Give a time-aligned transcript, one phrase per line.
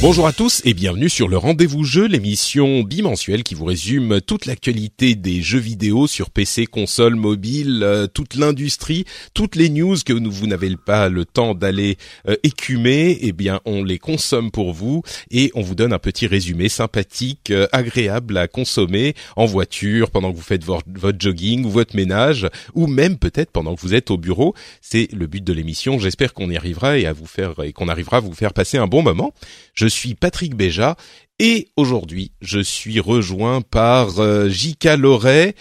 [0.00, 4.46] Bonjour à tous et bienvenue sur le Rendez-vous Jeu, l'émission bimensuelle qui vous résume toute
[4.46, 10.12] l'actualité des jeux vidéo sur PC, console, mobile, euh, toute l'industrie, toutes les news que
[10.12, 11.96] vous n'avez pas le temps d'aller
[12.28, 16.28] euh, écumer, eh bien on les consomme pour vous et on vous donne un petit
[16.28, 21.64] résumé sympathique, euh, agréable à consommer en voiture pendant que vous faites votre, votre jogging
[21.64, 24.54] ou votre ménage ou même peut-être pendant que vous êtes au bureau.
[24.80, 25.98] C'est le but de l'émission.
[25.98, 28.78] J'espère qu'on y arrivera et à vous faire et qu'on arrivera à vous faire passer
[28.78, 29.34] un bon moment.
[29.78, 30.96] Je suis Patrick Béja
[31.38, 34.96] et aujourd'hui je suis rejoint par euh, J.K.
[34.98, 35.54] Loret,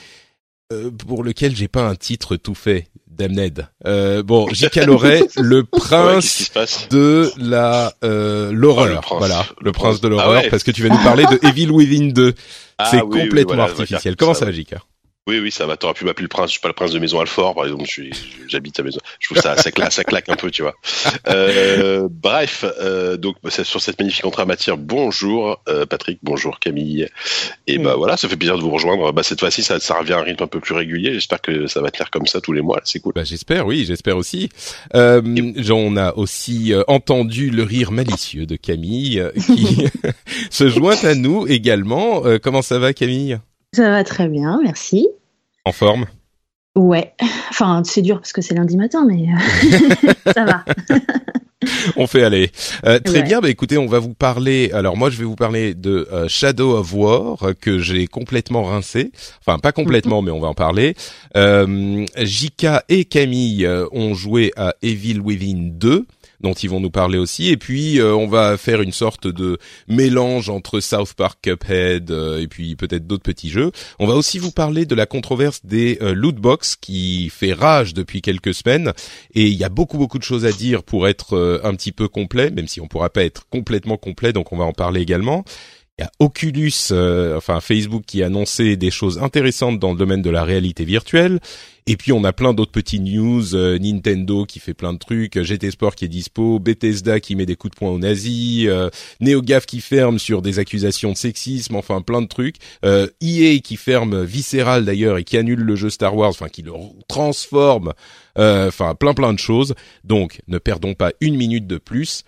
[0.73, 2.87] euh, pour lequel j'ai pas un titre tout fait.
[3.05, 3.67] Damned.
[3.85, 4.75] Euh, bon, J.K.
[4.87, 6.51] Loret, le prince
[6.89, 9.07] de la euh, l'horreur.
[9.11, 10.49] Oh, voilà, le prince de l'horreur, Ah ouais.
[10.49, 12.33] parce que tu vas nous parler de Evil Within 2.
[12.79, 14.15] Ah C'est oui, oui, complètement voilà, artificiel.
[14.15, 14.51] Comment ça, va.
[14.51, 14.77] J.K.
[15.27, 15.77] Oui, oui, ça va.
[15.77, 16.47] T'aurais pu m'appeler le prince.
[16.47, 17.85] Je suis pas le prince de Maison Alfort, par exemple.
[17.85, 18.11] Je suis,
[18.47, 18.99] j'habite à Maison.
[19.19, 20.73] Je trouve ça, ça claque, ça claque un peu, tu vois.
[21.27, 24.77] Euh, bref, euh, donc c'est sur cette magnifique entrée en matière.
[24.77, 27.07] Bonjour euh, Patrick, bonjour Camille.
[27.67, 29.11] Et bah voilà, ça fait plaisir de vous rejoindre.
[29.11, 31.13] Bah cette fois-ci, ça, ça revient à un rythme un peu plus régulier.
[31.13, 32.79] J'espère que ça va tenir comme ça tous les mois.
[32.85, 33.13] C'est cool.
[33.13, 34.49] Bah, j'espère, oui, j'espère aussi.
[34.95, 35.21] Euh,
[35.69, 39.85] on a aussi euh, entendu le rire malicieux de Camille euh, qui
[40.49, 42.25] se joint à nous également.
[42.25, 43.37] Euh, comment ça va, Camille?
[43.73, 45.07] Ça va très bien, merci.
[45.67, 46.05] En forme
[46.77, 47.13] Ouais,
[47.49, 50.63] enfin c'est dur parce que c'est lundi matin, mais euh, ça va.
[51.97, 52.51] On fait aller.
[52.85, 53.23] Euh, très Ouais.
[53.23, 53.41] bien.
[53.41, 54.69] Bah écoutez, on va vous parler.
[54.73, 59.11] Alors moi, je vais vous parler de euh, Shadow of War que j'ai complètement rincé.
[59.45, 60.93] Enfin, pas complètement, mais on va en parler.
[61.35, 66.05] Euh, Jika et Camille ont joué à Evil Within 2
[66.41, 69.57] dont ils vont nous parler aussi et puis euh, on va faire une sorte de
[69.87, 73.71] mélange entre South Park Cuphead euh, et puis peut-être d'autres petits jeux.
[73.99, 76.37] On va aussi vous parler de la controverse des euh, loot
[76.81, 78.93] qui fait rage depuis quelques semaines
[79.33, 81.91] et il y a beaucoup beaucoup de choses à dire pour être euh, un petit
[81.91, 85.01] peu complet, même si on pourra pas être complètement complet, donc on va en parler
[85.01, 85.43] également.
[85.99, 89.97] Il y a Oculus, euh, enfin Facebook, qui a annoncé des choses intéressantes dans le
[89.97, 91.39] domaine de la réalité virtuelle.
[91.89, 95.41] Et puis on a plein d'autres petits news, euh, Nintendo qui fait plein de trucs,
[95.41, 98.89] GT Sport qui est dispo, Bethesda qui met des coups de poing aux nazis, euh,
[99.21, 102.57] NeoGaf qui ferme sur des accusations de sexisme, enfin plein de trucs.
[102.83, 106.61] Euh, EA qui ferme Visceral d'ailleurs et qui annule le jeu Star Wars, enfin qui
[106.61, 106.73] le
[107.07, 107.93] transforme,
[108.37, 109.73] euh, enfin plein plein de choses.
[110.03, 112.25] Donc ne perdons pas une minute de plus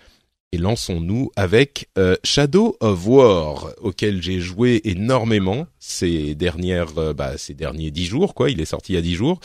[0.52, 7.38] et lançons-nous avec euh, Shadow of War, auquel j'ai joué énormément ces dernières, euh, bah,
[7.38, 8.50] ces derniers dix jours, quoi.
[8.50, 9.38] Il est sorti il y a dix jours.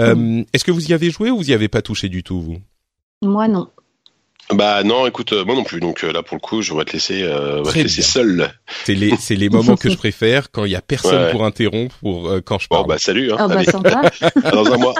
[0.00, 2.40] Euh, Est-ce que vous y avez joué ou vous y avez pas touché du tout,
[2.42, 2.58] vous?
[3.22, 3.68] Moi non.
[4.52, 5.80] Bah non, écoute, euh, moi non plus.
[5.80, 8.52] Donc euh, là, pour le coup, je vais te laisser, euh, va te laisser seul.
[8.84, 11.30] C'est les, c'est les moments que je préfère quand il y a personne Ouais.
[11.30, 12.88] pour interrompre pour euh, quand je Bon parle.
[12.88, 13.32] bah salut.
[13.32, 13.36] Hein.
[13.38, 14.02] Ah bah sympa.
[14.42, 14.94] à dans un mois.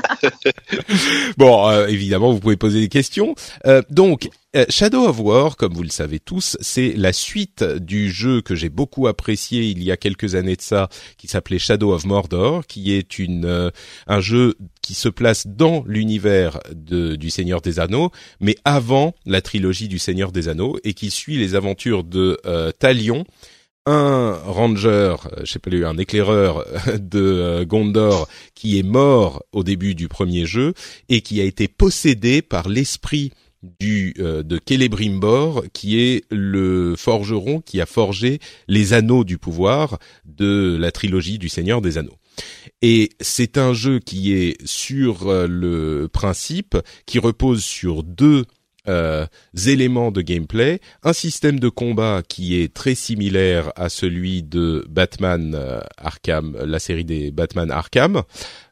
[1.37, 3.35] Bon, euh, évidemment, vous pouvez poser des questions.
[3.67, 4.29] Euh, donc,
[4.69, 8.69] Shadow of War, comme vous le savez tous, c'est la suite du jeu que j'ai
[8.69, 12.93] beaucoup apprécié il y a quelques années de ça, qui s'appelait Shadow of Mordor, qui
[12.93, 13.71] est une euh,
[14.07, 19.89] un jeu qui se place dans l'univers du Seigneur des Anneaux, mais avant la trilogie
[19.89, 23.25] du Seigneur des Anneaux, et qui suit les aventures de euh, Talion,
[23.87, 29.45] un ranger, euh, je sais pas, un éclaireur euh, de euh, Gondor qui est mort
[29.53, 30.73] au début du premier jeu
[31.09, 33.33] et qui a été possédé par l'esprit
[33.81, 39.99] du euh, de Celebrimbor qui est le forgeron qui a forgé les anneaux du pouvoir
[40.25, 42.19] de la trilogie du Seigneur des Anneaux.
[42.83, 46.77] Et c'est un jeu qui est sur euh, le principe
[47.07, 48.45] qui repose sur deux
[48.87, 49.27] euh,
[49.67, 55.55] éléments de gameplay, un système de combat qui est très similaire à celui de Batman
[55.55, 58.25] euh, Arkham, la série des Batman Arkham,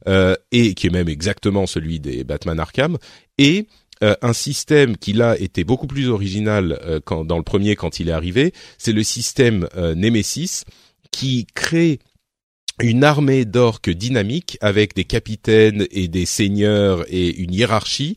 [0.08, 2.98] euh, et qui est même exactement celui des Batman Arkham,
[3.38, 3.66] et
[4.02, 8.08] euh, un système qui là était beaucoup plus original euh, dans le premier quand il
[8.08, 8.52] est arrivé.
[8.78, 10.64] C'est le système Nemesis
[11.10, 11.98] qui crée
[12.80, 18.16] une armée d'orques dynamique avec des capitaines et des seigneurs et une hiérarchie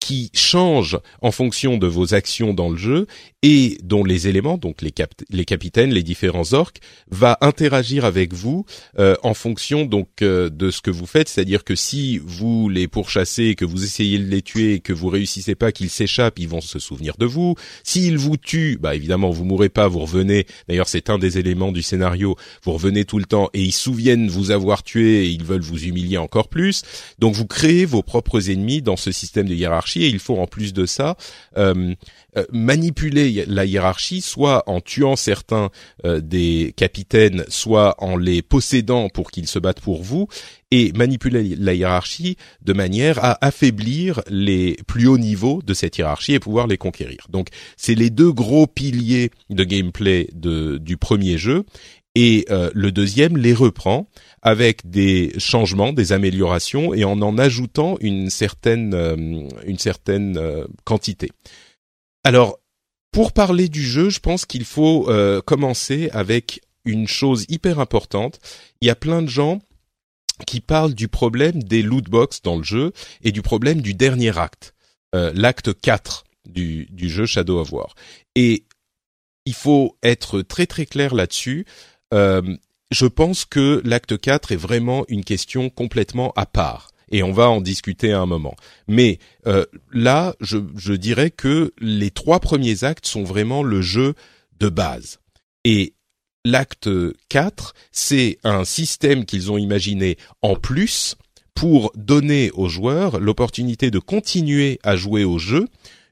[0.00, 3.06] qui change en fonction de vos actions dans le jeu
[3.42, 4.92] et dont les éléments, donc les,
[5.30, 8.66] les capitaines, les différents orques, va interagir avec vous
[8.98, 11.28] euh, en fonction donc euh, de ce que vous faites.
[11.28, 15.54] C'est-à-dire que si vous les pourchassez, que vous essayez de les tuer, que vous réussissez
[15.54, 17.54] pas, qu'ils s'échappent, ils vont se souvenir de vous.
[17.82, 20.46] S'ils vous tuent, bah évidemment vous mourrez pas, vous revenez.
[20.68, 22.36] D'ailleurs c'est un des éléments du scénario.
[22.62, 25.84] Vous revenez tout le temps et ils souviennent vous avoir tué et ils veulent vous
[25.84, 26.82] humilier encore plus.
[27.18, 30.46] Donc vous créez vos propres ennemis dans ce système de hiérarchie et il faut en
[30.46, 31.16] plus de ça
[31.56, 31.94] euh,
[32.36, 35.70] euh, manipuler la hiérarchie, soit en tuant certains
[36.04, 40.28] euh, des capitaines, soit en les possédant pour qu'ils se battent pour vous,
[40.70, 46.34] et manipuler la hiérarchie de manière à affaiblir les plus hauts niveaux de cette hiérarchie
[46.34, 47.26] et pouvoir les conquérir.
[47.30, 51.64] Donc c'est les deux gros piliers de gameplay de, du premier jeu.
[52.14, 54.08] Et euh, le deuxième les reprend
[54.42, 58.94] avec des changements, des améliorations et en en ajoutant une certaine
[59.64, 60.40] une certaine
[60.84, 61.30] quantité.
[62.24, 62.58] Alors,
[63.12, 68.38] pour parler du jeu, je pense qu'il faut euh, commencer avec une chose hyper importante.
[68.80, 69.60] Il y a plein de gens
[70.46, 74.38] qui parlent du problème des loot box dans le jeu et du problème du dernier
[74.38, 74.74] acte,
[75.14, 77.94] euh, l'acte 4 du, jeu Shadow of War.
[78.34, 78.64] Et
[79.44, 81.66] il faut être très très clair là-dessus.
[82.14, 82.56] Euh,
[82.90, 87.48] je pense que l'acte 4 est vraiment une question complètement à part et on va
[87.48, 88.54] en discuter à un moment.
[88.88, 94.14] Mais euh, là, je, je dirais que les trois premiers actes sont vraiment le jeu
[94.58, 95.18] de base.
[95.64, 95.94] Et
[96.44, 96.88] l'acte
[97.28, 101.16] 4, c'est un système qu'ils ont imaginé en plus
[101.54, 105.66] pour donner aux joueurs l'opportunité de continuer à jouer au jeu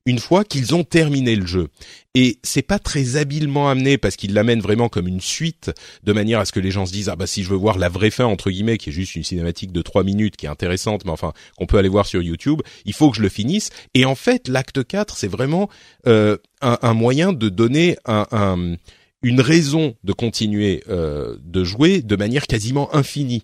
[0.09, 1.69] une fois qu'ils ont terminé le jeu.
[2.15, 5.71] Et c'est pas très habilement amené parce qu'il l'amène vraiment comme une suite
[6.03, 7.77] de manière à ce que les gens se disent ah bah si je veux voir
[7.77, 10.49] la vraie fin entre guillemets qui est juste une cinématique de trois minutes qui est
[10.49, 13.69] intéressante mais enfin qu'on peut aller voir sur YouTube, il faut que je le finisse.
[13.93, 15.69] Et en fait l'acte 4 c'est vraiment
[16.07, 18.77] euh, un, moyen de donner un,
[19.21, 23.43] une raison de continuer euh, de jouer de manière quasiment infinie.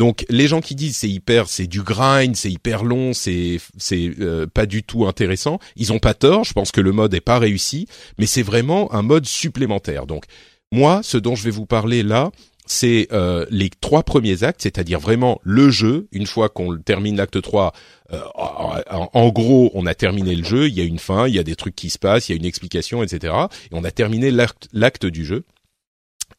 [0.00, 4.10] Donc les gens qui disent c'est hyper, c'est du grind, c'est hyper long, c'est c'est
[4.18, 6.44] euh, pas du tout intéressant, ils ont pas tort.
[6.44, 7.86] Je pense que le mode est pas réussi,
[8.18, 10.06] mais c'est vraiment un mode supplémentaire.
[10.06, 10.24] Donc
[10.72, 12.32] moi, ce dont je vais vous parler là,
[12.66, 16.08] c'est euh, les trois premiers actes, c'est-à-dire vraiment le jeu.
[16.12, 17.72] Une fois qu'on termine l'acte 3,
[18.12, 21.38] euh, en, gros, on a terminé le jeu, il y a une fin, il y
[21.38, 23.34] a des trucs qui se passent, il y a une explication, etc.
[23.70, 25.44] Et on a terminé l'acte du jeu.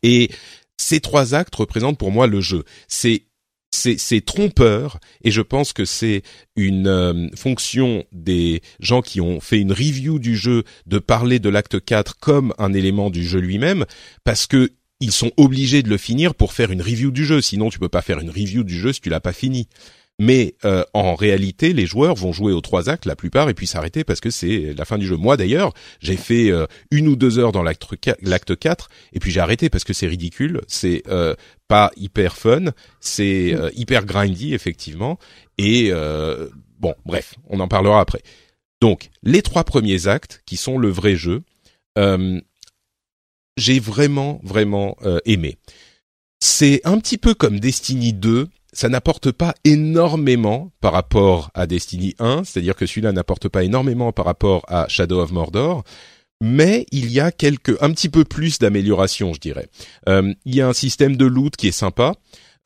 [0.03, 0.31] Et
[0.77, 2.63] ces trois actes représentent pour moi le jeu.
[2.87, 3.23] C'est
[3.75, 6.23] c'est trompeur et je pense que c'est
[6.55, 11.49] une euh, fonction des gens qui ont fait une review du jeu de parler de
[11.49, 13.85] l'acte 4 comme un élément du jeu lui-même
[14.23, 17.41] parce que ils sont obligés de le finir pour faire une review du jeu.
[17.41, 19.67] Sinon tu peux pas faire une review du jeu si tu l'as pas fini
[20.17, 23.67] mais euh, en réalité, les joueurs vont jouer aux trois actes la plupart et puis
[23.67, 25.17] s'arrêter parce que c'est la fin du jeu.
[25.17, 29.41] Moi d'ailleurs, j'ai fait euh, une ou deux heures dans l'acte 4 et puis j'ai
[29.41, 31.35] arrêté parce que c'est ridicule, c'est euh,
[31.67, 32.71] pas hyper fun,
[33.01, 33.71] c'est mm.
[33.75, 35.19] hyper grindy effectivement
[35.57, 35.91] et
[36.79, 38.21] bon, bref, on en parlera après.
[38.81, 41.43] Donc, les trois premiers actes qui sont le vrai jeu,
[43.57, 45.57] j'ai vraiment vraiment aimé.
[46.39, 52.13] C'est un petit peu comme Destiny 2 ça n'apporte pas énormément par rapport à Destiny
[52.19, 55.83] 1, c'est-à-dire que celui-là n'apporte pas énormément par rapport à Shadow of Mordor,
[56.41, 59.69] mais il y a quelques un petit peu plus d'amélioration, je dirais.
[60.09, 62.13] Euh, il y a un système de loot qui est sympa,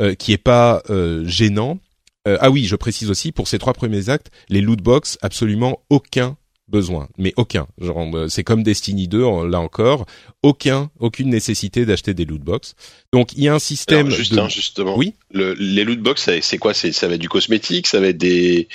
[0.02, 1.80] euh, qui est pas euh, gênant.
[2.26, 6.38] ah oui, je précise aussi pour ces trois premiers actes, les loot box, absolument aucun
[6.70, 7.68] besoin, mais aucun.
[7.82, 10.06] Euh, c'est comme Destiny 2, là encore,
[10.44, 12.76] aucun, aucune nécessité d'acheter des loot box.
[13.14, 14.10] Donc il y a un système.
[14.10, 14.48] juste, de...
[14.50, 14.98] justement.
[14.98, 15.16] Oui?
[15.32, 16.74] Le, les loot box, c'est quoi?
[16.74, 18.68] Ça va être du cosmétique, ça va être des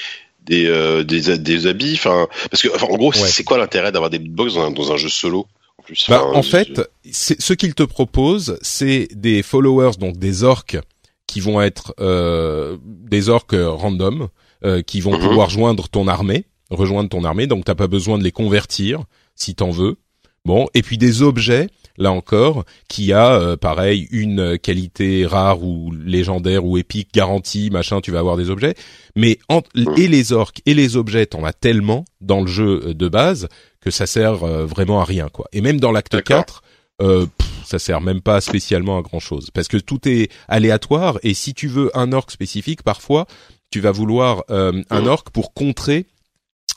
[0.45, 4.19] des euh, des, des, habits, enfin parce que en gros, c'est quoi l'intérêt d'avoir des
[4.19, 5.47] loot box dans un, jeu solo
[5.79, 6.07] en plus?
[6.09, 10.79] Bah, En fait, ce qu'il te propose, c'est des followers, donc des orques
[11.27, 14.29] qui vont être euh, des orques random,
[14.65, 15.29] euh, qui vont mhm.
[15.29, 19.05] pouvoir joindre ton armée rejoindre ton armée, donc t'as pas besoin de les convertir
[19.35, 19.97] si t'en veux.
[20.47, 25.91] Bon, et puis des objets, là encore, qui a euh, pareil une qualité rare ou
[25.91, 28.75] légendaire ou épique garantie, machin, tu vas avoir des objets.
[29.17, 29.39] Mais
[29.97, 33.49] et les orques et les objets, t'en as tellement dans le jeu euh, de base
[33.81, 35.47] que ça sert euh, vraiment à rien, quoi.
[35.53, 36.63] Et même dans l'acte 4,
[37.01, 37.27] euh,
[37.65, 41.55] ça sert même pas spécialement à grand chose parce que tout est aléatoire et si
[41.55, 43.27] tu veux un orc spécifique, parfois
[43.71, 46.07] tu vas vouloir un orc pour contrer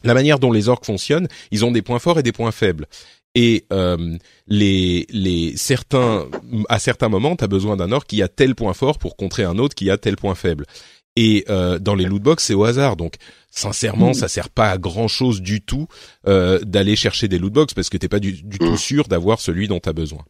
[0.04, 2.86] la manière dont les orques fonctionnent, ils ont des points forts et des points faibles.
[3.36, 4.18] Et euh,
[4.48, 6.26] les, les certains,
[6.70, 9.44] à certains moments, tu as besoin d'un orc qui a tel point fort pour contrer
[9.44, 10.66] un autre qui a tel point faible.
[11.16, 12.96] Et euh, dans les loot box, c'est au hasard.
[12.96, 13.16] Donc,
[13.52, 15.88] sincèrement, ça sert pas à grand chose du tout
[16.28, 18.78] euh, d'aller chercher des loot box parce que t'es pas du, du tout Mm.
[18.78, 20.24] sûr d'avoir celui dont tu as besoin.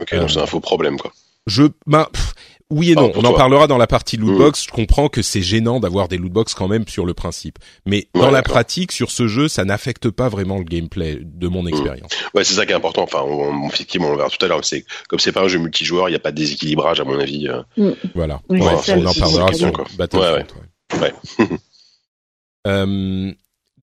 [0.00, 1.12] Ok, donc c'est un faux problème, quoi.
[1.46, 2.32] Je, bah, pff,
[2.70, 3.12] oui et Ah, non.
[3.16, 4.20] On en parlera dans la partie Mm.
[4.22, 4.64] lootbox.
[4.66, 8.20] Je comprends que c'est gênant d'avoir des lootbox quand même sur le principe, mais Ouais,
[8.22, 11.52] dans la pratique, sur ce jeu, ça n'affecte pas vraiment le gameplay de Mm.
[11.52, 12.10] mon expérience.
[12.34, 13.02] Ouais, c'est ça qui est important.
[13.02, 14.64] Enfin, on, on- effectivement, on le verra tout à l'heure.
[14.64, 17.18] C'est comme c'est pas un jeu multijoueur, il n'y a pas de déséquilibrage à mon
[17.18, 17.48] avis.
[17.48, 17.92] euh.
[18.14, 18.40] Voilà.
[18.48, 19.72] Oui, Ouais, c'est ça, on en parlera sur.
[19.98, 20.44] Battlefront.
[21.00, 21.12] Ouais.
[22.66, 23.32] Euh,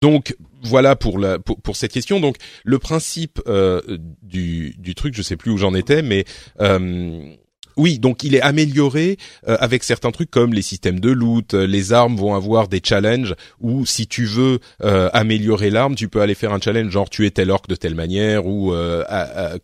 [0.01, 2.19] donc voilà pour la pour, pour cette question.
[2.19, 3.81] Donc le principe euh,
[4.21, 6.25] du du truc, je sais plus où j'en étais, mais
[6.61, 7.33] euh,
[7.77, 9.17] oui, donc il est amélioré
[9.47, 12.81] euh, avec certains trucs comme les systèmes de loot, euh, les armes vont avoir des
[12.83, 17.09] challenges où si tu veux euh, améliorer l'arme, tu peux aller faire un challenge genre
[17.09, 19.03] tuer tel orc de telle manière ou euh,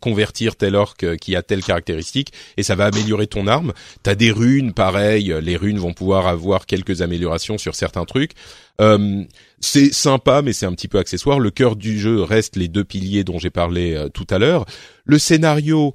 [0.00, 3.72] convertir tel orc qui a telle caractéristique et ça va améliorer ton arme.
[4.02, 8.32] T'as des runes, pareil, les runes vont pouvoir avoir quelques améliorations sur certains trucs.
[8.80, 9.22] Euh,
[9.60, 11.40] c'est sympa, mais c'est un petit peu accessoire.
[11.40, 14.66] Le cœur du jeu reste les deux piliers dont j'ai parlé tout à l'heure.
[15.04, 15.94] Le scénario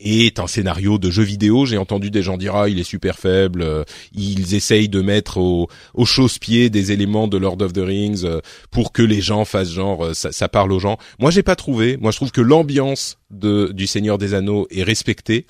[0.00, 1.66] est un scénario de jeu vidéo.
[1.66, 3.62] J'ai entendu des gens dire ah il est super faible.
[3.62, 3.84] euh,
[4.14, 8.40] ils essayent de mettre au, au chausse-pied des éléments de Lord of the Rings euh,
[8.70, 10.98] pour que les gens fassent genre euh, ça, ça parle aux gens.
[11.18, 11.96] Moi j'ai pas trouvé.
[11.96, 15.46] Moi je trouve que l'ambiance de du Seigneur des Anneaux est respectée.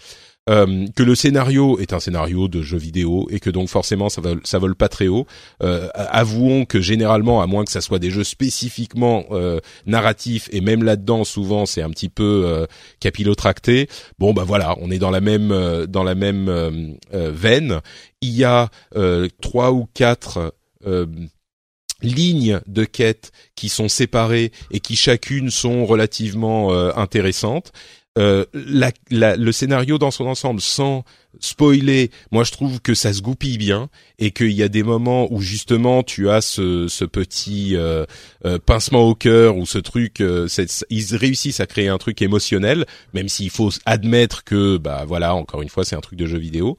[0.50, 4.20] Euh, que le scénario est un scénario de jeu vidéo et que donc forcément ça
[4.20, 5.26] vole, ça vole pas très haut.
[5.62, 10.60] Euh, avouons que généralement, à moins que ça soit des jeux spécifiquement euh, narratifs et
[10.60, 12.66] même là-dedans, souvent c'est un petit peu euh,
[13.00, 13.88] capillotracté.
[14.18, 17.80] Bon bah voilà, on est dans la même euh, dans la même veine.
[18.20, 18.70] Il y a
[19.40, 20.52] trois ou quatre
[22.04, 27.72] lignes de quêtes qui sont séparées et qui chacune sont relativement euh, intéressantes.
[28.16, 31.04] Euh, la- la- le scénario dans son ensemble, sans
[31.40, 33.88] spoiler, moi je trouve que ça se goupille bien
[34.20, 38.04] et qu'il y a des moments où justement tu as ce, ce petit euh,
[38.44, 40.46] euh, pincement au cœur ou ce truc, euh,
[40.90, 45.62] ils réussissent à créer un truc émotionnel, même s'il faut admettre que bah voilà, encore
[45.62, 46.78] une fois c'est un truc de jeu vidéo.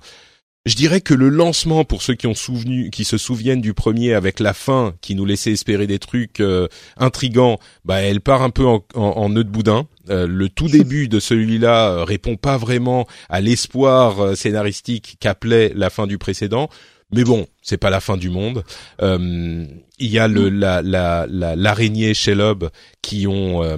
[0.66, 4.14] Je dirais que le lancement, pour ceux qui ont souvenu, qui se souviennent du premier
[4.16, 6.68] avec la fin, qui nous laissait espérer des trucs euh,
[6.98, 9.88] intrigants, bah elle part un peu en, en, en nœud de boudin.
[10.10, 15.72] Euh, le tout début de celui-là euh, répond pas vraiment à l'espoir euh, scénaristique qu'appelait
[15.76, 16.68] la fin du précédent.
[17.12, 18.64] Mais bon, c'est pas la fin du monde.
[19.04, 19.68] Euh,
[20.00, 22.72] il y a le la la la- l'araignée Shelob
[23.04, 23.78] qui ont euh,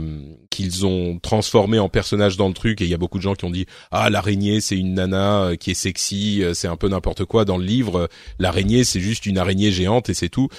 [0.57, 3.35] qu'ils ont transformé en personnage dans le truc et il y a beaucoup de gens
[3.35, 6.77] qui ont dit ah l'araignée c'est une nana euh, qui est sexy, euh, c'est un
[6.77, 7.97] peu n'importe quoi dans le livre.
[7.97, 8.07] Euh,
[8.39, 10.49] L'araignée c'est juste une araignée géante et c'est tout.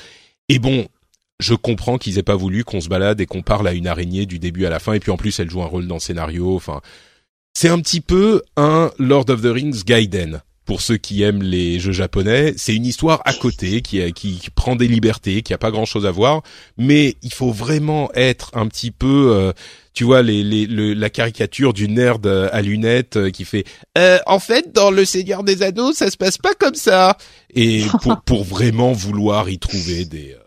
[0.48, 0.86] Et bon,
[1.40, 4.24] je comprends qu'ils aient pas voulu qu'on se balade et qu'on parle à une araignée
[4.24, 6.00] du début à la fin et puis en plus elle joue un rôle dans le
[6.00, 6.54] scénario.
[6.54, 6.80] Enfin,
[7.54, 10.42] c'est un petit peu un Lord of the Rings Gaiden.
[10.68, 14.38] Pour ceux qui aiment les jeux japonais, c'est une histoire à côté qui, a- qui
[14.54, 16.42] prend des libertés, qui a pas grand chose à voir,
[16.76, 19.52] mais il faut vraiment être un petit peu, euh,
[19.94, 23.64] tu vois, les, les, le- la caricature du nerd euh, à lunettes euh, qui fait,
[23.96, 27.16] euh, en fait, dans le Seigneur des Anneaux, ça se passe pas comme ça,
[27.54, 30.34] et pour, pour vraiment vouloir y trouver des.
[30.34, 30.42] euh,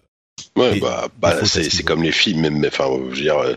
[0.62, 2.64] Ouais, Et- bah, bah c'est comme les films, même.
[2.68, 3.56] Enfin, je veux dire, euh,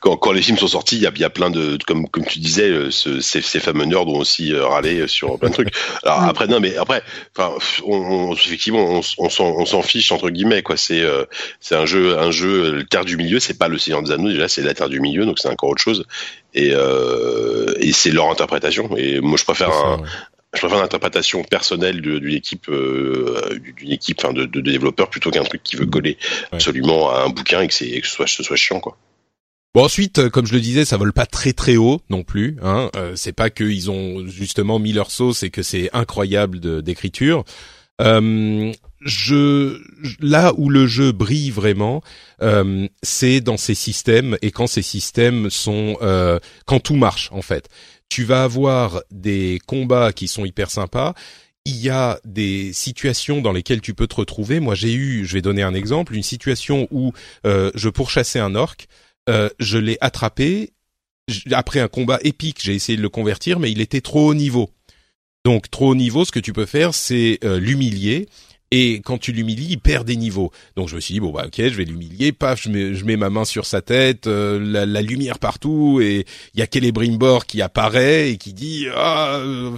[0.00, 2.24] quand, quand les films sont sortis, il y a, y a plein de, comme comme
[2.24, 5.54] tu disais, euh, ce- ces, ces fameux nerds ont aussi euh, râlé sur plein de
[5.54, 5.72] trucs.
[6.02, 6.28] Alors Ouais.
[6.28, 7.02] après, non, mais après,
[7.36, 7.52] enfin,
[7.86, 10.76] on, on- effectivement, on, s'en fiche entre guillemets, quoi.
[10.76, 11.24] C'est euh,
[11.60, 14.10] c'est un jeu, un jeu, euh, le Terre du Milieu, c'est pas le Seigneur des
[14.10, 16.04] Anneaux déjà, c'est la Terre du Milieu, donc c'est encore autre chose.
[16.54, 18.90] Et euh, et c'est leur interprétation.
[18.96, 20.08] Et moi, je préfère ça, un, ouais.
[20.54, 25.30] Je préfère l'interprétation personnelle d'une équipe, euh, d'une équipe, enfin, de, de, de développeurs plutôt
[25.30, 26.18] qu'un truc qui veut coller
[26.52, 26.56] Ouais.
[26.56, 28.96] absolument à un bouquin et que, c'est, que ce soit, ce soit chiant, quoi.
[29.74, 32.58] Bon ensuite, euh, comme je le disais, ça vole pas très très haut non plus.
[32.62, 32.90] Hein.
[32.94, 37.44] Euh, c'est pas qu'ils ont justement mis leur sauce et que c'est incroyable d'écriture.
[38.02, 39.80] Euh, je
[40.20, 42.02] là où le jeu brille vraiment,
[42.42, 47.42] euh, c'est dans ses systèmes et quand ces systèmes sont euh, quand tout marche en
[47.42, 47.68] fait.
[48.12, 51.14] Tu vas avoir des combats qui sont hyper sympas.
[51.64, 54.60] Il y a des situations dans lesquelles tu peux te retrouver.
[54.60, 57.14] Moi, j'ai eu, je vais donner un exemple, une situation où
[57.46, 58.76] euh, je pourchassais un orc.
[59.30, 60.74] Euh, je l'ai attrapé.
[61.52, 64.68] Après un combat épique, j'ai essayé de le convertir, mais il était trop haut niveau.
[65.46, 68.28] Donc trop haut niveau, ce que tu peux faire, c'est euh, l'humilier.
[68.74, 70.50] Et quand tu l'humilies, il perd des niveaux.
[70.76, 72.32] Donc je me suis dit bon bah ok, je vais l'humilier.
[72.32, 76.00] Paf, je mets, je mets ma main sur sa tête, euh, la, la lumière partout,
[76.02, 76.24] et
[76.54, 79.72] il y a Celebrimbor qui apparaît et qui dit ah euh,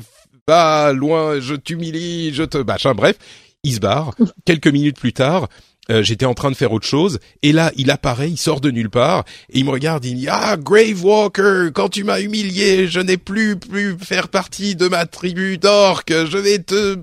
[0.47, 2.95] va loin, je t'humilie, je te machin.
[2.95, 3.19] Bref,
[3.65, 4.15] il se barre.
[4.45, 5.49] Quelques minutes plus tard,
[5.91, 8.71] euh, j'étais en train de faire autre chose et là il apparaît, il sort de
[8.71, 12.89] nulle part et il me regarde, il dit ah Grave Walker, quand tu m'as humilié,
[12.89, 16.97] je n'ai plus plus faire partie de ma tribu d'orques, je vais te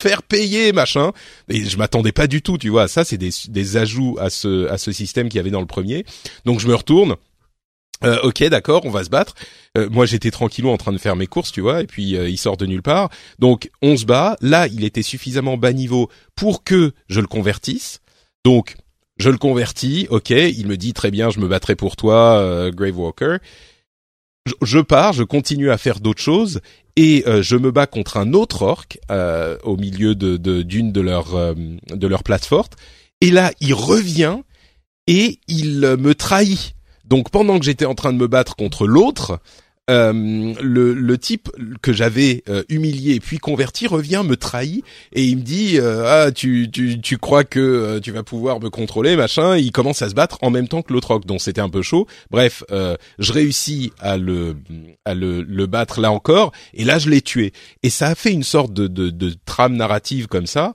[0.00, 1.12] faire payer machin.
[1.48, 2.88] Et je m'attendais pas du tout, tu vois.
[2.88, 5.66] Ça c'est des des ajouts à ce à ce système qu'il y avait dans le
[5.66, 6.04] premier.
[6.44, 7.16] Donc je me retourne.
[8.04, 9.34] Euh, ok, d'accord, on va se battre.
[9.78, 12.36] Euh, moi, j'étais tranquillou en train de faire mes courses, tu vois, et puis il
[12.36, 13.08] sort de nulle part.
[13.38, 14.36] Donc, on se bat.
[14.42, 18.00] Là, il était suffisamment bas niveau pour que je le convertisse.
[18.46, 18.76] Donc,
[19.16, 22.70] je le convertis, ok, il me dit très bien, je me battrai pour toi, euh,
[22.70, 23.38] Grave Walker.
[24.62, 26.60] Je, pars, je continue à faire d'autres choses
[26.94, 31.00] et euh, je me bats contre un autre orc euh, au milieu de d'une de,
[31.00, 32.76] leurs de leurs plates fortes.
[33.20, 34.38] Et là, il revient
[35.08, 36.76] et il me trahit.
[37.04, 39.40] Donc pendant que j'étais en train de me battre contre l'autre,
[39.88, 40.12] euh,
[40.60, 41.48] le, le, type
[41.80, 46.32] que j'avais euh, humilié puis converti revient me trahit et il me dit euh, ah
[46.32, 49.56] tu, tu, tu crois que tu vas pouvoir me contrôler machin.
[49.56, 52.08] Il commence à se battre en même temps que l'autre donc c'était un peu chaud.
[52.32, 54.56] Bref je réussis à le
[55.04, 57.52] à le, le, battre là encore et là je l'ai tué.
[57.84, 60.74] Et ça a fait une sorte de, de, de trame narrative comme ça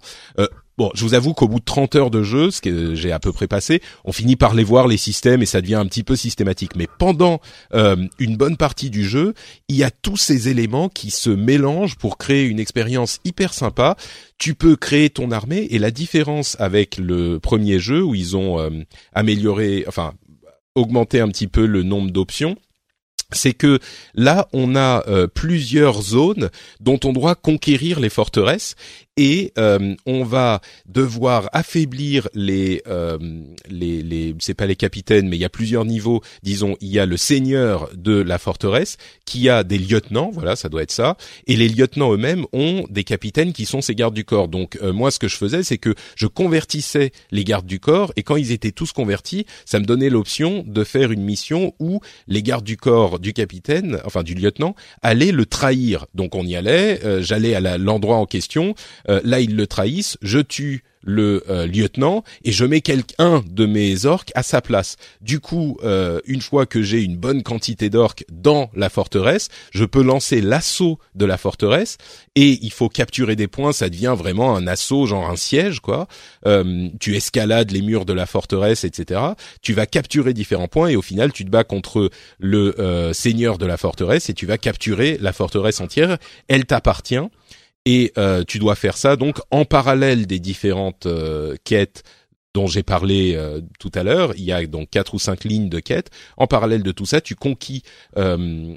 [0.82, 3.20] Bon, je vous avoue qu'au bout de 30 heures de jeu, ce que j'ai à
[3.20, 6.02] peu près passé, on finit par les voir les systèmes et ça devient un petit
[6.02, 6.76] peu systématique.
[6.76, 7.40] Mais pendant
[7.76, 9.36] euh, une bonne partie du jeu,
[9.68, 13.96] il y a tous ces éléments qui se mélangent pour créer une expérience hyper sympa.
[14.40, 18.60] Tu peux créer ton armée et la différence avec le premier jeu où ils ont
[18.60, 18.72] euh,
[19.14, 20.16] amélioré, enfin
[20.74, 22.56] augmenté un petit peu le nombre d'options
[23.32, 23.80] c'est que
[24.14, 28.76] là, on a euh, plusieurs zones dont on doit conquérir les forteresses
[29.18, 33.18] et euh, on va devoir affaiblir les euh,
[33.70, 36.22] les, les c'est pas les capitaines mais il y a plusieurs niveaux.
[36.44, 40.70] Disons il y a le seigneur de la forteresse qui a des lieutenants voilà ça
[40.70, 41.18] doit être ça.
[41.46, 44.48] Et les lieutenants eux-mêmes ont des capitaines qui sont ces gardes du corps.
[44.48, 48.14] Donc euh, moi ce que je faisais c'est que je convertissais les gardes du corps.
[48.16, 52.00] Et quand ils étaient tous convertis ça me donnait l'option de faire une mission où
[52.28, 56.06] les gardes du corps du capitaine enfin du lieutenant allaient le trahir.
[56.16, 58.74] Donc on y allait j'allais à l'endroit en question
[59.10, 60.18] euh, là, ils le trahissent.
[60.22, 64.98] Je tue le euh, lieutenant et je mets quelqu'un de mes orques à sa place.
[65.20, 69.84] Du coup, euh, une fois que j'ai une bonne quantité d'orques dans la forteresse, je
[69.84, 71.98] peux lancer l'assaut de la forteresse
[72.36, 73.72] et il faut capturer des points.
[73.72, 76.08] Ça devient vraiment un assaut, genre un siège, quoi.
[77.00, 79.22] tu escalades les murs de la forteresse, etc.
[79.64, 83.66] Tu vas capturer différents points et au final, tu te bats contre le seigneur de
[83.66, 86.20] la forteresse et tu vas capturer la forteresse entière.
[86.48, 87.28] Elle t'appartient
[87.86, 92.04] et euh, tu dois faire ça donc en parallèle des différentes euh, quêtes
[92.54, 94.34] dont j'ai parlé euh, tout à l'heure.
[94.36, 96.10] Il y a donc quatre ou cinq lignes de quêtes.
[96.36, 97.82] En parallèle de tout ça, tu conquis,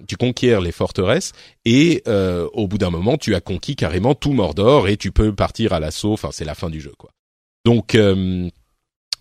[0.07, 1.33] tu conquiers les forteresses
[1.65, 5.73] et au bout d'un moment, tu as conquis carrément tout Mordor et tu peux partir
[5.73, 6.13] à l'assaut.
[6.13, 7.11] Enfin, c'est la fin du jeu, quoi.
[7.65, 7.97] Donc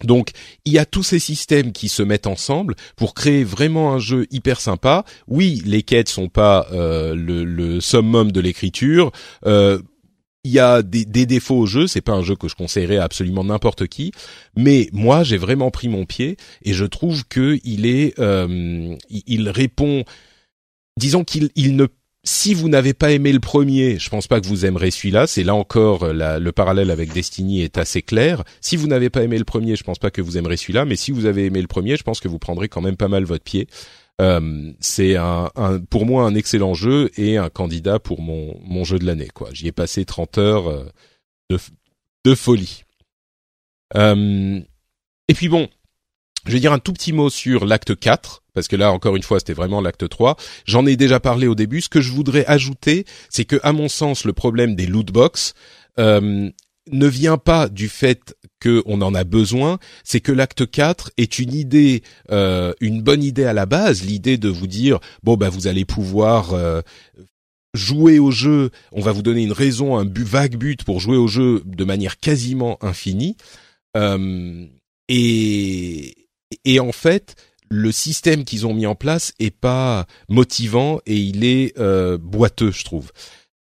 [0.03, 0.31] donc
[0.65, 4.27] il y a tous ces systèmes qui se mettent ensemble pour créer vraiment un jeu
[4.31, 5.05] hyper sympa.
[5.27, 9.11] Oui, les quêtes sont pas euh, le, le, summum de l'écriture.
[9.45, 9.79] Euh,
[10.45, 12.97] il y a des, des, défauts au jeu, c'est pas un jeu que je conseillerais
[12.97, 14.11] à absolument n'importe qui,
[14.57, 19.49] mais moi j'ai vraiment pris mon pied et je trouve que il est, euh, il
[19.49, 20.03] répond,
[20.97, 21.87] disons qu'il il ne
[22.25, 25.27] si vous n'avez pas aimé le premier, je pense pas que vous aimerez celui-là.
[25.27, 28.43] C'est là encore euh, le parallèle avec Destiny est assez clair.
[28.61, 30.85] Si vous n'avez pas aimé le premier, je pense pas que vous aimerez celui-là.
[30.85, 33.09] Mais si vous avez aimé le premier, je pense que vous prendrez quand même pas
[33.09, 33.67] mal votre pied.
[34.21, 35.17] Euh, c'est
[35.89, 39.29] pour moi un excellent jeu et un candidat pour mon, jeu de l'année.
[39.33, 41.57] Quoi, j'y ai passé 30 heures euh,
[42.23, 42.85] de folie.
[43.95, 45.67] et puis bon,
[46.45, 49.23] je vais dire un tout petit mot sur l'acte 4, parce que là, encore une
[49.23, 50.35] fois, c'était vraiment l'acte 3.
[50.65, 51.81] J'en ai déjà parlé au début.
[51.81, 55.53] Ce que je voudrais ajouter, c'est que, à mon sens, le problème des loot box
[55.99, 56.49] euh,
[56.91, 61.53] ne vient pas du fait qu'on en a besoin, c'est que l'acte 4 est une
[61.53, 65.67] idée, euh, une bonne idée à la base, l'idée de vous dire, bon, bah, vous
[65.67, 66.53] allez pouvoir...
[66.53, 66.81] Euh,
[67.75, 71.27] jouer au jeu, on va vous donner une raison, un vague but pour jouer au
[71.27, 73.35] jeu de manière quasiment infinie.
[75.09, 76.22] et,
[76.65, 77.35] et en fait,
[77.69, 82.71] le système qu'ils ont mis en place est pas motivant et il est euh, boiteux,
[82.71, 83.11] je trouve.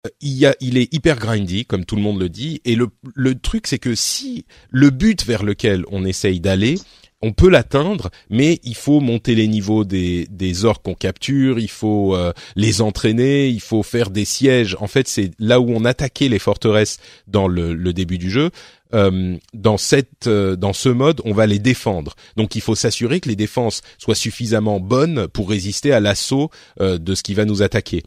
[0.07, 2.74] Euh, il, y a, il est hyper grindy, comme tout le monde le dit, et
[2.74, 6.77] le, le truc c'est que si le but vers lequel on essaye d'aller,
[7.20, 11.70] on peut l'atteindre, mais il faut monter les niveaux des, des orques qu'on capture, il
[11.70, 14.77] faut euh, les entraîner, il faut faire des sièges.
[14.81, 18.51] En fait, c'est là où on attaquait les forteresses dans le, le début du jeu.
[18.94, 22.14] Euh, dans cette euh, dans ce mode, on va les défendre.
[22.37, 26.98] Donc il faut s'assurer que les défenses soient suffisamment bonnes pour résister à l'assaut euh,
[26.98, 28.03] de ce qui va nous attaquer.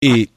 [0.00, 0.30] Et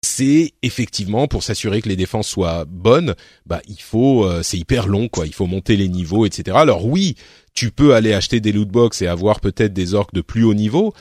[0.00, 3.14] c'est effectivement pour s'assurer que les défenses soient bonnes,
[3.46, 6.56] bah il faut, c'est hyper long quoi, il faut monter les niveaux, etc.
[6.58, 7.14] Alors oui,
[7.54, 10.54] tu peux aller acheter des loot box et avoir peut-être des orques de plus haut
[10.54, 10.92] niveau,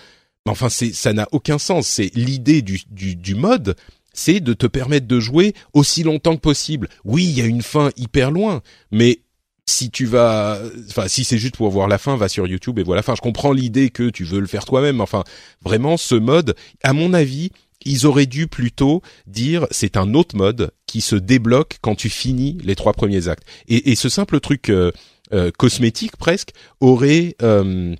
[0.45, 1.87] mais enfin c'est ça n'a aucun sens.
[1.87, 3.75] C'est l'idée du, du, du mode,
[4.13, 6.89] c'est de te permettre de jouer aussi longtemps que possible.
[7.03, 9.21] Oui, il y a une fin hyper loin, mais
[9.65, 12.83] si tu vas, enfin, si c'est juste pour voir la fin, va sur YouTube et
[12.83, 12.99] voilà.
[12.99, 15.01] Enfin, je comprends l'idée que tu veux le faire toi-même.
[15.01, 15.23] Enfin,
[15.63, 17.51] vraiment, ce mode, à mon avis,
[17.85, 22.57] ils auraient dû plutôt dire c'est un autre mode qui se débloque quand tu finis
[22.63, 23.47] les trois premiers actes.
[23.67, 24.91] Et, et ce simple truc euh,
[25.33, 27.95] euh, cosmétique presque aurait euh,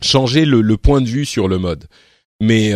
[0.00, 1.86] changé le, le, point de vue sur le mode.
[2.42, 2.74] Mais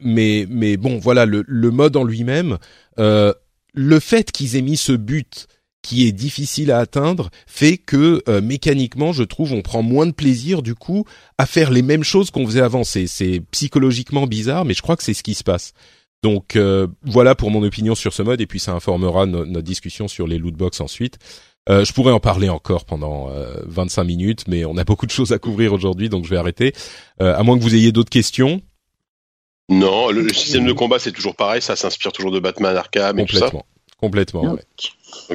[0.00, 2.58] mais mais bon, voilà le, le mode en lui-même.
[2.96, 5.48] le fait qu'ils aient mis ce but
[5.84, 10.12] qui est difficile à atteindre fait que euh, mécaniquement, je trouve, on prend moins de
[10.12, 11.04] plaisir du coup
[11.36, 12.82] à faire les mêmes choses qu'on faisait avant.
[12.84, 15.74] C'est, c'est psychologiquement bizarre, mais je crois que c'est ce qui se passe.
[16.22, 20.08] Donc euh, voilà pour mon opinion sur ce mode, et puis ça informera notre discussion
[20.08, 21.18] sur les lootbox ensuite.
[21.68, 23.28] Euh, je pourrais en parler encore pendant
[23.66, 26.72] 25 minutes, mais on a beaucoup de choses à couvrir aujourd'hui, donc je vais arrêter.
[27.20, 28.62] à moins que vous ayez d'autres questions.
[29.68, 33.24] Non, le, système de combat c'est toujours pareil, ça s'inspire toujours de Batman Arkham et
[33.24, 33.50] tout ça.
[33.98, 34.42] Complètement.
[34.52, 34.60] Ouais.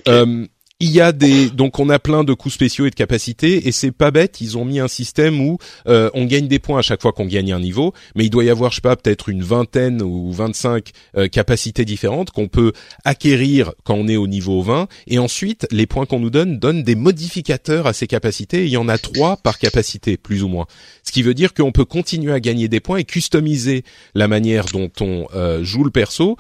[0.08, 0.46] Euh,
[0.82, 3.74] il y a des donc on a plein de coups spéciaux et de capacités et
[3.74, 6.82] c'est pas bête ils ont mis un système où euh, on gagne des points à
[6.82, 9.28] chaque fois qu'on gagne un niveau mais il doit y avoir je sais pas peut-être
[9.28, 12.72] une vingtaine ou 25 euh, capacités différentes qu'on peut
[13.04, 16.84] acquérir quand on est au niveau 20 et ensuite les points qu'on nous donne donnent
[16.84, 20.66] des modificateurs à ces capacités il y en a trois par capacité plus ou moins.
[21.04, 23.84] Ce qui veut dire qu'on peut continuer à gagner des points et customiser
[24.16, 26.38] la manière dont on euh, joue le perso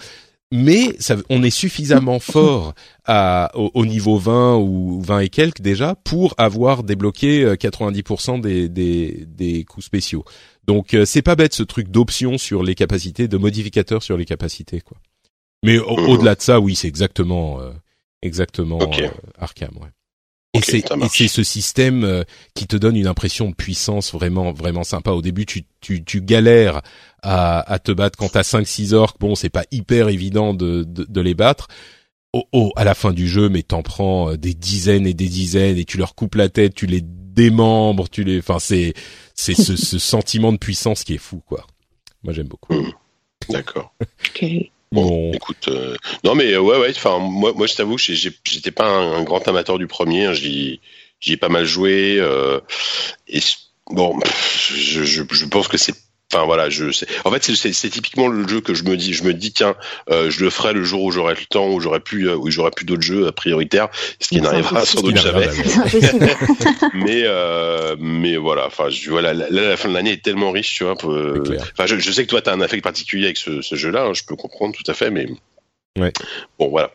[0.51, 2.73] mais ça, on est suffisamment fort
[3.05, 8.69] à, au, niveau 20 ou 20 et quelques déjà pour avoir débloqué 90% euh, des,
[8.69, 10.25] des, des coups spéciaux.
[10.65, 14.25] Donc euh, c'est pas bête ce truc d'option sur les capacités, de modificateur sur les
[14.25, 14.97] capacités quoi.
[15.63, 17.71] Mais au-delà de ça, oui, c'est exactement euh,
[18.21, 18.79] exactement
[19.37, 19.71] Arkham.
[19.81, 19.89] Ouais.
[20.55, 22.23] Et c'est c'est ce système euh,
[22.55, 25.11] qui te donne une impression de puissance vraiment vraiment sympa.
[25.11, 26.81] Au début, tu tu, tu galères
[27.21, 29.19] à, à te battre quand t'as 5 6 orques.
[29.19, 31.67] Bon, c'est pas hyper évident de, de, de les battre.
[32.33, 35.29] Oh, oh, à la fin du jeu, mais t'en prends euh, des dizaines et des
[35.29, 38.93] dizaines et tu leur coupes la tête, tu les démembres, tu les, enfin c'est
[39.35, 41.65] c'est ce, ce sentiment de puissance qui est fou quoi.
[42.23, 42.73] Moi j'aime beaucoup.
[42.73, 42.91] Mmh.
[43.49, 43.93] D'accord.
[44.91, 46.89] Bon, écoute, euh, non mais ouais, ouais.
[46.89, 50.25] Enfin, moi, moi, je t'avoue, j'étais pas un, grand amateur du premier.
[50.25, 50.79] Hein, j'y,
[51.27, 52.17] ai pas mal joué.
[52.19, 52.59] Euh,
[53.27, 53.39] et
[53.91, 54.19] bon,
[54.71, 55.93] je, je, je pense que c'est
[56.31, 57.07] Enfin voilà, je sais.
[57.25, 59.75] En fait, c'est typiquement le jeu que je me dis, je me dis tiens,
[60.11, 62.51] euh, je le ferai le jour où j'aurai le temps, où j'aurai plus, euh, où
[62.51, 63.89] j'aurai plus d'autres jeux prioritaires,
[64.19, 65.47] ce qui n'arrivera sans doute jamais.
[66.93, 70.75] mais euh, mais voilà, enfin, je, voilà, là, la fin de l'année est tellement riche,
[70.75, 70.93] tu vois.
[70.93, 74.03] Enfin, je, je, sais que toi, tu as un affect particulier avec ce, ce jeu-là,
[74.03, 75.27] hein, je peux comprendre tout à fait, mais
[75.97, 76.13] ouais.
[76.59, 76.91] bon, voilà.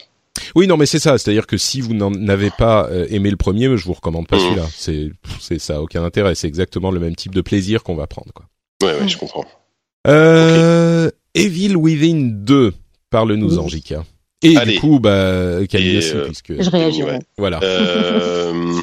[0.55, 1.19] Oui, non, mais c'est ça.
[1.19, 4.41] C'est-à-dire que si vous n'en avez pas aimé le premier, je vous recommande pas mmh.
[4.41, 4.67] celui-là.
[4.71, 6.37] C'est, c'est ça, aucun intérêt.
[6.37, 8.47] C'est exactement le même type de plaisir qu'on va prendre, quoi.
[8.85, 9.45] Ouais, ouais, je comprends.
[10.07, 12.75] Euh, Evil Within 2,
[13.11, 14.05] parle-nous-en, Jika.
[14.43, 16.61] Et du coup, bah, Camille aussi, euh, puisque...
[16.61, 17.21] Je réagirai.
[17.39, 17.61] Voilà.
[17.63, 18.53] Euh...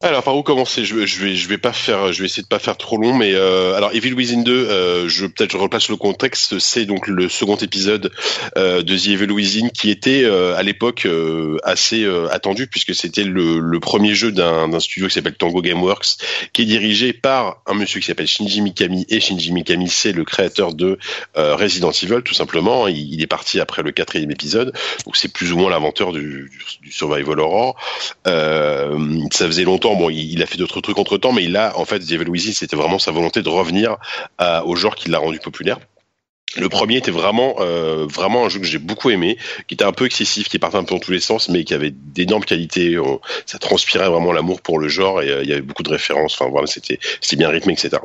[0.00, 0.84] Alors par où commencer?
[0.84, 3.12] Je, je vais je vais pas faire je vais essayer de pas faire trop long
[3.12, 6.60] mais euh, alors Evil Within 2 euh, je peut-être je replace le contexte.
[6.60, 8.12] C'est donc le second épisode
[8.56, 12.94] euh, de The Evil Within qui était euh, à l'époque euh, assez euh, attendu puisque
[12.94, 16.18] c'était le, le, premier jeu d'un studio qui s'appelle Tango Gameworks
[16.52, 19.04] qui est dirigé par un monsieur qui s'appelle Shinji Mikami.
[19.08, 20.96] Et Shinji Mikami c'est le créateur de
[21.34, 22.86] Resident Evil tout simplement.
[22.86, 24.72] Il, est parti après le quatrième épisode.
[25.06, 27.76] Donc c'est plus ou moins l'inventeur du, du, du, survival horror.
[28.24, 31.84] Ça faisait longtemps Bon, il, a fait d'autres trucs entre temps, mais il a en
[31.84, 33.96] fait, The Evil c'était vraiment sa volonté de revenir
[34.64, 35.78] au genre qui l'a rendu populaire.
[36.56, 39.92] Le premier était vraiment, euh, vraiment un jeu que j'ai beaucoup aimé, qui était un
[39.92, 42.96] peu excessif, qui partait un peu dans tous les sens, mais qui avait d'énormes qualités.
[43.44, 46.34] ça transpirait vraiment l'amour pour le genre et euh, il y avait beaucoup de références.
[46.34, 47.98] Enfin voilà, c'était, c'était bien rythmé, etc.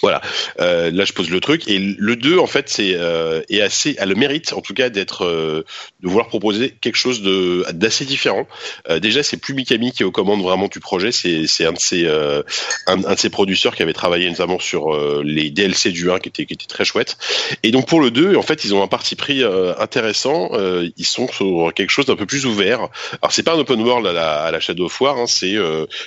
[0.00, 0.20] Voilà.
[0.60, 1.68] Euh, là, je pose le truc.
[1.68, 4.90] Et le 2, en fait, c'est euh, est assez, a le mérite, en tout cas,
[4.90, 5.64] d'être, euh,
[6.00, 8.46] de vouloir proposer quelque chose de d'assez différent.
[9.00, 11.12] Déjà, c'est plus Mikami qui est aux commandes vraiment du projet.
[11.12, 12.08] C'est c'est un de ses
[12.86, 16.46] un, de ses producteurs qui avait travaillé notamment sur les DLC du 1 qui était
[16.46, 17.16] qui était très chouette.
[17.62, 19.44] Et donc pour le 2, en fait, ils ont un parti pris
[19.78, 20.50] intéressant.
[20.96, 22.88] ils sont sur quelque chose d'un peu plus ouvert.
[23.22, 25.16] Alors c'est pas un open world à la, Shadow of War.
[25.16, 25.56] Hein, c'est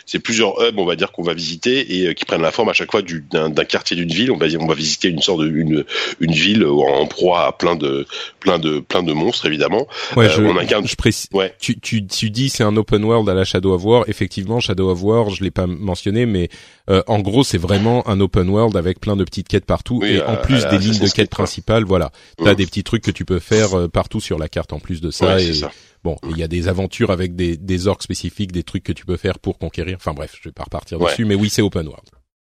[0.06, 2.74] c'est plusieurs hubs, on va dire, qu'on va visiter et qui prennent la forme à
[2.74, 4.32] chaque fois d'un quartier d'une ville.
[4.32, 5.84] On va on va visiter une sorte de une,
[6.20, 8.06] une ville en proie à plein de
[8.40, 9.88] plein de plein de monstres évidemment.
[10.16, 10.88] Ouais, je, on incarne...
[10.88, 11.28] je précise.
[11.34, 11.54] Ouais.
[11.60, 14.06] Tu, tu tu dis c'est un open world à la Shadow of War.
[14.08, 16.50] Effectivement, Shadow of War, je l'ai pas mentionné, mais
[16.88, 20.38] en gros c'est vraiment un open world avec plein de petites quêtes partout et en
[20.38, 22.56] plus des lignes de quêtes principales, voilà, t'as mmh.
[22.56, 25.40] des petits trucs que tu peux faire partout sur la carte en plus de ça.
[25.40, 25.72] et, ça.
[26.04, 29.06] Bon, il y a des aventures avec des, des orques spécifiques, des trucs que tu
[29.08, 29.98] peux faire pour conquérir.
[30.00, 32.06] Enfin bref, je vais pas repartir dessus, mais oui, c'est open world.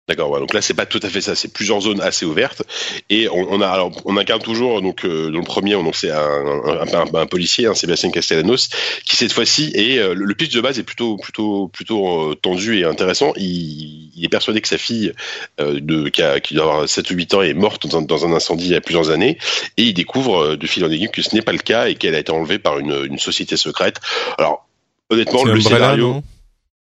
[0.08, 0.30] D'accord.
[0.30, 1.34] Ouais, donc là, c'est pas tout à fait ça.
[1.34, 2.62] C'est plusieurs zones assez ouvertes
[3.10, 6.12] et on, on a alors on incarne toujours donc euh, dans le premier, on c'est
[6.12, 8.70] un, un, un, policier, hein, Sébastien Castellanos,
[9.04, 12.78] qui cette fois-ci est euh, le pitch de base est plutôt plutôt plutôt euh, tendu
[12.78, 13.34] et intéressant.
[13.36, 15.12] Il, il, est persuadé que sa fille
[15.58, 18.28] de qui, a, qui doit avoir 7 ou 8 ans est morte dans un, dans
[18.28, 19.40] un, incendie il y a plusieurs années
[19.78, 22.14] et il découvre de fil en aiguille que ce n'est pas le cas et qu'elle
[22.14, 24.00] a été enlevée par une, une société secrète.
[24.38, 24.68] Alors
[25.10, 26.22] honnêtement, le scénario.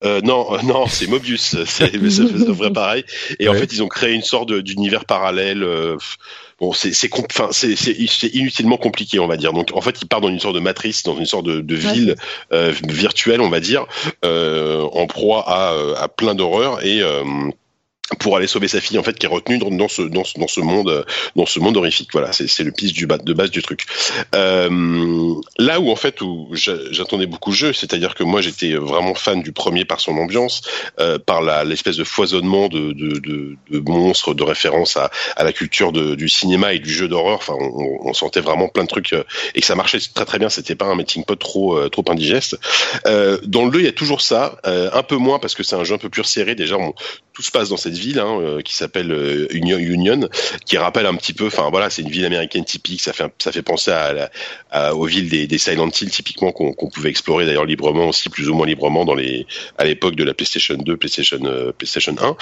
[0.02, 3.04] Euh, non, euh, non, c'est Mobius, c'est vrai pareil.
[3.38, 5.62] Et en fait, ils ont créé une sorte d'univers parallèle.
[5.62, 5.96] Euh,
[6.58, 7.74] bon, c'est c'est enfin c'est
[8.32, 9.52] inutilement compliqué, on va dire.
[9.52, 11.74] Donc, en fait, il part dans une sorte de matrice, dans une sorte de, de
[11.74, 12.16] ville
[12.52, 13.86] euh, virtuelle, on va dire,
[14.22, 17.02] en proie à, à plein d'horreurs et
[18.18, 20.48] pour aller sauver sa fille en fait qui est retenue dans, ce dans ce dans
[20.48, 22.10] ce monde dans ce monde horrifique.
[22.12, 23.84] Voilà c'est c'est le piste du bas de base du truc.
[24.34, 29.14] Euh, là où en fait où j'attendais beaucoup le jeu c'est-à-dire que moi j'étais vraiment
[29.14, 30.62] fan du premier par son ambiance
[30.98, 35.44] euh, par la l'espèce de foisonnement de, de, de, de monstres de référence à, à
[35.44, 37.36] la culture de, du cinéma et du jeu d'horreur.
[37.36, 40.38] Enfin on, on, sentait vraiment plein de trucs euh, et que ça marchait très très
[40.38, 40.48] bien.
[40.48, 42.58] C'était pas un melting pot trop euh, trop indigeste.
[43.06, 45.76] Euh, dans le 2 il y a toujours ça un peu moins parce que c'est
[45.76, 46.54] un jeu un peu plus serré.
[46.54, 46.76] Déjà
[47.40, 50.28] tout se passe dans cette ville hein, euh, qui s'appelle euh, Union,
[50.66, 53.00] qui rappelle un petit peu, enfin voilà, c'est une ville américaine typique.
[53.00, 54.30] Ça fait ça fait penser à,
[54.70, 58.50] à aux villes des, des Silent Hill typiquement qu'on pouvait explorer d'ailleurs librement aussi, plus
[58.50, 59.46] ou moins librement dans les
[59.78, 62.36] à l'époque de la PlayStation 2, PlayStation euh, PlayStation 1.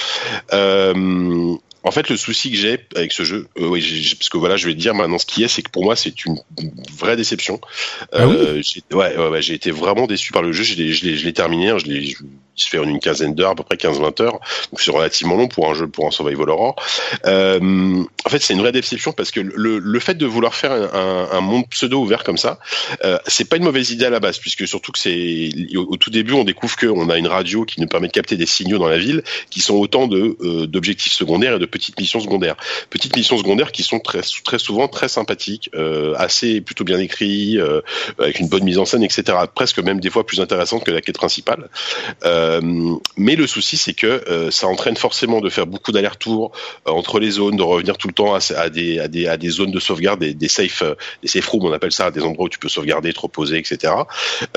[0.52, 4.56] Euh, en fait, le souci que j'ai avec ce jeu, euh, oui, parce que voilà,
[4.56, 6.36] je vais te dire maintenant ce qui est, c'est que pour moi, c'est une
[6.98, 7.60] vraie déception.
[8.12, 8.60] Ah euh,
[8.92, 10.64] ouais, ouais, j'ai été vraiment déçu par le jeu.
[10.64, 12.14] Je l'ai terminé, hein, je l'ai
[12.66, 14.40] fait en une quinzaine d'heures, à peu près 15-20 heures.
[14.70, 16.76] Donc c'est relativement long pour un jeu, pour un survival horror.
[17.26, 20.72] Euh, en fait, c'est une vraie déception parce que le, le fait de vouloir faire
[20.72, 22.58] un, un, monde pseudo ouvert comme ça,
[23.04, 26.10] euh, c'est pas une mauvaise idée à la base, puisque surtout que c'est au, tout
[26.10, 28.88] début, on découvre qu'on a une radio qui nous permet de capter des signaux dans
[28.88, 32.56] la ville, qui sont autant de euh, d'objectifs secondaires et de petites missions secondaires.
[32.90, 37.58] Petites missions secondaires qui sont très, très souvent très sympathiques, euh, assez plutôt bien écrits,
[37.58, 37.80] euh,
[38.18, 39.38] avec une bonne mise en scène, etc.
[39.54, 41.68] Presque même des fois plus intéressantes que la quête principale.
[43.16, 46.52] Mais le souci, c'est que euh, ça entraîne forcément de faire beaucoup d'allers-retours
[46.86, 50.48] euh, entre les zones, de revenir tout le temps à, des, zones de sauvegarde, des,
[50.48, 50.82] safe,
[51.22, 53.92] des safe rooms, on appelle ça, des endroits où tu peux sauvegarder, te reposer, etc.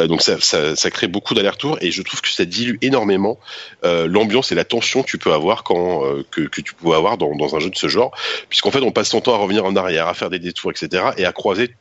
[0.08, 3.40] donc ça, crée beaucoup d'allers-retours et je trouve que ça dilue énormément
[3.84, 7.78] l'ambiance et la tension que tu peux avoir peux avoir dans, dans un jeu de
[7.78, 8.12] ce genre,
[8.50, 11.04] puisqu'en fait on passe son temps à revenir en arrière, à faire des détours, etc.
[11.18, 11.72] et à croiser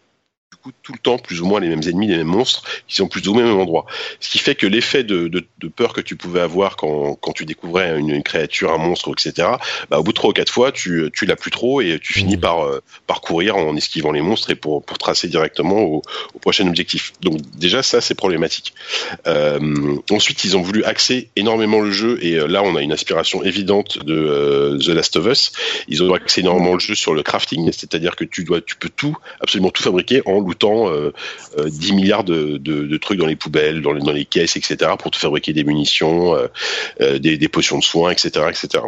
[0.63, 3.09] coup tout le temps plus ou moins les mêmes ennemis, les mêmes monstres qui sont
[3.09, 3.87] plus ou moins au même endroit.
[4.21, 7.33] Ce qui fait que l'effet de, de, de, peur que tu pouvais avoir quand, quand
[7.33, 9.49] tu découvrais une, une, créature, un monstre, etc.
[9.91, 12.13] Bah, au bout de trois ou quatre fois, tu, tu l'as plus trop et tu
[12.13, 12.41] finis mmh.
[12.41, 16.03] par, euh, par courir en esquivant les monstres et pour, pour tracer directement au,
[16.35, 17.13] au prochain objectif.
[17.21, 18.75] Donc déjà ça c'est problématique.
[19.27, 22.93] Euh, ensuite ils ont voulu axer énormément le jeu et euh, là on a une
[22.93, 25.53] aspiration évidente de euh, The Last of Us.
[25.89, 28.89] Ils ont axé énormément le jeu sur le crafting, c'est-à-dire que tu dois, tu peux
[28.89, 31.13] tout, absolument tout fabriquer en lootant euh,
[31.57, 35.53] 10 euh, milliards de, trucs dans les poubelles, dans les, caisses, etc., pour te fabriquer
[35.53, 36.47] des munitions, euh,
[37.01, 38.85] euh, des, des, potions de soins, etc., etc.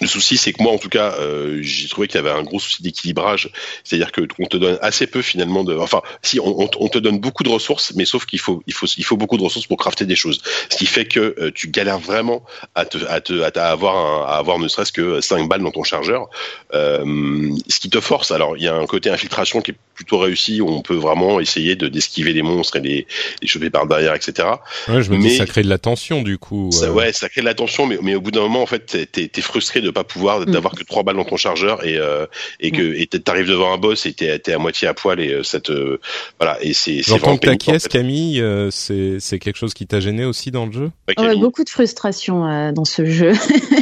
[0.00, 2.42] Le souci, c'est que moi, en tout cas, euh, j'ai trouvé qu'il y avait un
[2.42, 3.50] gros souci d'équilibrage,
[3.84, 7.18] c'est-à-dire que on te donne assez peu finalement de, enfin, si on, on te donne
[7.18, 9.76] beaucoup de ressources, mais sauf qu'il faut, il faut, il faut beaucoup de ressources pour
[9.76, 13.42] crafter des choses, ce qui fait que euh, tu galères vraiment à te, à te,
[13.42, 16.28] à, avoir, un, à avoir ne serait-ce que 5 balles dans ton chargeur,
[16.74, 18.30] euh, ce qui te force.
[18.30, 21.40] Alors, il y a un côté infiltration qui est plutôt réussi, où on peut vraiment
[21.40, 23.06] essayer de d'esquiver les monstres et les,
[23.42, 24.48] les choper par derrière, etc.
[24.86, 26.70] Ouais, je me mais, dis ça crée de la tension du coup.
[26.72, 29.10] Ça, ouais, ça crée de la tension, mais, mais au bout d'un moment, en fait,
[29.10, 30.46] t'es es frustré de pas pouvoir mm.
[30.46, 32.26] d'avoir que trois balles dans ton chargeur et euh,
[32.60, 35.40] et que et t'arrives devant un boss et t'es es à moitié à poil et
[35.42, 36.00] cette euh, euh,
[36.38, 37.98] voilà et c'est c'est vraiment ta caisse en fait.
[37.98, 40.90] Camille euh, c'est c'est quelque chose qui t'a gêné aussi dans le jeu?
[41.08, 43.32] Ouais, ouais, beaucoup de frustration euh, dans ce jeu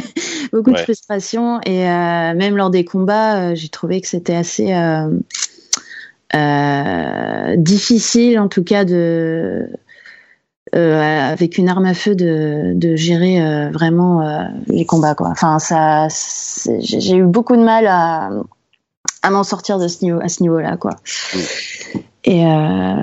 [0.51, 0.77] beaucoup ouais.
[0.77, 4.73] de frustration et même lors des combats j'ai trouvé que c'était assez
[7.57, 9.67] difficile en tout cas de
[10.73, 15.29] avec une arme à feu de, de gérer euh, vraiment euh, les combats quoi.
[15.29, 16.07] Enfin ça,
[16.79, 18.29] j'ai eu beaucoup de mal à,
[19.21, 20.95] à m'en sortir de ce niveau, à ce niveau-là quoi.
[22.23, 22.95] Et euh,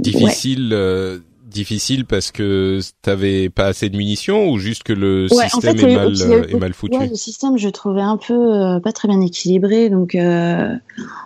[0.00, 0.72] difficile.
[0.72, 1.20] Ouais.
[1.48, 5.78] Difficile parce que t'avais pas assez de munitions ou juste que le Ouais, en système
[5.78, 6.96] fait, est, mal, euh, est mal foutu?
[6.98, 9.88] Ouais, le système, je trouvais un peu euh, pas très bien équilibré.
[9.90, 10.74] Donc, euh,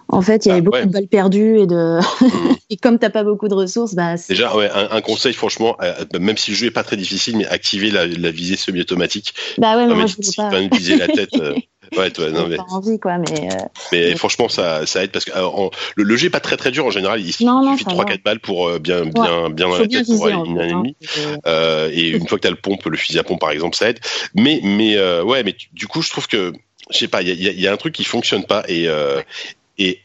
[0.09, 0.87] en fait, il y avait Ah, beaucoup ouais.
[0.87, 1.99] de balles perdues et de.
[2.01, 2.55] Mm.
[2.71, 4.17] et comme t'as pas beaucoup de ressources, bah.
[4.17, 6.97] c'est- Déjà, ouais, un, un conseil, franchement, euh, même si le jeu est pas très
[6.97, 9.35] difficile, mais activer la, la visée semi-automatique.
[9.59, 10.77] Bah ouais, mais moi je voulais pas.
[10.77, 11.31] viser la tête.
[11.97, 13.51] Ouais, toi, non, mais, J'avais pas envie, quoi, mais.
[13.51, 14.17] euh, mais Ouais.
[14.17, 16.71] franchement, ça, ça aide parce que euh, en- le, le jeu est pas très très
[16.71, 17.21] dur en général.
[17.21, 18.11] Il suffit Non, non, de ça 3 va.
[18.11, 20.97] 4 balles pour euh, bien bien bien dans la tête pour éliminer un ennemi.
[21.47, 23.77] Euh, et une fois que tu as le pompe, le fusil à pompe par exemple,
[23.77, 24.01] ça aide.
[24.35, 26.53] Mais mais ouais, mais du coup, je trouve que
[26.91, 28.89] je sais pas, il y a, y y un truc qui fonctionne pas et
[29.79, 30.01] et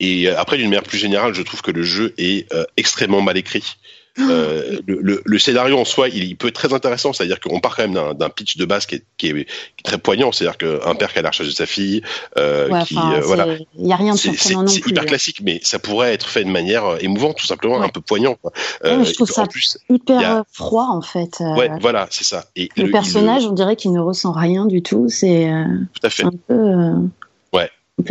[0.00, 3.76] et après d'une manière plus générale, je trouve que le jeu est extrêmement mal écrit.
[4.18, 7.60] Euh, le, le, le scénario en soi, il, il peut être très intéressant, c'est-à-dire qu'on
[7.60, 10.32] part quand même d'un- pitch de base qui est, qui est, qui est très poignant,
[10.32, 12.02] c'est-à-dire qu'un père qui a la recherche de sa fille,
[12.36, 14.68] euh, ouais, qui euh, voilà, c'est- il y a rien de c'est c'est- surprenant non
[14.68, 14.90] c'est plus.
[14.90, 15.06] hyper hein.
[15.06, 17.86] classique, mais ça pourrait être fait de manière euh, émouvante, tout simplement, Ouais.
[17.86, 18.34] un peu poignant.
[18.34, 18.52] Quoi.
[18.84, 21.40] Ouais, mais je trouve ça plus, Hyper a- euh, froid en fait.
[21.40, 22.44] euh, ouais, voilà, c'est ça.
[22.54, 25.06] Et le, personnage, on dirait qu'il ne ressent rien du tout.
[25.08, 26.24] C'est euh, tout à fait.
[26.24, 27.08] un peu.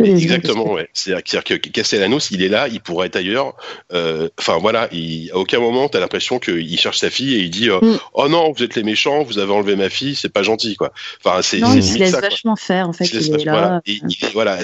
[0.00, 0.88] Euh, Exactement, ouais.
[0.92, 3.54] C'est-à-dire que Castellanos, il est là, il pourrait être ailleurs.
[3.92, 7.50] Euh, Enfin voilà, il, à aucun moment t'as l'impression qu'il cherche sa fille et il
[7.50, 7.98] dit euh, Mm.
[8.14, 10.92] oh non, vous êtes les méchants, vous avez enlevé ma fille, c'est pas gentil quoi.
[11.24, 12.20] Enfin c'est Non, il se laisse ça.
[12.20, 12.28] Quoi.
[12.28, 13.04] vachement faire en fait.
[13.06, 13.52] Il Il est là.
[13.52, 13.80] voilà.
[13.86, 14.58] Et il est- voilà,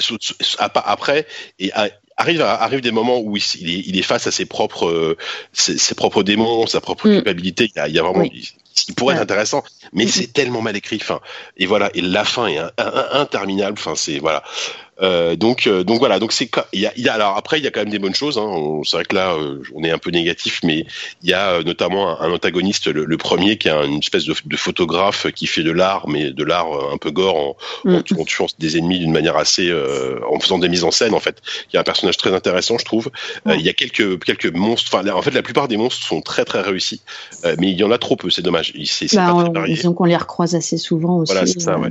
[0.84, 1.26] après
[1.58, 4.30] et à- arrive à- arrive des moments où il, il est, il est face à
[4.30, 5.16] ses propres euh,
[5.52, 7.14] ses, ses propres démons, sa propre Mm.
[7.16, 7.70] culpabilité.
[7.74, 8.52] Il y a, il y a vraiment Oui.
[8.88, 9.16] il, pourrait Ouais.
[9.16, 9.62] être intéressant,
[9.92, 10.08] mais Mm.
[10.08, 10.98] c'est tellement mal écrit.
[11.00, 11.20] Enfin
[11.56, 13.76] et voilà et la fin est un- un- un- interminable.
[13.78, 14.42] Enfin c'est voilà.
[15.00, 17.64] Euh, donc, euh, donc voilà, donc c'est il y a, y a alors après il
[17.64, 18.36] y a quand même des bonnes choses.
[18.36, 18.80] Hein.
[18.84, 20.86] C'est vrai que là euh, on est un peu négatif, mais
[21.22, 23.98] il y a euh, notamment un, un antagoniste, le, le premier qui est un- une
[23.98, 27.36] espèce de, de photographe qui fait de l'art, mais de l'art euh, un peu gore
[27.36, 27.56] en,
[27.88, 28.02] en, Mm.
[28.02, 31.14] tu- en tuant des ennemis d'une manière assez, euh, en faisant des mises en scène
[31.14, 31.42] en fait.
[31.72, 33.10] Il y a un personnage très intéressant, je trouve.
[33.46, 34.90] Il y a quelques quelques monstres.
[34.92, 37.02] Enfin, en fait, la plupart des monstres sont très très réussis,
[37.44, 38.30] euh, mais il y en a trop peu.
[38.30, 38.72] C'est dommage.
[38.84, 39.74] C'est Bah, pas très varié.
[39.74, 41.32] disons qu'on les recroise assez souvent aussi.
[41.32, 41.78] Voilà, c'est ça.
[41.78, 41.90] Ouais,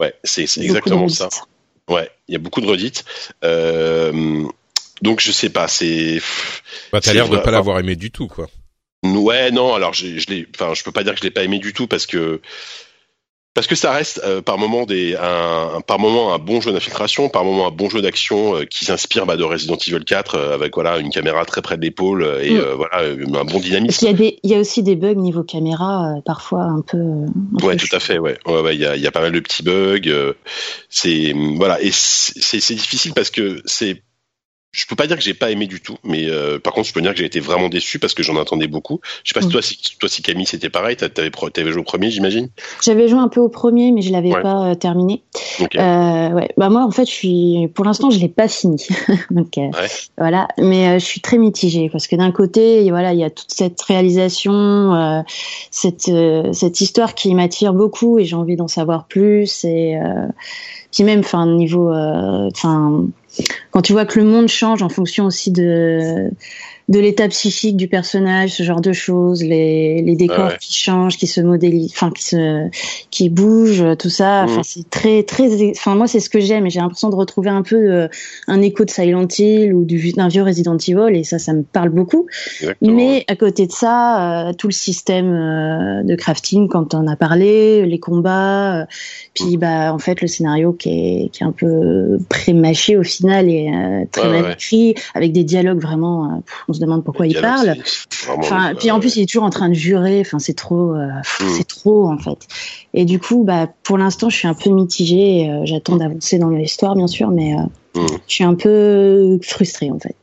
[0.00, 1.28] ouais, c'est exactement ça.
[1.88, 3.04] Ouais, il y a beaucoup de redites.
[3.44, 4.44] Euh,
[5.02, 6.20] donc je sais pas, c'est
[6.92, 8.48] Bah, t'as l'air de pas l'avoir aimé du tout, quoi.
[9.02, 9.74] ouais non.
[9.74, 11.72] Alors je, je l'ai, enfin je peux pas dire que je l'ai pas aimé du
[11.72, 12.40] tout parce que
[13.56, 16.70] parce que ça reste euh, par moment des un, un- par moment un bon jeu
[16.70, 20.34] d'infiltration, par moment un bon jeu d'action euh, qui s'inspire bah, de Resident Evil 4
[20.36, 22.56] euh, avec voilà une caméra très près de l'épaule euh, et Mm.
[22.58, 23.98] euh, voilà euh, un bon Parce dynamisme.
[23.98, 26.82] qu'il y a des, il y a aussi des bugs niveau caméra, euh, parfois un
[26.82, 26.98] peu.
[26.98, 28.18] un Ouais, peu tout à fait.
[28.18, 28.74] Ouais, ouais, ouais.
[28.76, 30.00] Il y a, il y a pas mal de petits bugs.
[30.06, 30.34] euh,
[30.90, 34.02] c'est voilà, et c'est difficile parce que c'est.
[34.76, 36.92] Je peux pas dire que j'ai pas aimé du tout, mais euh, par contre, je
[36.92, 39.00] peux dire que j'ai été vraiment déçu parce que j'en attendais beaucoup.
[39.24, 40.96] Je sais pas si toi, si toi, si Camille, c'était pareil.
[40.96, 42.50] t'a- T'avais, t'avais joué au premier, j'imagine?
[42.84, 44.42] J'avais joué un peu au premier, mais je l'avais Ouais.
[44.42, 45.22] pas euh, terminé.
[45.60, 45.76] Ok.
[45.76, 46.50] Euh, ouais.
[46.58, 48.86] Bah moi, en fait, je suis, pour l'instant, je l'ai pas fini.
[49.30, 49.70] Donc Ouais.
[50.18, 53.50] voilà, mais je suis très mitigée parce que d'un côté, voilà, il y a toute
[53.50, 55.24] cette réalisation,
[55.70, 56.10] cette
[56.52, 59.64] cette histoire qui m'attire beaucoup et j'ai envie d'en savoir plus.
[59.64, 59.96] Et
[60.92, 63.06] puis même, enfin, niveau, enfin,
[63.70, 66.30] quand tu vois que le monde change en fonction aussi de
[66.88, 70.56] de l'état psychique du personnage, ce genre de choses, les, les décors Ah ouais.
[70.60, 72.68] qui changent, qui se modélisent, enfin qui se
[73.10, 74.44] qui bougent, tout ça.
[74.44, 74.50] Mhm.
[74.50, 75.48] Enfin c'est très très.
[75.70, 78.08] Enfin moi c'est ce que j'aime et j'ai l'impression de retrouver un peu euh,
[78.46, 81.62] un écho de Silent Hill ou du d'un vieux Resident Evil et ça ça me
[81.64, 82.26] parle beaucoup.
[82.60, 82.92] Exactement.
[82.94, 87.16] Mais à côté de ça, euh, tout le système euh, de crafting, quand on a
[87.16, 88.86] parlé, les combats,
[89.34, 93.48] puis bah en fait le scénario qui est, qui est un peu pré-mâché au final
[93.48, 93.72] et
[94.12, 97.74] très Ouais, mal écrit, avec des dialogues vraiment, pff, se demande pourquoi il parle.
[98.38, 100.20] Enfin, euh, puis en plus il est toujours en train de jurer.
[100.20, 101.08] Enfin c'est trop, euh,
[101.40, 101.48] Mm.
[101.56, 102.38] c'est trop en fait.
[102.94, 105.50] Et du coup bah pour l'instant je suis un peu mitigée.
[105.50, 107.62] euh, J'attends d'avancer dans l'histoire bien sûr, mais euh,
[108.00, 108.06] Mm.
[108.28, 110.14] je suis un peu frustrée en fait.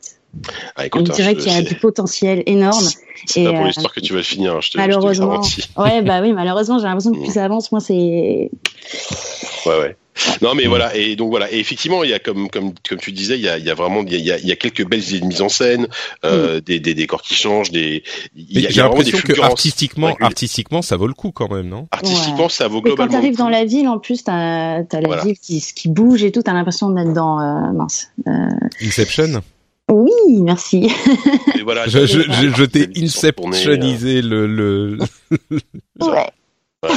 [0.76, 2.84] Ah, écoute, On dirait qu'il y a du potentiel énorme.
[3.26, 4.54] C'est pas pour euh, l'histoire que tu vas le finir.
[4.54, 5.40] hein, Je te, je te le Malheureusement.
[5.76, 7.32] Ouais, bah oui, malheureusement, j'ai l'impression que plus Mm.
[7.32, 8.50] ça avance, moins c'est.
[9.66, 9.96] Ouais, ouais.
[10.42, 10.68] Non, mais Mm.
[10.68, 10.94] voilà.
[10.96, 11.50] Et donc voilà.
[11.52, 13.70] Et effectivement, il y a comme comme comme tu disais, il y a il y
[13.70, 15.88] a vraiment il y a, il y a quelques belles idées de mise en scène,
[16.24, 18.02] euh, des, des décors qui changent, des.
[18.36, 21.88] Il y a, l'impression que artistiquement, artistiquement, ça vaut le coup quand même, non?
[21.90, 23.12] Artistiquement, ça vaut Et quand globalement.
[23.12, 25.24] t'arrives le dans la ville, en plus, t'as as la Voilà.
[25.24, 27.40] ville qui, qui bouge et tout, t'as l'impression d'être dans.
[27.40, 28.08] euh, mince.
[28.28, 28.32] Euh,
[28.82, 29.42] Inception
[29.90, 30.90] Oui, merci.
[31.58, 34.98] Et voilà, Je, je, je, je t'ai tournés, euh, inceptionisé le, le...
[36.00, 36.30] Ouais.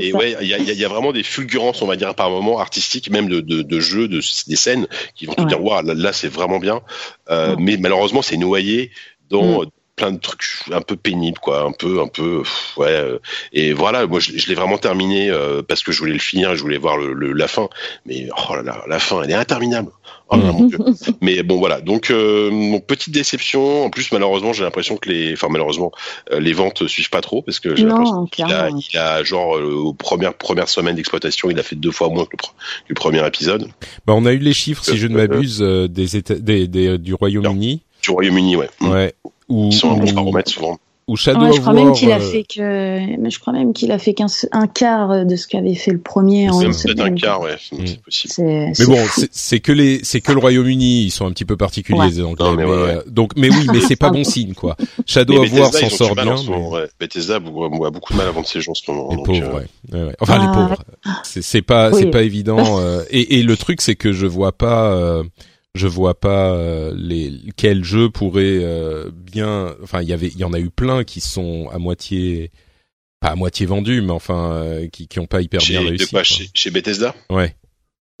[0.00, 2.30] Et ouais, il y a, il y a- vraiment des fulgurances, on va dire, par
[2.30, 5.46] moment artistiques, même de, de, de jeux, de, des scènes qui vont te Ouais.
[5.48, 6.80] dire, waouh, là, là, c'est vraiment bien.
[7.30, 7.56] Euh, Ouais.
[7.58, 8.90] Mais malheureusement, c'est noyé
[9.30, 9.64] dans,
[9.96, 10.42] plein de trucs
[10.72, 12.42] un peu pénibles, quoi, un peu, un peu,
[12.76, 13.18] ouais.
[13.52, 15.32] et voilà, moi, je, l'ai vraiment terminé
[15.66, 17.68] parce que je voulais le finir, je voulais voir le, la fin.
[18.06, 19.90] Mais oh là là, la fin, elle est interminable.
[20.30, 20.78] Oh mon Dieu.
[21.20, 21.80] Mais bon, voilà.
[21.80, 23.84] Donc, mon petite déception.
[23.84, 25.92] En plus, malheureusement, j'ai l'impression que les, enfin, malheureusement,
[26.36, 29.94] les ventes suivent pas trop parce que j'ai l'impression qu'il a, il a, genre, aux
[29.94, 32.36] premières premières semaines d'exploitation, il a fait deux fois moins que
[32.88, 33.68] le, premier épisode.
[34.06, 37.14] Bah, on a eu les chiffres, si je ne m'abuse, des, États, des, des, du
[37.14, 37.82] Royaume-Uni.
[38.02, 38.68] Du Royaume-Uni, ouais.
[38.80, 39.14] Ouais.
[39.48, 43.16] Ils sont à remettre souvent ou Shadow ouais, je crois même qu'il a fait que,
[43.18, 46.00] mais je crois même qu'il a fait qu'un un quart de ce qu'avait fait le
[46.00, 47.00] premier en une semaine.
[47.00, 47.96] un quart, ouais, c'est mm.
[48.04, 48.34] possible.
[48.38, 51.98] Mais bon, c'est que les, c'est que le Royaume-Uni, ils sont un petit peu particuliers
[51.98, 52.10] ouais.
[52.10, 54.76] donc, mais, mais euh, donc, mais oui, mais c'est pas bon signe, quoi.
[55.06, 56.36] Shadow of War s'en sort bien.
[56.48, 56.56] Mais...
[56.56, 56.88] Ouais.
[57.00, 59.08] Bethesda a beaucoup de mal à vendre ses gens en ce moment.
[59.10, 59.62] Les donc, pauvres,
[59.94, 60.06] euh...
[60.06, 60.14] ouais.
[60.20, 60.82] Enfin, ah, les pauvres.
[61.22, 62.80] C'est pas, c'est pas évident.
[62.80, 64.92] Euh, et, et le truc, c'est que je vois pas.
[64.92, 65.24] Euh,
[65.78, 70.38] je vois pas euh, les quel jeu pourrait euh, bien enfin il y avait il
[70.38, 72.50] y en a eu plein qui sont à moitié
[73.20, 76.50] pas à moitié vendus mais enfin euh, qui qui ont pas hyper bien réussi chez,
[76.52, 77.14] chez Bethesda?
[77.30, 77.54] Ouais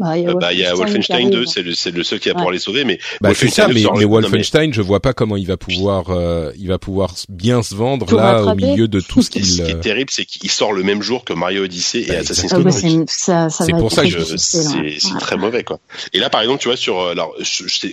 [0.00, 2.28] bah, il y a, bah, y a Wolfenstein 2, c'est le, c'est le seul qui
[2.28, 3.68] va pouvoir les sauver, mais bah, c'est ça.
[3.68, 7.62] Mais, mais Wolfenstein, je vois pas comment il va pouvoir, euh, il va pouvoir bien
[7.62, 9.44] se vendre là au milieu de tout ce qu'il.
[9.44, 12.18] Ce qui est terrible, c'est qu'il sort le même jour que Mario Odyssey et bah,
[12.18, 13.06] Assassin's Creed.
[13.28, 15.78] Ah, c'est pour ça que c'est très mauvais quoi.
[16.12, 17.34] Et là, par exemple, tu vois sur, euh, alors,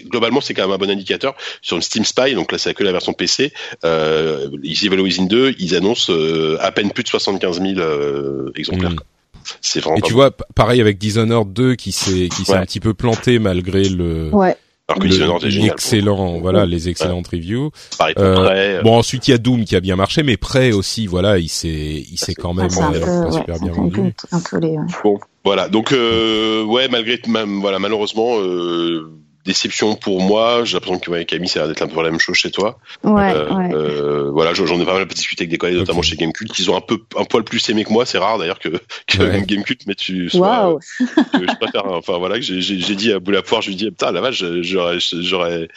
[0.05, 2.35] globalement, c'est quand même un bon indicateur sur une Steam Spy.
[2.35, 3.53] Donc là, c'est que la version PC.
[3.83, 8.91] Euh, Evil Within 2, ils annoncent euh, à peine plus de 75 000 euh, exemplaires.
[8.91, 9.14] Mm.
[9.61, 9.97] C'est vraiment.
[9.97, 13.39] Et tu vois, pareil avec Dishonored 2 qui s'est qui s'est un petit peu planté
[13.39, 14.29] malgré le.
[14.33, 14.57] Ouais.
[14.87, 15.71] Alors que Dishonored est génial.
[15.71, 17.71] Excellent, voilà, les excellentes reviews.
[17.97, 18.81] Pareil pour euh, Prey.
[18.83, 21.49] Bon, ensuite il y a Doom qui a bien marché, mais Prey aussi, voilà, il
[21.49, 21.69] s'est,
[22.11, 24.13] il s'est quand même ah, euh, super bien vendu.
[24.31, 28.39] Un peu, les, Bon, voilà, donc euh, ouais, malgré même, voilà, malheureusement.
[28.39, 29.11] Euh,
[29.45, 30.63] déception pour moi.
[30.63, 32.51] J'ai l'impression que ouais, Camille, ça a l'air d'être un peu la même chose chez
[32.51, 32.79] toi.
[33.03, 33.73] Ouais, euh, ouais.
[33.73, 36.75] Euh, voilà, j'en ai pas mal discuté avec des collègues, notamment chez Gamecult, qui ont
[36.75, 38.05] un peu un poil plus aimé que moi.
[38.05, 38.69] C'est rare d'ailleurs que,
[39.07, 39.43] que ouais.
[39.45, 40.67] Gamecult, mais tu sois.
[40.67, 40.79] Wow.
[40.99, 41.85] je préfère.
[41.85, 44.97] Enfin voilà, que j'ai dit à Boula Poire, je lui dis putain la vache, j'aurais
[44.99, 45.67] j'aurais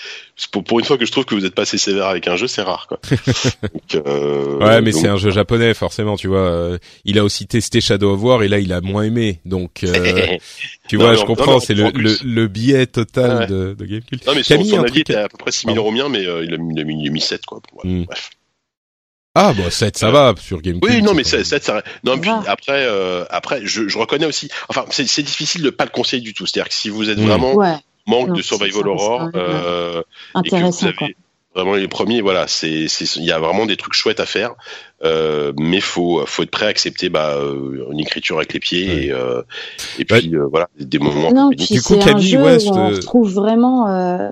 [0.50, 2.36] pour, pour, une fois que je trouve que vous êtes pas assez sévère avec un
[2.36, 3.00] jeu, c'est rare quoi.
[3.10, 5.00] donc, euh, ouais, mais donc...
[5.00, 6.78] c'est un jeu japonais forcément, tu vois.
[7.04, 9.84] Il a aussi testé Shadow of War et là il a moins aimé, donc.
[10.88, 13.46] Euh, tu vois, non, je comprends, c'est le, le, le billet total ouais.
[13.46, 14.26] de, de Gamecult.
[14.26, 16.44] Non, mais son, Camille, son avis était à peu près 6000 euros mien, mais euh,
[16.44, 17.60] il, a mis, il, a mis, il a mis 7, quoi.
[17.74, 18.04] Ouais, mm.
[18.04, 18.30] Bref.
[19.34, 20.82] Ah bah 7 ça va sur Gamecube.
[20.82, 24.84] Oui non mais 7 ça non puis après euh, après je, je reconnais aussi enfin
[24.90, 27.26] c'est difficile de pas le conseiller du tout c'est-à-dire que si vous êtes mmh.
[27.26, 27.76] vraiment ouais.
[28.06, 30.02] manque non, de survival horror euh,
[30.34, 31.16] intéressant et que vous avez,
[31.58, 32.86] vraiment les premiers voilà c'est
[33.16, 34.54] il y a vraiment des trucs chouettes à faire.
[35.04, 38.88] Euh, mais faut faut être prêt à accepter bah euh, une écriture avec les pieds
[38.88, 39.04] ouais.
[39.04, 39.42] et euh,
[40.00, 40.44] et puis ouais.
[40.50, 43.84] voilà des moments non, puis du coup Camille West on retrouve vraiment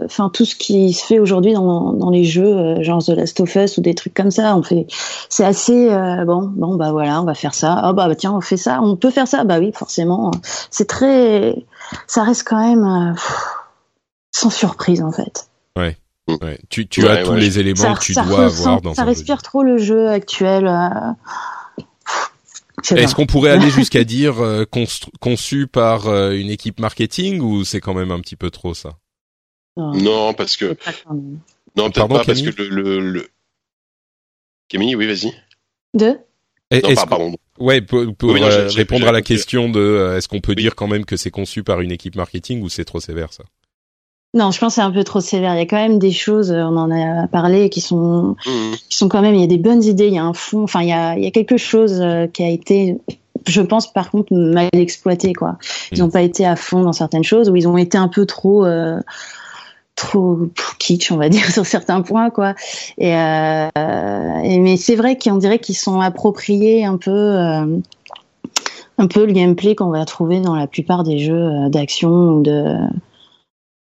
[0.04, 3.54] enfin tout ce qui se fait aujourd'hui dans dans les jeux genre The Last of
[3.54, 4.56] Us ou des trucs comme ça.
[4.56, 4.88] On fait
[5.28, 5.88] c'est assez
[6.26, 7.78] bon bon bah voilà on va faire ça.
[7.78, 8.80] Ah oh, bah, bah tiens on fait ça.
[8.82, 9.44] On peut faire ça.
[9.44, 10.32] Bah oui forcément.
[10.70, 11.54] C'est très
[12.08, 13.14] ça reste quand même
[14.32, 15.48] sans surprise en fait.
[15.76, 15.96] Ouais.
[16.28, 16.58] Ouais.
[16.68, 17.40] Tu, tu ouais, as tous ouais.
[17.40, 19.42] les éléments ça, que tu dois ressent, avoir dans ça respire jeu.
[19.42, 20.66] trop le jeu actuel.
[20.66, 21.12] Euh...
[22.94, 24.64] Est-ce qu'on pourrait aller jusqu'à dire euh,
[25.20, 28.98] conçu par euh, une équipe marketing ou c'est quand même un petit peu trop ça?
[29.76, 30.76] Non, non parce que
[31.76, 32.44] non peut-être pas Camille?
[32.44, 33.28] parce que le, le, le...
[34.68, 35.32] Camille, oui, vas-y.
[35.94, 36.18] De?
[36.72, 37.36] Non, pas, pardon.
[37.58, 40.54] Ouais, pour, pour oui, non, euh, répondre à la question de euh, est-ce qu'on peut
[40.56, 40.62] oui.
[40.62, 43.44] dire quand même que c'est conçu par une équipe marketing ou c'est trop sévère ça?
[44.36, 45.54] Non, je pense que c'est un peu trop sévère.
[45.54, 48.74] Il y a quand même des choses, euh, on en a parlé, qui sont, mmh.
[48.90, 49.34] qui sont quand même.
[49.34, 50.62] Il y a des bonnes idées, il y a un fond.
[50.62, 52.98] Enfin, il y a, il y a quelque chose euh, qui a été,
[53.46, 55.32] je pense, par contre, mal exploité.
[55.32, 55.56] Quoi.
[55.90, 56.12] Ils n'ont mmh.
[56.12, 58.66] pas été à fond dans certaines choses, ou ils ont été un peu trop.
[58.66, 59.00] Euh,
[59.98, 60.38] trop
[60.78, 62.54] kitsch on va dire sur certains points quoi
[62.98, 63.68] et, euh,
[64.44, 67.78] et mais c'est vrai qu'on dirait qu'ils sont appropriés un peu euh,
[68.98, 72.76] un peu le gameplay qu'on va trouver dans la plupart des jeux d'action ou de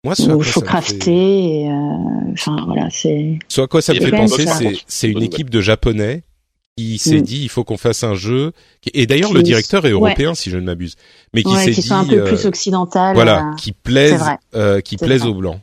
[0.03, 0.99] moi, ce faut crafter.
[0.99, 1.11] Fait...
[1.11, 3.39] Et, euh, enfin, voilà, c'est.
[3.47, 6.23] Ce à quoi ça me fait penser, c'est, c'est une équipe de japonais
[6.77, 7.21] qui s'est mm.
[7.21, 8.51] dit il faut qu'on fasse un jeu.
[8.93, 10.35] Et d'ailleurs, le directeur est européen, ouais.
[10.35, 10.95] si je ne m'abuse,
[11.33, 13.15] mais qui ouais, s'est qui dit soit un peu euh, plus occidental.
[13.15, 14.21] Voilà, euh, qui plaise,
[14.55, 15.59] euh, qui plaise aux blancs.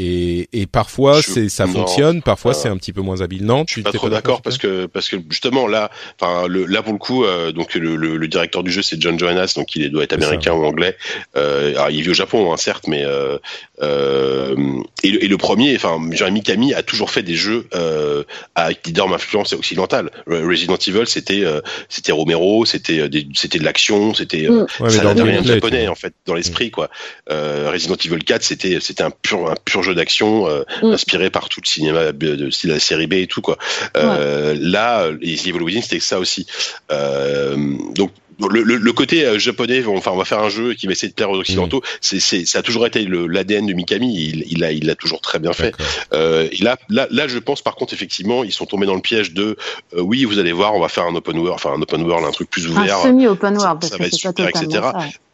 [0.00, 3.44] Et, et parfois c'est ça non, fonctionne, parfois euh, c'est un petit peu moins habile.
[3.44, 5.88] Non, tu suis pas trop d'accord parce que parce que justement là,
[6.18, 9.00] enfin le, là pour le coup, euh, donc le, le, le, directeur du jeu c'est
[9.00, 10.96] John Johannes, donc il doit être américain ou anglais.
[11.36, 13.38] Euh, alors il vit au Japon, hein, certes, mais euh,
[13.82, 14.56] euh,
[15.04, 18.24] et, le, et, le, premier, enfin Jeremy Camille a toujours fait des jeux euh,
[18.56, 20.10] avec d'énormes influences occidentales.
[20.26, 21.44] Resident Evil, c'était
[21.88, 24.66] c'était Romero, c'était c'était de l'action, c'était mm.
[24.80, 26.70] ouais, ça n'avait rien de japonais en fait dans l'esprit mm.
[26.72, 26.90] quoi.
[27.28, 30.46] Resident Evil 4, c'était c'était un pur un pur jeu d'action
[30.82, 30.92] mm.
[30.92, 33.58] inspiré par tout le cinéma de, la série B et tout quoi.
[33.94, 36.46] Là, les Evil Within c'était ça aussi.
[36.90, 38.10] donc
[38.50, 41.08] le, le, le, côté euh, japonais, enfin, on va faire un jeu qui va essayer
[41.08, 41.78] de plaire aux occidentaux.
[41.78, 41.98] Mm.
[42.00, 44.14] C'est, c'est, ça a toujours été l'ADN de Mikami.
[44.14, 45.74] Il, il a, il l'a toujours très bien fait.
[46.12, 49.00] Euh, et là, là, là, je pense par contre effectivement, ils sont tombés dans le
[49.00, 49.56] piège de,
[49.96, 52.26] euh, oui, vous allez voir, on va faire un open world, enfin un open world,
[52.26, 52.98] un truc plus ouvert.
[52.98, 54.66] Un semi open world, ça, va être super, etc.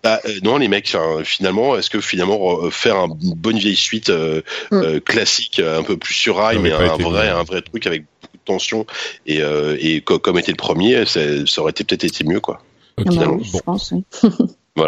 [0.03, 4.11] Bah, euh, non, les mecs, finalement, est-ce que finalement faire une bonne vieille suite
[4.71, 5.01] mm.
[5.01, 8.45] classique, un peu plus sur rail, mais un vrai, un vrai truc avec beaucoup de
[8.45, 8.87] tension
[9.27, 9.41] et,
[9.79, 12.63] et comme était le premier, ça, ça aurait été peut-être été mieux, quoi.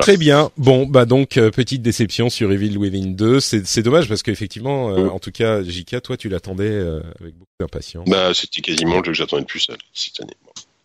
[0.01, 0.51] Très bien.
[0.57, 3.41] Bon, bah donc euh, petite déception sur Evil Within 2.
[3.41, 7.53] C'est dommage parce qu'effectivement, euh, en tout cas, Jika, toi, tu l'attendais euh, avec beaucoup
[7.61, 8.09] d'impatience.
[8.09, 10.37] Bah, c'était quasiment le jeu que j'attendais le plus cette année.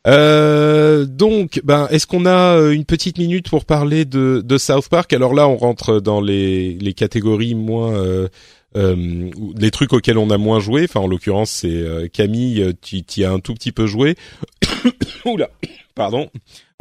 [0.08, 5.12] Euh, donc, ben, est-ce qu'on a une petite minute pour parler de, de South Park?
[5.14, 8.30] Alors là, on rentre dans les, les catégories moins, euh,
[8.76, 10.86] les trucs auxquels on a moins joué.
[10.86, 14.16] Enfin, en l'occurrence, c'est Camille, tu y as un tout petit peu joué.
[15.26, 15.50] Oula,
[15.96, 16.30] pardon.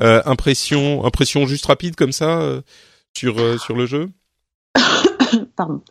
[0.02, 2.60] Euh, impression, impression juste rapide comme ça euh,
[3.16, 4.10] sur euh, sur le jeu?
[5.56, 5.80] Pardon.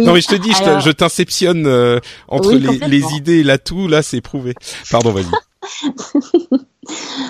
[0.00, 1.66] non mais je te dis, je t'inceptionne
[2.28, 4.54] entre les, les, idées et l'atout, là c'est prouvé.
[4.90, 5.26] Pardon, vas-y.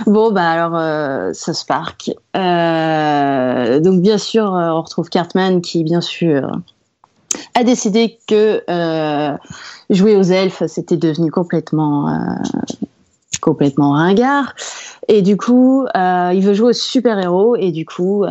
[0.07, 2.11] bon bah alors euh, South Park.
[2.35, 6.53] donc bien sûr, on retrouve Cartman qui bien sûr
[7.55, 8.63] a décidé que
[9.91, 12.39] jouer aux elfes c'était devenu complètement
[13.45, 14.55] complètement ringard.
[15.07, 18.29] Et du coup, euh, il veut jouer au super-héros et du coup, euh,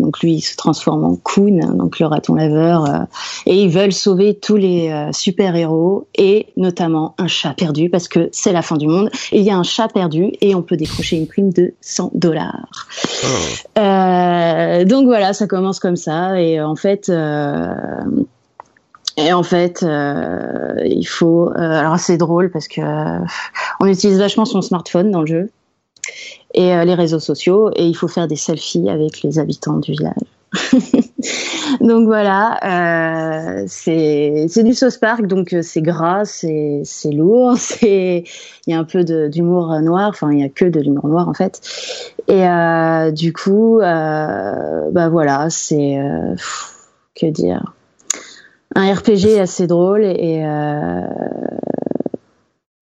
[0.00, 2.98] donc lui, il se transforme en Coon, donc le raton laveur, euh,
[3.44, 8.52] et ils veulent sauver tous les super-héros et notamment un chat perdu parce que c'est
[8.52, 9.10] la fin du monde.
[9.32, 12.12] Et il y a un chat perdu et on peut décrocher une prime de 100
[12.14, 12.88] dollars.
[13.76, 14.84] Oh.
[14.86, 17.12] Donc voilà, ça commence comme ça et en fait.
[19.16, 21.48] Et en fait, euh, il faut.
[21.50, 23.24] Euh, alors c'est drôle parce que euh,
[23.80, 25.50] on utilise vachement son smartphone dans le jeu
[26.52, 30.14] et les réseaux sociaux et il faut faire des selfies avec les habitants du village.
[31.80, 32.60] donc voilà,
[33.66, 38.22] c'est du sauce park, donc c'est gras, c'est lourd, c'est
[38.66, 41.28] il y a un peu d'humour noir, enfin il y a que de l'humour noir
[41.28, 41.60] en fait.
[42.28, 42.44] Et
[43.12, 45.98] du coup, bah voilà, c'est
[47.16, 47.64] que dire
[48.74, 51.00] un RPG assez drôle et euh,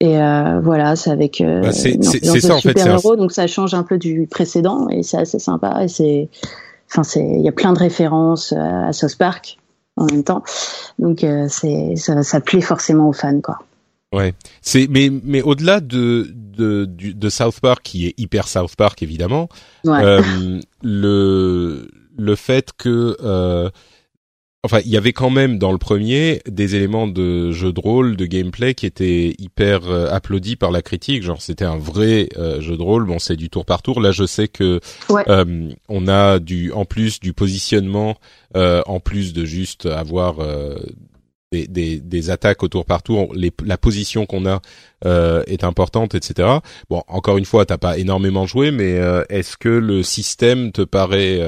[0.01, 3.75] et euh, voilà, c'est avec euh, bah c'est ça en fait, héros, donc ça change
[3.75, 6.29] un peu du précédent et c'est assez sympa et c'est
[6.91, 9.59] enfin c'est il y a plein de références à South Park
[9.97, 10.43] en même temps,
[10.99, 13.59] donc euh, c'est ça, ça plaît forcément aux fans quoi.
[14.13, 19.03] Ouais, c'est mais mais au-delà de de de South Park qui est hyper South Park
[19.03, 19.49] évidemment,
[19.85, 20.03] ouais.
[20.03, 23.71] euh, le le fait que euh,
[24.65, 28.17] enfin, il y avait quand même dans le premier des éléments de jeu de rôle,
[28.17, 31.23] de gameplay qui étaient hyper euh, applaudis par la critique.
[31.23, 33.07] Genre, c'était un vrai euh, jeu de rôle.
[33.07, 34.01] Bon, c'est du tour par tour.
[34.01, 38.17] Là, je sais que euh, on a du, en plus du positionnement,
[38.55, 40.37] en plus de juste avoir
[41.51, 44.61] des, des, des, attaques au tour par tour, les, la position qu'on a
[45.47, 46.49] est importante, etc.
[46.91, 49.01] Bon, encore une fois, t'as pas énormément joué, mais
[49.31, 51.41] est-ce que le système te paraît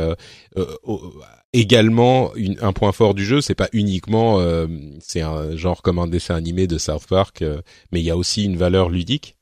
[1.54, 3.40] également un point fort du jeu.
[3.40, 4.66] C'est pas uniquement, euh,
[5.00, 8.16] c'est un genre comme un dessin animé de South Park, euh, mais il y a
[8.16, 9.38] aussi une valeur ludique.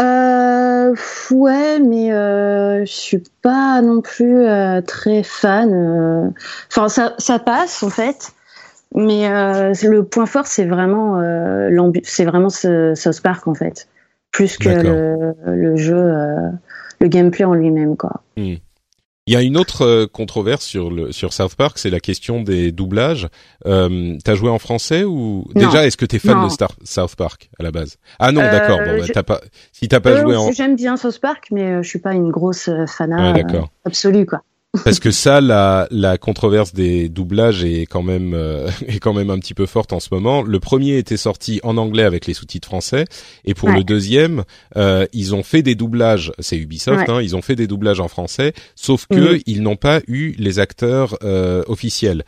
[0.00, 0.94] Euh,
[1.30, 4.44] ouais, mais euh, je suis pas non plus
[4.86, 6.32] très fan.
[6.70, 8.32] Enfin, ça, ça passe en fait,
[8.94, 11.20] mais le point fort c'est vraiment
[12.04, 13.88] c'est vraiment ce, South Park en fait,
[14.32, 16.10] plus que le, le, jeu,
[17.00, 18.22] le gameplay en lui-même quoi.
[18.36, 18.56] Hmm.
[19.26, 22.42] Il y a une autre euh, controverse sur le sur South Park, c'est la question
[22.42, 23.28] des doublages.
[23.66, 27.48] Euh, T'as joué en français ou déjà est-ce que t'es fan de Star South Park
[27.56, 27.98] à la base?
[28.18, 28.80] Ah non, d'accord.
[28.80, 30.50] Bon, bah, t'as pas si t'as pas euh, joué en.
[30.50, 33.12] J'aime bien South Park, mais euh, je suis pas une grosse fan
[33.84, 34.42] absolue quoi.
[34.84, 39.28] Parce que ça, la, la controverse des doublages est quand même euh, est quand même
[39.28, 40.42] un petit peu forte en ce moment.
[40.42, 43.04] Le premier était sorti en anglais avec les sous-titres français,
[43.44, 44.44] et pour le deuxième,
[44.76, 46.32] euh, ils ont fait des doublages.
[46.38, 50.00] C'est Ubisoft, hein, ils ont fait des doublages en français, sauf que ils n'ont pas
[50.08, 52.24] eu les acteurs euh, officiels.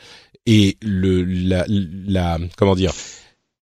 [0.47, 2.93] Et le la, la comment dire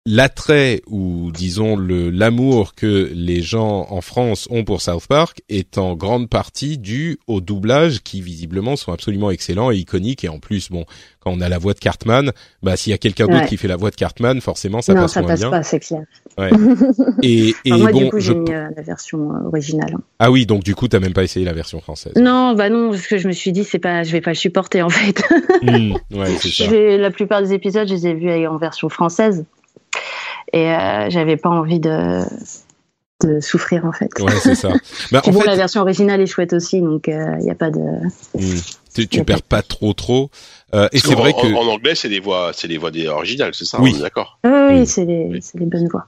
[0.07, 5.79] l'attrait ou disons le l'amour que les gens en France ont pour South Park est
[5.79, 10.39] en grande partie dû au doublage qui visiblement sont absolument excellents et iconiques et en
[10.41, 10.85] plus bon
[11.21, 12.33] quand on a la voix de Cartman
[12.63, 15.01] bah s'il y a quelqu'un d'autre qui fait la voix de Cartman forcément ça non,
[15.03, 15.51] passe ça moins passe bien.
[15.51, 16.03] pas c'est clair
[16.37, 16.51] Ouais.
[17.23, 18.33] et et moi bon du coup je...
[18.33, 21.23] j'ai mis euh, la version euh, originale ah oui donc du coup t'as même pas
[21.23, 22.13] essayé la version française.
[22.17, 24.37] non bah non parce que je me suis dit c'est pas je vais pas le
[24.37, 25.23] supporter en fait
[25.63, 26.71] Mmh, ouais c'est ça.
[26.99, 29.45] La plupart des épisodes je les ai vus en version française
[30.55, 32.21] et euh, j'avais pas envie de
[33.23, 34.71] de souffrir en fait Ouais c'est ça.
[35.13, 37.71] Bah, en bon, fait la version originale est chouette aussi, donc il n'y a pas
[37.71, 37.81] de.
[37.81, 38.61] mmh,
[38.95, 40.31] tu, tu perds pas trop trop
[40.75, 43.07] Euh, et c'est vrai que en, en anglais, c'est des voix, c'est les voix des
[43.07, 43.97] originales, c'est ça Oui.
[44.01, 44.41] D'accord?
[44.45, 44.87] Oui, oui, Oui.
[44.87, 46.07] c'est les, c'est les bonnes voix.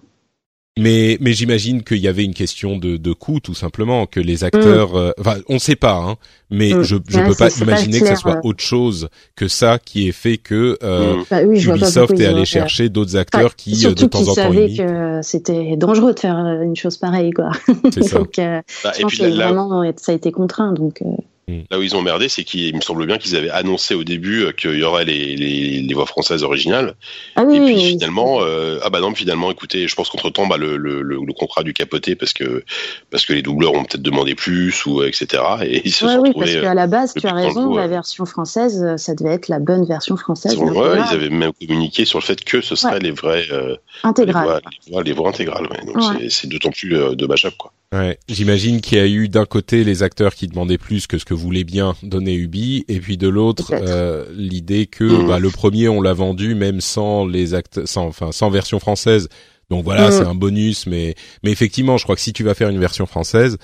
[0.78, 4.44] Mais mais j'imagine qu'il y avait une question de de coût tout simplement que les
[4.44, 6.16] acteurs euh, enfin on sait pas hein
[6.50, 6.82] mais Mm.
[6.82, 10.12] je je Ouais, peux pas imaginer que ça soit autre chose que ça qui ait
[10.12, 11.24] fait que euh, Mm.
[11.30, 14.34] Bah oui, Ubisoft est allé chercher d'autres Enfin, acteurs qui euh, de temps en temps
[14.34, 17.50] savaient que c'était dangereux de faire euh, une chose pareille, quoi.
[17.92, 20.14] c'est ça donc, euh, Bah, je et pense puis que là, là, vraiment, ça a
[20.14, 20.72] été contraint.
[20.72, 21.02] Donc,
[21.48, 24.02] euh, là où ils ont merdé, c'est qu'il me semble bien qu'ils avaient annoncé au
[24.02, 26.94] début euh, qu'il y aurait les, les, les voix françaises originales.
[27.36, 27.88] Ah oui, et puis oui, oui.
[27.90, 31.18] finalement, euh, ah bah non, finalement, écoutez, je pense qu'entre temps, bah, le, le, le,
[31.24, 32.64] le contrat a dû capoter parce que
[33.10, 35.42] parce que les doubleurs ont peut-être demandé plus ou euh, etc.
[35.62, 37.74] Et ils se Ouais, sont oui, parce euh, qu'à la base, le tu as raison,
[37.74, 37.88] la ouais.
[37.88, 40.54] version française, euh, ça devait être la bonne version française.
[40.54, 42.98] ils, ouais, avaient même communiqué sur le fait que ce serait Ouais.
[43.00, 43.76] les vrais euh,
[44.18, 45.68] les, voix, les, voix, les voix intégrales.
[45.70, 45.84] Ouais.
[45.86, 46.28] Donc Ouais.
[46.28, 47.72] c'est- d'autant plus euh, dommageable quoi.
[47.98, 51.24] Ouais, j'imagine qu'il y a eu d'un côté les acteurs qui demandaient plus que ce
[51.24, 55.26] que voulait bien donner Ubi, et puis de l'autre euh, l'idée que Mhm.
[55.28, 59.28] bah, le premier on l'a vendu même sans les actes, sans enfin sans version française.
[59.70, 60.12] Donc voilà, Mhm.
[60.12, 63.06] c'est un bonus, mais mais effectivement, je crois que si tu vas faire une version
[63.06, 63.56] française,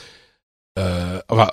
[0.79, 1.49] euh, enfin,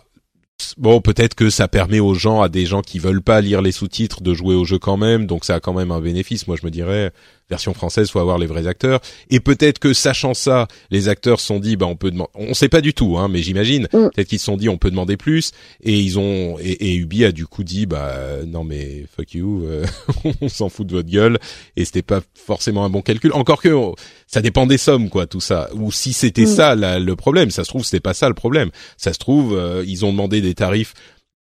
[0.77, 3.71] bon peut-être que ça permet aux gens, à des gens qui veulent pas lire les
[3.71, 6.47] sous-titres, de jouer au jeu quand même, donc ça a quand même un bénéfice.
[6.47, 7.11] Moi je me dirais
[7.49, 8.99] version française, faut avoir les vrais acteurs.
[9.29, 12.53] Et peut-être que sachant ça, les acteurs se sont dit, bah on peut demander, on
[12.53, 14.09] sait pas du tout, hein, mais j'imagine, Mm.
[14.13, 17.25] peut-être qu'ils se sont dit, on peut demander plus, et ils ont, et, et Ubi
[17.25, 18.13] a du coup dit, bah
[18.45, 19.85] non mais fuck you, euh,
[20.41, 21.39] on s'en fout de votre gueule,
[21.75, 23.31] et c'était pas forcément un bon calcul.
[23.33, 23.95] Encore que oh,
[24.27, 25.69] ça dépend des sommes, quoi, tout ça.
[25.73, 26.55] Ou si c'était Mm.
[26.55, 28.69] ça la- le problème, ça se trouve c'était pas ça le problème.
[28.97, 30.93] Ça se trouve, euh, ils ont demandé des tarifs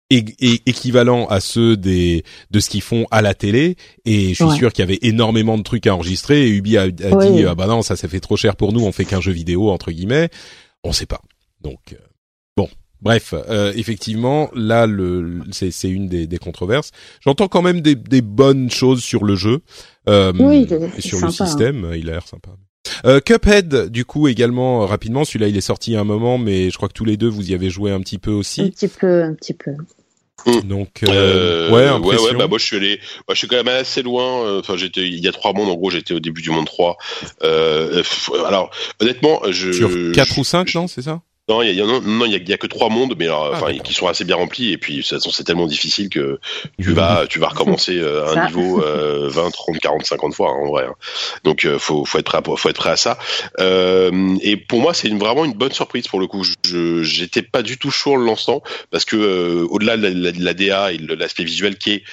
[0.09, 3.75] é- é- équivalents à ceux des de ce qu'ils font à la télé.
[4.05, 4.57] Et je suis Ouais.
[4.57, 6.43] sûr qu'il y avait énormément de trucs à enregistrer.
[6.47, 7.31] Et Ubi a, a Oui.
[7.31, 9.31] dit ah bah non ça ça fait trop cher pour nous on fait qu'un jeu
[9.31, 10.29] vidéo entre guillemets.
[10.83, 11.21] On sait pas.
[11.61, 11.97] Donc euh,
[12.57, 12.69] bon.
[13.01, 16.91] Bref euh, effectivement là le c'est c'est une des, des controverses.
[17.21, 19.59] J'entends quand même des, des bonnes choses sur le jeu
[20.07, 20.67] euh, Oui,
[20.99, 21.47] sur le sympa, hein.
[21.47, 21.91] système.
[21.97, 22.51] Il a l'air sympa
[23.05, 26.69] euh, Cuphead, du coup, également euh, rapidement, celui-là il est sorti à un moment, mais
[26.69, 28.69] je crois que tous les deux vous y avez joué un petit peu Un aussi.
[28.71, 29.71] petit peu, un petit peu.
[30.65, 33.55] Donc, Euh, euh, ouais, ouais, ouais, bah moi je suis allé, moi je suis quand
[33.55, 34.43] même assez loin.
[34.45, 36.65] euh, Enfin, j'étais il y a trois mondes en gros, j'étais au début du monde
[36.65, 36.97] 3.
[37.43, 38.69] Euh, f- alors
[38.99, 41.21] honnêtement, je sur quatre je- ou cinq, non, c'est ça?
[41.49, 43.15] Non, il y a, non, non, il y a, il y a que trois mondes,
[43.19, 44.71] mais alors, Ah, qui sont assez bien remplis.
[44.71, 46.39] Et puis, de toute façon, c'est tellement difficile que
[46.81, 50.61] tu vas, tu vas recommencer euh, un niveau euh, 20, 30, 40, 50 fois hein,
[50.63, 50.85] en vrai.
[50.85, 50.95] hein.
[51.43, 53.17] Donc, euh, faut, faut être prêt, à, faut être prêt à ça.
[53.59, 56.45] Euh, et pour moi, c'est une, vraiment une bonne surprise pour le coup.
[56.65, 60.09] Je, j'étais pas du tout chaud en le lançant parce que euh, au-delà de la,
[60.11, 62.03] la- de la DA et de l'aspect visuel qui est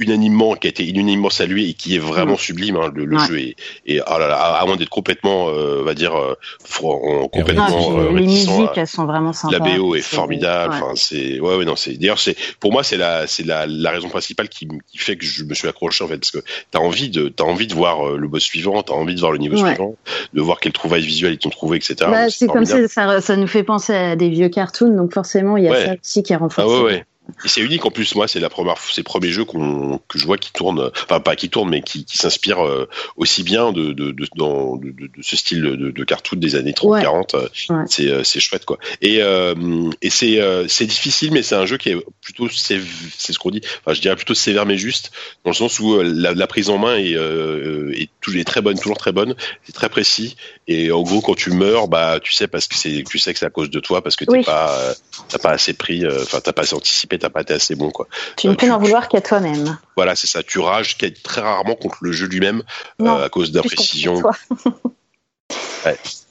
[0.00, 2.38] unanimement qui a été unanimement salué et qui est vraiment Mm.
[2.38, 3.26] sublime hein, le, le Ouais.
[3.26, 6.14] jeu est, et ah là là, à, à moins d'être complètement euh, on va dire
[6.16, 6.34] euh,
[6.82, 9.58] en- complètement puis, euh, les à- musiques, elles sont vraiment sympas.
[9.58, 10.72] la BO est formidable.
[10.74, 10.80] ouais.
[10.82, 13.90] Enfin, c'est ouais, ouais, non, c'est d'ailleurs c'est pour moi c'est la c'est la, la
[13.90, 16.38] raison principale qui, qui fait que je me suis accroché en fait parce que
[16.70, 19.32] t'as envie de t'as envie de voir euh, le boss suivant, t'as envie de voir
[19.32, 19.68] le niveau Ouais.
[19.74, 19.96] suivant,
[20.32, 21.96] de voir quelles trouvailles visuelles ils t'ont trouvé, etc.
[22.10, 22.88] Bah, c'est comme ça,
[23.20, 25.86] ça, nous fait penser à des vieux cartoons, donc forcément, il y a Ouais.
[25.86, 26.70] ça aussi qui est Ah renforcé.
[26.76, 27.04] ouais ouais.
[27.44, 30.18] Et c'est unique en plus moi c'est la première c'est le premier jeu qu'on que
[30.18, 33.72] je vois qui tourne enfin pas qui tourne mais qui, qui s'inspire euh, aussi bien
[33.72, 37.02] de de de, dans, de, de- ce style de, de cartoon des années 30 Ouais.
[37.02, 37.84] 40 euh, Ouais.
[37.88, 39.54] c'est euh, c'est chouette quoi et euh,
[40.02, 42.82] et c'est c'est difficile mais c'est un jeu qui est plutôt sév-
[43.16, 45.10] c'est ce qu'on dit enfin je dirais plutôt sévère mais juste
[45.44, 48.60] dans le sens où la, la prise en main est euh, est, toujours est très
[48.62, 50.36] bonne toujours très bonne c'est très précis
[50.68, 53.38] et en gros quand tu meurs bah tu sais parce que c'est tu sais que
[53.38, 54.44] c'est à cause de toi parce que t'es Oui.
[54.44, 54.94] pas
[55.28, 58.08] t'as pas assez pris enfin t'as pas assez anticipé t'as pas été assez bon quoi
[58.36, 59.78] Tu ne peux n'en vouloir qu'à toi-même.
[59.96, 62.62] voilà c'est ça tu rages très rarement contre le jeu lui-même
[63.00, 64.32] euh, à cause Plus contre d'imprécision toi.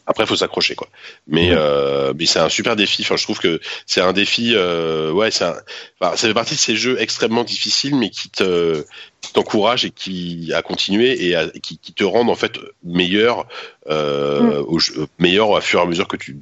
[0.10, 0.88] Après, faut s'accrocher, quoi.
[1.28, 3.04] Mais, euh, mais c'est un super défi.
[3.04, 4.54] Enfin, je trouve que c'est un défi.
[4.56, 5.56] Euh, ouais, c'est un-
[6.02, 8.84] enfin, ça fait partie de ces jeux extrêmement difficiles, mais qui te
[9.22, 12.54] qui t'encouragent et qui à continuer et à- qui, qui te rendent en fait
[12.84, 13.46] meilleur,
[13.90, 16.36] euh, au jeu- meilleur au fur et à mesure que tu,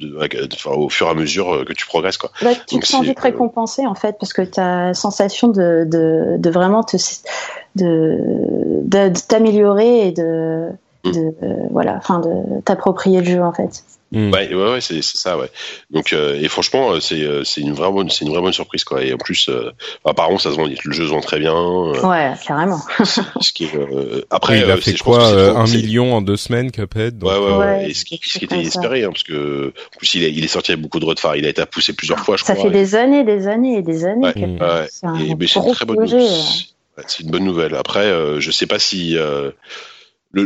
[0.54, 2.32] enfin, au fur et à mesure que tu progresses, quoi.
[2.42, 4.94] Bah, tu Donc, te sens vite euh, récompensé en fait parce que tu as la
[4.94, 6.96] sensation de, de, de vraiment te,
[7.76, 8.18] de,
[8.84, 10.68] de- de t'améliorer et de,
[11.12, 13.84] de euh, voilà, enfin de t'approprier le jeu en fait.
[14.12, 14.32] Mm.
[14.32, 15.50] Ouais, ouais, ouais c'est ça, ouais.
[15.92, 18.86] Donc, euh, et franchement, euh, c'est c'est une vraie bonne, c'est une vraie bonne surprise,
[18.86, 19.04] quoi.
[19.04, 19.72] Et en plus, euh,
[20.06, 21.54] apparemment, ça se vend, le jeu se vend très bien.
[21.54, 22.80] ouais, carrément.
[23.04, 23.72] ce qui est,
[24.30, 27.18] après, il a fait quoi, un million en deux semaines, Cuphead.
[27.18, 27.30] Donc...
[27.30, 27.90] Ouais, ouais, ouais.
[27.90, 30.44] Et ce qui, ce qui était espéré, hein, parce que en plus, il est, il
[30.44, 31.36] est sorti avec beaucoup de retard.
[31.36, 32.66] Il a été poussé plusieurs fois, je ça crois.
[32.66, 34.28] Ça fait des années, des années et des années.
[34.28, 34.88] Ouais, ouais.
[34.90, 36.08] C'est un et, très bonne.
[37.06, 37.76] C'est une bonne nouvelle.
[37.76, 39.18] Après, je sais pas si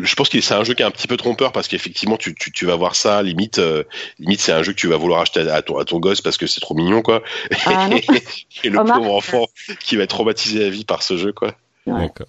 [0.03, 2.35] je pense que c'est un jeu qui est un petit peu trompeur parce qu'effectivement tu,
[2.35, 3.83] tu, tu, vas voir ça limite euh,
[4.19, 6.37] limite c'est un jeu que tu vas vouloir acheter à ton, à ton gosse parce
[6.37, 7.23] que c'est trop mignon quoi.
[7.65, 7.89] Ah,
[8.63, 9.47] et le pauvre enfant
[9.79, 11.55] qui va être traumatisé à vie par ce jeu quoi.
[11.87, 12.27] D'accord.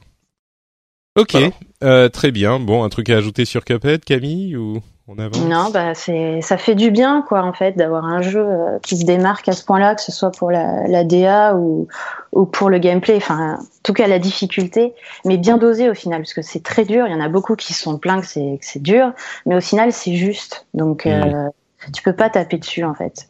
[1.16, 1.36] Ok.
[1.82, 2.58] Euh, très bien.
[2.58, 4.82] Bon un truc à ajouter sur Cuphead Camille ou?
[5.16, 8.96] Non, bah c'est, ça fait du bien, quoi, en fait, d'avoir un jeu euh, qui
[8.96, 11.88] se démarque à ce point-là, que ce soit pour la, la DA ou,
[12.32, 13.16] ou pour le gameplay.
[13.16, 14.94] Enfin, en tout cas, la difficulté,
[15.24, 17.06] mais bien dosé au final, parce que c'est très dur.
[17.06, 19.12] Il y en a beaucoup qui sont pleins que c'est, que c'est dur,
[19.46, 20.66] mais au final, c'est juste.
[20.74, 21.48] Donc, euh,
[21.92, 23.28] tu peux pas taper dessus, en fait.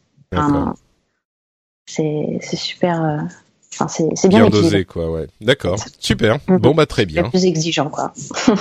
[1.85, 3.03] c'est, c'est super.
[3.03, 3.17] Euh,
[3.73, 5.27] enfin, c'est, c'est bien, bien dosé, quoi, ouais.
[5.41, 6.37] D'accord, super.
[6.37, 6.57] Mm-hmm.
[6.59, 7.29] Bon, bah très bien.
[7.29, 8.13] plus exigeant, quoi.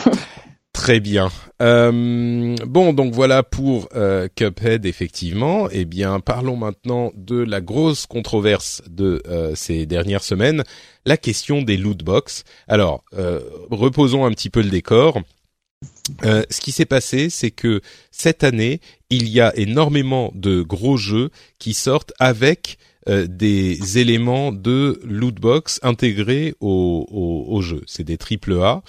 [0.72, 1.30] Très bien.
[1.60, 5.68] Euh, bon, donc voilà pour euh, Cuphead, effectivement.
[5.70, 10.64] Eh bien, parlons maintenant de la grosse controverse de euh, ces dernières semaines,
[11.04, 12.44] la question des loot box.
[12.68, 15.20] Alors, euh, reposons un petit peu le décor.
[16.22, 21.30] Ce qui s'est passé, c'est que cette année, il y a énormément de gros jeux
[21.58, 27.82] qui sortent avec des éléments de loot box intégrés au, au, au jeu.
[27.86, 28.82] C'est des triple A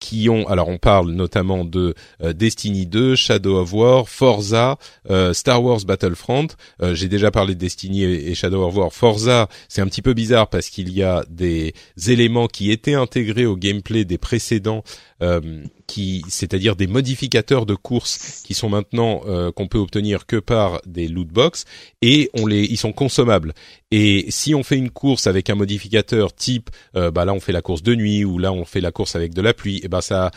[0.00, 4.78] qui ont, alors on parle notamment de euh, Destiny 2, Shadow of War, Forza,
[5.10, 6.48] euh, Star Wars Battlefront.
[6.82, 8.92] Euh, j'ai déjà parlé de Destiny et, Shadow of War.
[8.92, 11.74] Forza, c'est un petit peu bizarre parce qu'il y a des
[12.08, 14.82] éléments qui étaient intégrés au gameplay des précédents
[15.22, 20.36] euh, qui, c'est-à-dire des modificateurs de course qui sont maintenant euh, qu'on peut obtenir que
[20.36, 21.64] par des loot box
[22.02, 23.54] et on les, ils sont consommables.
[23.90, 27.52] Et si on fait une course avec un modificateur type, euh, bah là on fait
[27.52, 29.88] la course de nuit ou là on fait la course avec de la pluie, et
[29.88, 30.30] ben ça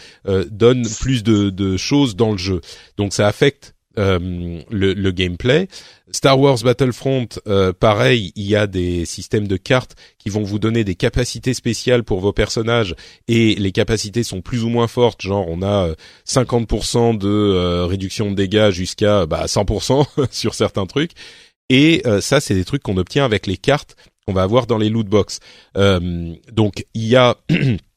[0.49, 2.61] donne plus de, de choses dans le jeu.
[2.97, 5.67] Donc ça affecte euh, le, gameplay.
[6.11, 10.57] Star Wars Battlefront, euh, pareil, il y a des systèmes de cartes qui vont vous
[10.57, 12.95] donner des capacités spéciales pour vos personnages
[13.27, 15.21] et les capacités sont plus ou moins fortes.
[15.21, 15.93] Genre, on a
[16.27, 21.11] 50% euh, de réduction de dégâts jusqu'à bah, 100% sur certains trucs.
[21.69, 23.95] Et ça, c'est des trucs qu'on obtient avec les cartes
[24.27, 25.39] qu'on va avoir dans les loot box.
[25.75, 27.37] donc, il y a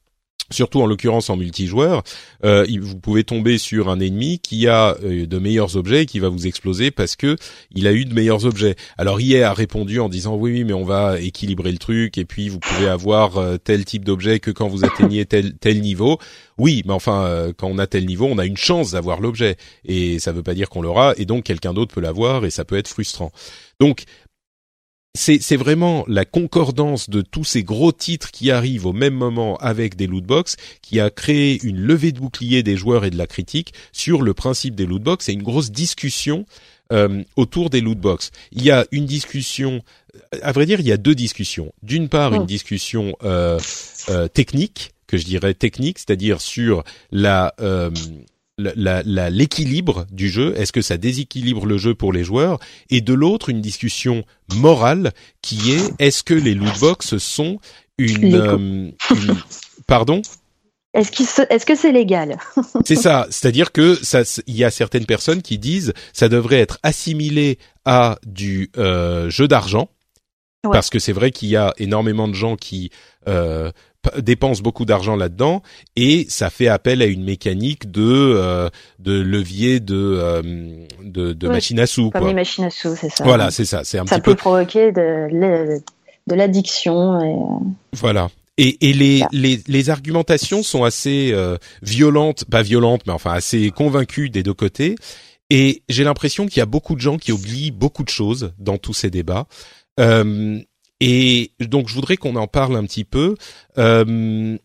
[0.50, 2.02] surtout en l'occurrence en multijoueur,
[2.44, 6.20] euh, vous pouvez tomber sur un ennemi qui a euh, de meilleurs objets et qui
[6.20, 7.36] va vous exploser parce que
[7.72, 8.76] il a eu de meilleurs objets.
[8.96, 12.24] Alors IA a répondu en disant oui, oui mais on va équilibrer le truc et
[12.24, 16.18] puis vous pouvez avoir euh, tel type d'objet que quand vous atteignez tel tel niveau.
[16.58, 20.18] Oui, mais enfin quand on a tel niveau, on a une chance d'avoir l'objet et
[20.18, 22.78] ça veut pas dire qu'on l'aura et donc quelqu'un d'autre peut l'avoir et ça peut
[22.78, 23.30] être frustrant.
[23.78, 24.04] Donc
[25.16, 29.96] c'est vraiment la concordance de tous ces gros titres qui arrivent au même moment avec
[29.96, 33.72] des lootbox qui a créé une levée de bouclier des joueurs et de la critique
[33.92, 36.46] sur le principe des lootbox et une grosse discussion
[36.92, 38.30] euh, autour des lootbox.
[38.52, 39.82] Il y a une discussion,
[40.40, 41.72] à vrai dire, il y a deux discussions.
[41.82, 42.46] D'une part, une oh.
[42.46, 43.58] discussion euh,
[44.08, 47.54] euh, technique que je dirais technique, c'est-à-dire sur la
[48.58, 52.58] l'équilibre du jeu, est-ce que ça déséquilibre le jeu pour les joueurs?
[52.90, 57.58] Et de l'autre, une discussion morale qui est est-ce que les lootbox sont
[57.98, 58.90] une, euh,
[59.86, 60.22] pardon?
[60.94, 62.38] Est-ce, est-ce que c'est légal?
[62.86, 66.78] C'est ça, c'est-à-dire que ça, il y a certaines personnes qui disent ça devrait être
[66.82, 69.90] assimilé à du euh, jeu d'argent,
[70.62, 72.90] parce que c'est vrai qu'il y a énormément de gens qui
[73.28, 73.70] euh,
[74.18, 75.62] dépense beaucoup d'argent là-dedans
[75.96, 80.42] et ça fait appel à une mécanique de euh, de levier de euh,
[81.02, 82.10] de, de machine à sous.
[82.10, 83.24] Comme les machines à sous, c'est ça.
[83.24, 83.82] Voilà, c'est ça.
[83.84, 85.80] C'est un ça petit peut provoquer de,
[86.26, 87.20] de l'addiction.
[87.20, 87.34] Et...
[87.34, 88.28] Euh, voilà.
[88.58, 91.34] Et, et les, les, les argumentations sont assez
[91.82, 94.94] violentes, pas violentes, mais enfin assez convaincues des deux côtés.
[95.50, 98.78] Et j'ai l'impression qu'il y a beaucoup de gens qui oublient beaucoup de choses dans
[98.78, 99.46] tous ces débats.
[100.00, 100.58] Euh,
[101.00, 103.36] et donc je voudrais qu'on en parle un petit peu
[103.78, 104.56] euh,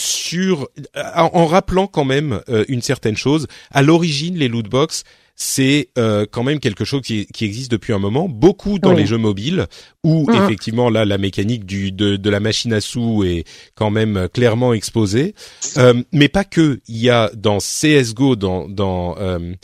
[0.00, 0.68] sur
[1.14, 3.46] en, rappelant quand même euh, une certaine chose.
[3.70, 5.04] À l'origine, les loot box
[5.34, 9.06] c'est euh, quand même quelque chose qui, qui, existe depuis un moment, beaucoup dans les
[9.06, 9.66] jeux mobiles,
[10.04, 10.34] où mm.
[10.44, 13.44] effectivement là la mécanique du, de, de, la machine à sous est
[13.74, 15.34] quand même clairement exposée,
[15.78, 16.80] euh, mais pas que.
[16.86, 19.56] Il y a dans CS:GO, dans, dans Counter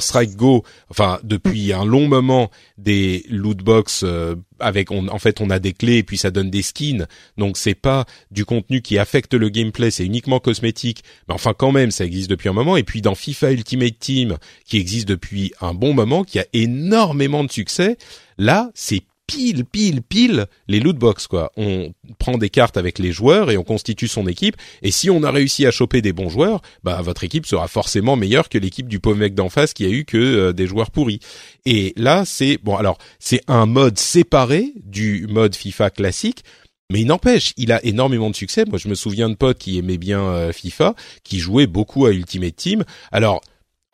[0.00, 5.50] Strike Go, enfin depuis un long moment, des loot box euh, avec, en fait, on
[5.50, 7.06] a des clés et puis ça donne des skins.
[7.36, 11.02] Donc c'est pas du contenu qui affecte le gameplay, c'est uniquement cosmétique.
[11.28, 12.76] Mais enfin quand même, ça existe depuis un moment.
[12.76, 17.44] Et puis dans FIFA Ultimate Team, qui existe depuis un bon moment, qui a énormément
[17.44, 17.96] de succès,
[18.38, 19.02] là c'est
[19.32, 21.52] pile, pile, pile les loot box quoi.
[21.56, 24.56] On prend des cartes avec les joueurs et on constitue son équipe.
[24.82, 28.16] Et si on a réussi à choper des bons joueurs, bah votre équipe sera forcément
[28.16, 30.90] meilleure que l'équipe du pauvre mec d'en face qui a eu que euh, des joueurs
[30.90, 31.20] pourris.
[31.64, 32.76] Et là, c'est bon.
[32.76, 36.44] Alors, c'est un mode séparé du mode FIFA classique.
[36.90, 38.66] Mais il n'empêche, il a énormément de succès.
[38.66, 42.10] Moi, je me souviens de potes qui aimaient bien euh, FIFA, qui jouaient beaucoup à
[42.10, 42.84] Ultimate Team.
[43.12, 43.40] Alors,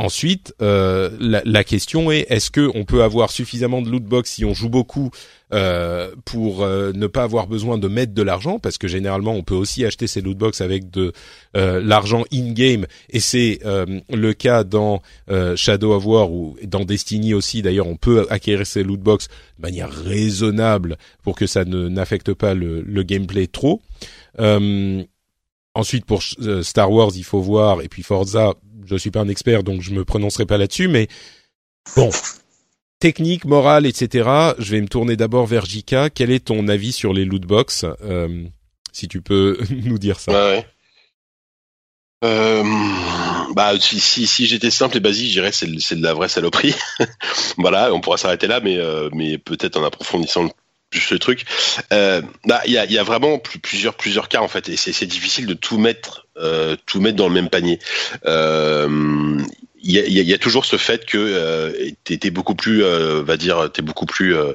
[0.00, 4.44] Ensuite, euh, la, question est est-ce que on peut avoir suffisamment de loot box si
[4.44, 5.10] on joue beaucoup
[5.52, 8.60] euh, pour euh, ne pas avoir besoin de mettre de l'argent?
[8.60, 11.12] Parce que généralement on peut aussi acheter ces loot box avec de
[11.54, 15.02] l'argent in game et c'est le cas dans
[15.56, 17.62] Shadow of War ou dans Destiny aussi.
[17.62, 19.26] D'ailleurs on peut acquérir ces loot box
[19.58, 23.82] de manière raisonnable pour que ça ne n'affecte pas le, le, gameplay trop.
[25.74, 26.22] ensuite pour
[26.62, 28.54] Star Wars il faut voir et puis Forza
[28.88, 31.08] je suis pas un expert, donc je me prononcerai pas là-dessus, mais
[31.96, 32.10] bon,
[32.98, 34.28] technique, morale, etc.
[34.58, 36.10] Je vais me tourner d'abord vers Jika.
[36.10, 38.44] Quel est ton avis sur les loot box euh,
[38.92, 40.62] Si tu peux nous dire ça?
[42.24, 42.64] Euh,
[43.54, 46.74] bah si j'étais simple et basique, je dirais c'est de la vraie saloperie.
[47.58, 49.08] voilà, on pourra s'arrêter là, mais euh,
[49.44, 50.48] peut-être en approfondissant
[51.10, 51.44] le truc.
[51.90, 55.78] Bah, il y, a, vraiment plusieurs plusieurs cas en fait, et c'est difficile de tout
[55.78, 56.26] mettre
[56.86, 57.78] tout mettre dans le même panier.
[58.26, 59.38] Euh,
[59.80, 63.36] il y, a, y, a, toujours ce fait que euh, t'es beaucoup plus, euh, va
[63.36, 64.54] dire, t'es beaucoup plus euh,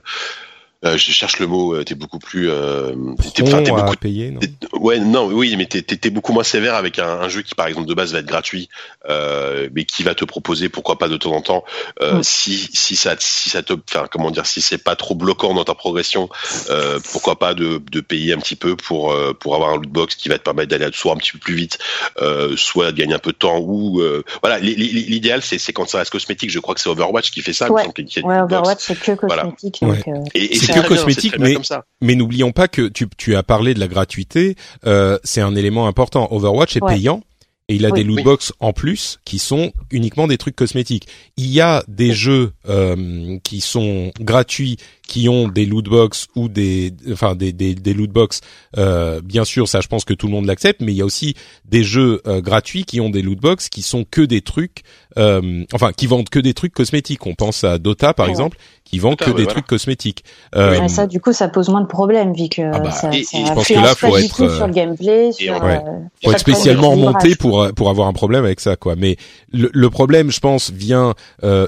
[0.83, 1.75] je cherche le mot.
[1.75, 2.49] Euh, t'es beaucoup plus.
[2.49, 2.93] Euh,
[3.33, 3.95] t'es, t'es beaucoup.
[3.95, 4.39] Payé, non?
[4.73, 7.67] Ouais, non, oui, mais t'es, t'es, beaucoup moins sévère avec un, un, jeu qui, par
[7.67, 8.69] exemple, de base va être gratuit,
[9.09, 11.63] euh, mais qui va te proposer, pourquoi pas de temps en temps,
[12.01, 12.23] euh, mm.
[12.23, 15.63] si si ça si ça te, enfin comment dire, si c'est pas trop bloquant dans
[15.63, 16.29] ta progression,
[16.69, 20.15] euh, pourquoi pas de, de payer un petit peu pour pour avoir un loot box
[20.15, 21.77] qui va te permettre d'aller soit un petit peu plus vite,
[22.55, 24.01] soit de gagner un peu de temps ou
[24.41, 24.59] voilà.
[24.59, 26.49] L'idéal c'est c'est quand ça reste cosmétique.
[26.49, 27.71] Je crois que c'est Overwatch qui fait ça.
[27.71, 29.79] Ouais, ouais Overwatch c'est que cosmétique.
[29.81, 30.03] Donc,
[30.33, 31.55] et, et que cosmétique, mais,
[32.01, 34.55] mais n'oublions pas que tu, tu as parlé de la gratuité,
[34.85, 36.27] euh, c'est un élément important.
[36.31, 37.21] Overwatch est payant
[37.69, 41.07] et il a des loot box en plus qui sont uniquement des trucs cosmétiques.
[41.37, 44.77] Il y a des jeux euh, qui sont gratuits
[45.07, 48.41] qui ont des loot box ou des enfin des des, des loot box
[48.77, 51.05] euh, bien sûr ça je pense que tout le monde l'accepte mais il y a
[51.05, 51.35] aussi
[51.65, 54.83] des jeux euh, gratuits qui ont des loot box qui sont que des trucs
[55.17, 57.25] euh, enfin qui vendent que des trucs cosmétiques.
[57.27, 60.23] On pense à Dota par exemple qui vend que des trucs cosmétiques.
[60.55, 63.11] Euh, ça du coup ça pose moins de problèmes vu que ah bah, ça, ça
[63.11, 65.79] je pense que là faut être euh, sur le gameplay sur, ouais.
[66.23, 68.95] faut être spécialement monté pour pour avoir un problème avec ça quoi.
[68.95, 69.17] Mais
[69.51, 71.13] le, le problème je pense vient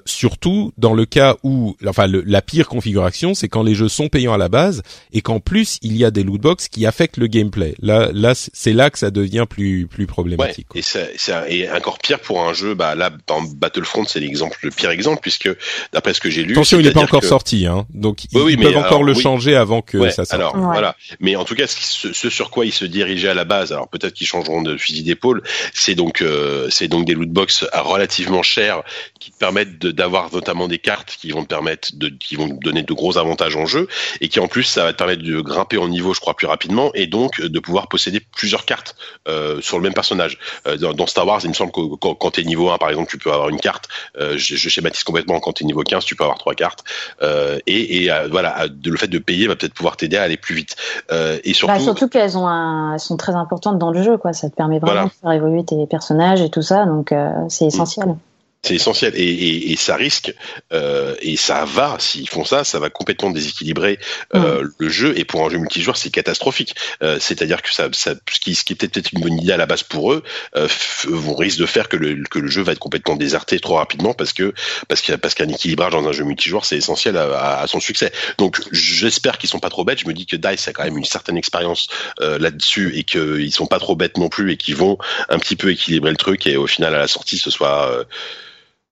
[0.06, 4.10] surtout dans le cas où enfin le, la pire configuration c'est quand les jeux sont
[4.10, 7.18] payants à la base et qu'en plus il y a des loot box qui affectent
[7.18, 7.76] le gameplay.
[7.82, 10.68] Là, là, c'est là que ça devient plus plus problématique.
[10.76, 11.16] et c'est
[11.50, 12.74] et encore pire pour un jeu.
[12.74, 15.50] Bah là, dans Battlefront, c'est l'exemple, le pire exemple, puisque
[15.94, 17.86] d'après ce que j'ai lu, attention, il n'est pas encore sorti, hein.
[17.94, 20.34] Donc ils, peuvent encore le changer avant que ça sorte.
[20.34, 20.96] Alors voilà.
[21.20, 24.14] Mais en tout cas, ce, sur quoi ils se dirigeaient à la base, alors peut-être
[24.14, 25.42] qu'ils changeront de fusil d'épaule.
[25.74, 28.84] C'est donc euh, c'est donc des loot box relativement chers
[29.20, 32.84] qui te permettent d'avoir notamment des cartes qui vont te permettre de qui vont donner
[32.84, 33.88] de gros avantages en jeu
[34.22, 36.48] et qui en plus ça va te permettre de grimper en niveau je crois plus
[36.48, 38.96] rapidement et donc de pouvoir posséder plusieurs cartes
[39.28, 40.38] euh, sur le même personnage.
[40.68, 42.90] Euh, dans, Star Wars il me semble que quand, quand tu es niveau 1 par
[42.90, 43.88] exemple tu peux avoir une carte.
[44.20, 46.84] Euh, je, je, schématise complètement quand tu es niveau 15 tu peux avoir trois cartes.
[47.68, 50.76] Et, et voilà le fait de payer va peut-être pouvoir t'aider à aller plus vite.
[51.44, 54.34] Et surtout bah, surtout qu'elles ont un, sont très importantes dans le jeu quoi.
[54.34, 57.14] Ça te permet vraiment de faire évoluer tes personnages et tout ça donc
[57.50, 58.16] c'est essentiel
[58.66, 60.34] c'est essentiel et, et, et, ça risque
[60.74, 64.00] euh, et ça va s'ils font ça, ça va complètement déséquilibrer
[64.34, 64.74] euh, mm.
[64.78, 66.76] le jeu et pour un jeu multijoueur c'est catastrophique.
[67.04, 69.58] Euh, C'est-à-dire que ça, ça, ce qui, ce qui était peut-être une bonne idée à
[69.58, 70.24] la base pour eux,
[70.56, 70.68] euh,
[71.08, 74.14] vous risque de faire que le, que le jeu va être complètement déserté trop rapidement
[74.14, 74.54] parce que
[74.88, 78.12] parce qu'il parce qu'un équilibrage dans un jeu multijoueur c'est essentiel à, à, son succès.
[78.38, 80.00] Donc j'espère qu'ils sont pas trop bêtes.
[80.00, 81.88] Je me dis que Dice a quand même une certaine expérience
[82.22, 84.98] euh, là-dessus et qu'ils sont pas trop bêtes non plus et qu'ils vont
[85.30, 88.04] un petit peu équilibrer le truc et au final à la sortie ce soit euh,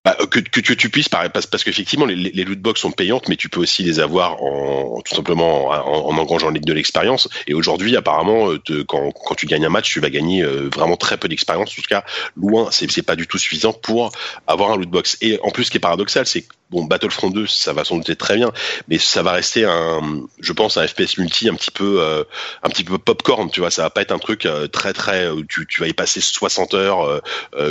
[0.05, 3.37] bah, que, que, tu puisses, parce, parce qu'effectivement, les, les loot box sont payantes, mais
[3.37, 7.29] tu peux aussi les avoir en, tout simplement en, en engrangeant de l'expérience.
[7.47, 10.69] Et aujourd'hui, apparemment, euh, te, quand, quand tu gagnes un match, tu vas gagner euh,
[10.73, 11.71] vraiment très peu d'expérience.
[11.71, 12.03] En tout cas,
[12.35, 14.11] loin, c'est pas du tout suffisant pour
[14.45, 15.17] avoir un loot box.
[15.21, 18.09] Et en plus, ce qui est paradoxal, c'est bon, Battlefront 2, ça va sans doute
[18.09, 18.51] être très bien,
[18.87, 20.01] mais ça va rester un,
[20.39, 22.23] je pense, un FPS multi un petit peu, euh,
[22.63, 23.71] un petit peu popcorn, tu vois.
[23.71, 26.73] Ça va pas être un truc euh, très très, tu, tu vas y passer 60
[26.73, 27.21] heures,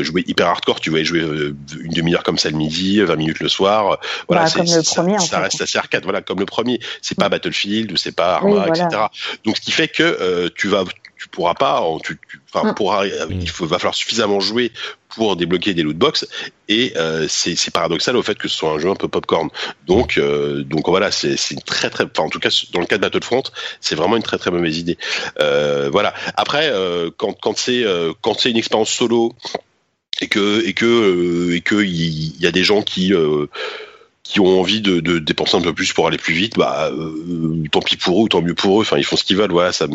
[0.00, 3.40] jouer hyper hardcore, tu vas y jouer une demi-heure comme ça le midi, 20 minutes
[3.40, 3.98] le soir.
[4.28, 6.80] Voilà, comme le premier, ça, reste assez arcade, voilà, comme le premier.
[7.02, 7.32] C'est pas mm.
[7.32, 8.88] Battlefield ou c'est pas Arma, etc.
[9.44, 10.84] Donc, ce qui fait que tu vas,
[11.18, 12.18] tu pourras pas, tu,
[12.52, 12.74] enfin, mm.
[12.74, 14.72] pourra, il faut, va falloir suffisamment jouer
[15.08, 16.26] pour débloquer des loot box
[16.68, 19.50] et euh, c'est paradoxal au fait que ce soit un jeu un peu popcorn.
[19.86, 22.96] Donc euh, donc voilà, c'est une très très enfin en tout cas dans le cas
[22.96, 23.42] de Battlefront,
[23.80, 24.98] c'est vraiment une très très mauvaise idée.
[25.40, 26.14] Euh, voilà.
[26.36, 29.34] Après euh, quand quand c'est euh, quand c'est une expérience solo
[30.20, 33.12] et que et que et que il y, y, a des gens qui
[34.24, 37.64] qui ont envie de, de, dépenser un peu plus pour aller plus vite, bah euh,
[37.72, 38.82] tant pis pour eux, tant mieux pour eux.
[38.82, 39.50] Enfin, ils font ce qu'ils veulent.
[39.50, 39.86] Voilà, ça,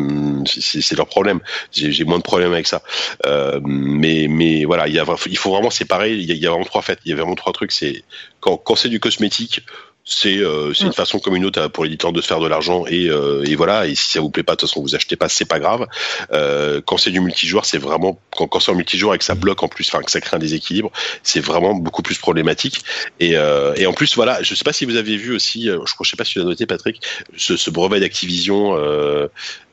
[0.46, 1.40] c'est leur problème.
[1.72, 2.82] J'ai moins de problèmes avec ça.
[3.26, 6.14] Euh, mais mais voilà, il y a, il faut vraiment séparer.
[6.14, 7.00] Il y a, il y a vraiment trois faits.
[7.06, 7.72] Il y a vraiment trois trucs.
[7.72, 8.04] C'est
[8.42, 9.62] quand quand c'est du cosmétique,
[10.08, 10.94] c'est euh, une mm.
[10.94, 13.88] façon comme une autre pour l'éditeur de se faire de l'argent et, euh, et, voilà.
[13.88, 15.86] Et si ça vous plaît pas de toute façon vous achetez pas c'est pas grave.
[16.32, 19.36] Euh, quand c'est du multijoueur c'est vraiment quand, quand c'est en multijoueur et que ça
[19.36, 19.40] mm.
[19.40, 20.92] bloque en plus enfin que ça crée un déséquilibre
[21.24, 22.84] c'est vraiment beaucoup plus problématique.
[23.20, 25.80] Et, euh, et en plus voilà je sais pas si vous avez vu aussi euh,
[25.86, 27.02] je, je sais pas si tu as noté Patrick
[27.36, 29.28] ce, ce brevet d'Activision euh,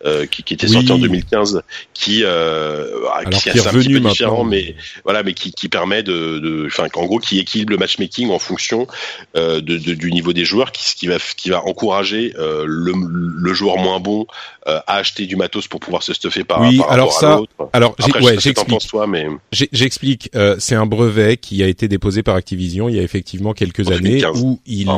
[0.07, 1.63] euh, qui, qui, était sorti en 2015,
[1.95, 2.85] qui, euh,
[3.31, 7.07] qui, est un petit peu différent, mais voilà, mais qui, qui permet de, enfin, en
[7.07, 8.87] gros, qui équilibre le matchmaking en fonction
[9.35, 12.93] euh, de, de, du niveau des joueurs, qui, qui va, qui va encourager euh, le,
[12.97, 14.27] le, joueur moins bon
[14.67, 17.41] euh, à acheter du matos pour pouvoir se stuffer par, oui, par alors ça,
[17.73, 18.91] alors ouais, j'explique.
[19.09, 20.31] mais j'explique.
[20.35, 23.91] Euh, c'est un brevet qui a été déposé par Activision il y a effectivement quelques
[23.91, 24.89] années où il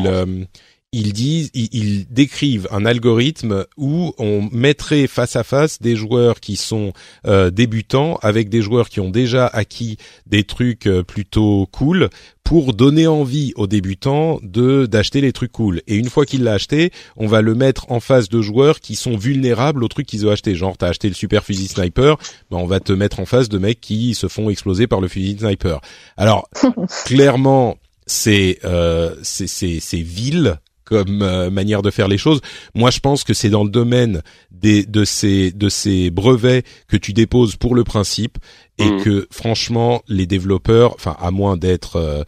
[0.97, 6.57] ils disent, ils, décrivent un algorithme où on mettrait face à face des joueurs qui
[6.57, 6.93] sont
[7.27, 12.09] euh, débutants avec des joueurs qui ont déjà acquis des trucs euh, plutôt cool
[12.47, 15.83] pour donner envie aux débutants de d'acheter les trucs cool.
[15.89, 18.95] Et une fois qu'il l'a acheté, on va le mettre en face de joueurs qui
[18.95, 20.55] sont vulnérables aux trucs qu'ils ont acheté.
[20.55, 22.17] Genre, t'as acheté le super fusil sniper,
[22.53, 25.09] ben on va te mettre en face de mecs qui se font exploser par le
[25.09, 25.81] fusil sniper.
[26.17, 26.49] Alors,
[27.05, 32.41] clairement, c'est euh, c'est c'est vil comme euh, manière de faire les choses.
[32.75, 36.97] Moi, je pense que c'est dans le domaine des de ces de ces brevets que
[36.97, 38.39] tu déposes pour le principe
[38.79, 39.03] et mmh.
[39.03, 42.25] que franchement, les développeurs, enfin à moins d'être euh,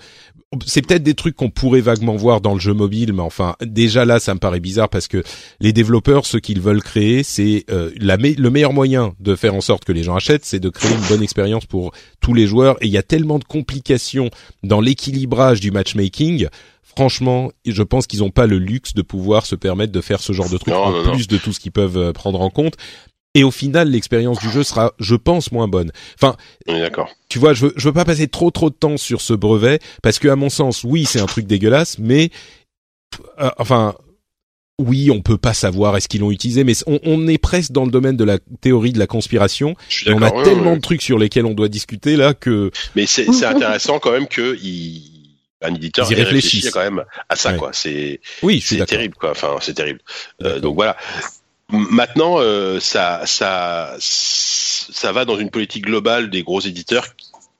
[0.64, 4.04] c'est peut-être des trucs qu'on pourrait vaguement voir dans le jeu mobile, mais enfin déjà
[4.04, 5.22] là, ça me paraît bizarre parce que
[5.60, 9.60] les développeurs, ce qu'ils veulent créer, c'est euh, la le meilleur moyen de faire en
[9.60, 12.76] sorte que les gens achètent, c'est de créer une bonne expérience pour tous les joueurs.
[12.82, 14.30] Et il y a tellement de complications
[14.62, 16.48] dans l'équilibrage du matchmaking
[16.98, 20.32] franchement, je pense qu'ils n'ont pas le luxe de pouvoir se permettre de faire ce
[20.32, 22.74] genre de truc en plus de tout ce qu'ils peuvent euh, prendre en compte.
[23.36, 25.92] Et au final, l'expérience du jeu sera, je pense, moins bonne.
[26.20, 26.34] Enfin,
[26.66, 27.08] d'accord.
[27.28, 29.78] Tu vois, je veux, je veux pas passer trop trop de temps sur ce brevet
[30.02, 32.30] parce que, à mon sens, oui, c'est un truc dégueulasse, mais
[33.38, 33.94] euh, enfin,
[34.80, 37.92] oui, on peut pas savoir est-ce qu'ils l'ont utilisé, mais on, est presque dans le
[37.92, 39.76] domaine de la théorie de la conspiration.
[40.04, 42.72] Et on a tellement de trucs sur lesquels on doit discuter là que.
[42.96, 44.56] Mais c'est intéressant quand même que
[45.62, 47.70] un éditeur Ils réfléchit quand même à ça quoi.
[47.72, 49.30] C'est oui c'est terrible quoi.
[49.30, 50.00] Enfin c'est terrible.
[50.42, 50.96] Euh, donc voilà.
[51.70, 57.06] Maintenant euh, ça ça ça va dans une politique globale des gros éditeurs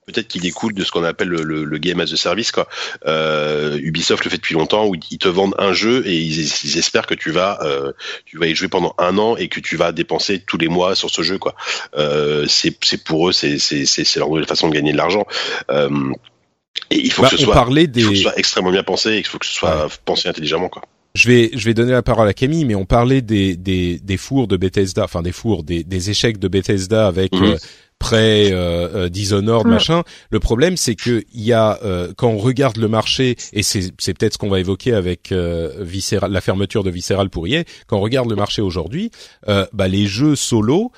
[0.09, 2.66] peut-être qui découle de ce qu'on appelle le, le, le, game as a service quoi.
[3.07, 6.78] Euh, Ubisoft le fait depuis longtemps où ils te vendent un jeu et ils, ils
[6.78, 7.92] espèrent que tu vas euh,
[8.24, 10.94] tu vas y jouer pendant un an et que tu vas dépenser tous les mois
[10.94, 11.55] sur ce jeu quoi.
[11.96, 15.26] Euh, c'est c'est pour eux c'est c'est c'est leur nouvelle façon de gagner de l'argent.
[15.70, 15.90] Euh,
[16.91, 18.01] et il faut, bah, que ce soit, des...
[18.01, 19.93] il faut que ce soit extrêmement bien pensé et il faut que ce soit ouais.
[20.05, 20.83] pensé intelligemment, quoi.
[21.14, 24.16] Je vais, je vais donner la parole à Camille, mais on parlait des, des, des
[24.16, 27.43] fours de Bethesda, enfin des fours, des, des échecs de Bethesda avec mmh.
[27.43, 27.57] euh,
[27.99, 29.70] près euh, euh, Dishonored mmh.
[29.70, 30.03] machin.
[30.31, 33.91] Le problème, c'est que il y a euh, quand on regarde le marché et c'est
[33.99, 37.64] c'est peut-être ce qu'on va évoquer avec euh, Visceral, la fermeture de Visceral pour EA.
[37.89, 39.11] Quand on regarde le marché aujourd'hui,
[39.49, 40.93] euh, bah les jeux solo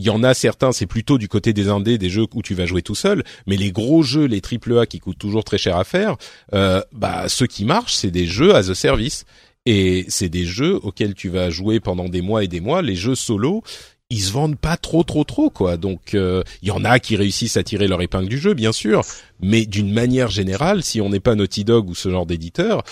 [0.00, 2.54] il y en a certains, c'est plutôt du côté des indés, des jeux où tu
[2.54, 5.58] vas jouer tout seul, mais les gros jeux, les triple A qui coûtent toujours très
[5.58, 6.16] cher à faire,
[6.54, 9.24] euh, bah ceux qui marchent, c'est des jeux as a service.
[9.66, 12.80] Et c'est des jeux auxquels tu vas jouer pendant des mois et des mois.
[12.80, 13.62] Les jeux solo,
[14.08, 15.76] ils se vendent pas trop trop trop quoi.
[15.76, 18.72] Donc euh, il y en a qui réussissent à tirer leur épingle du jeu bien
[18.72, 19.02] sûr,
[19.42, 22.84] mais d'une manière générale, si on n'est pas Naughty Dog ou ce genre d'éditeur,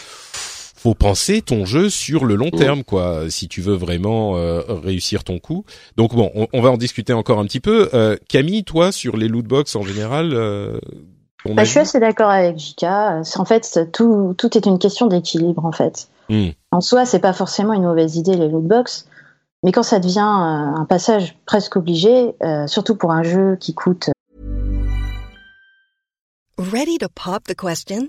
[0.79, 5.25] faut penser ton jeu sur le long terme, quoi, si tu veux vraiment euh, réussir
[5.25, 5.65] ton coup.
[5.97, 7.91] Donc bon, on, on, va en discuter encore un petit peu.
[7.95, 10.79] Euh, Camille, toi, sur les loot box en général, euh,
[11.45, 13.23] bah, je suis assez d'accord avec Jika.
[13.37, 16.09] En fait, tout, tout est une question d'équilibre, en fait.
[16.29, 16.49] Mm.
[16.73, 19.09] En soi, c'est pas forcément une mauvaise idée les loot box,
[19.63, 24.11] mais quand ça devient un passage presque obligé, euh, surtout pour un jeu qui coûte.
[26.59, 28.09] Ready to pop the question?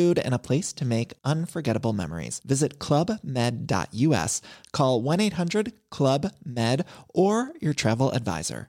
[0.23, 2.41] and a place to make unforgettable memories.
[2.45, 4.41] Visit clubmed.us,
[4.73, 6.83] call 1 800 Club Med,
[7.13, 8.67] or your travel advisor.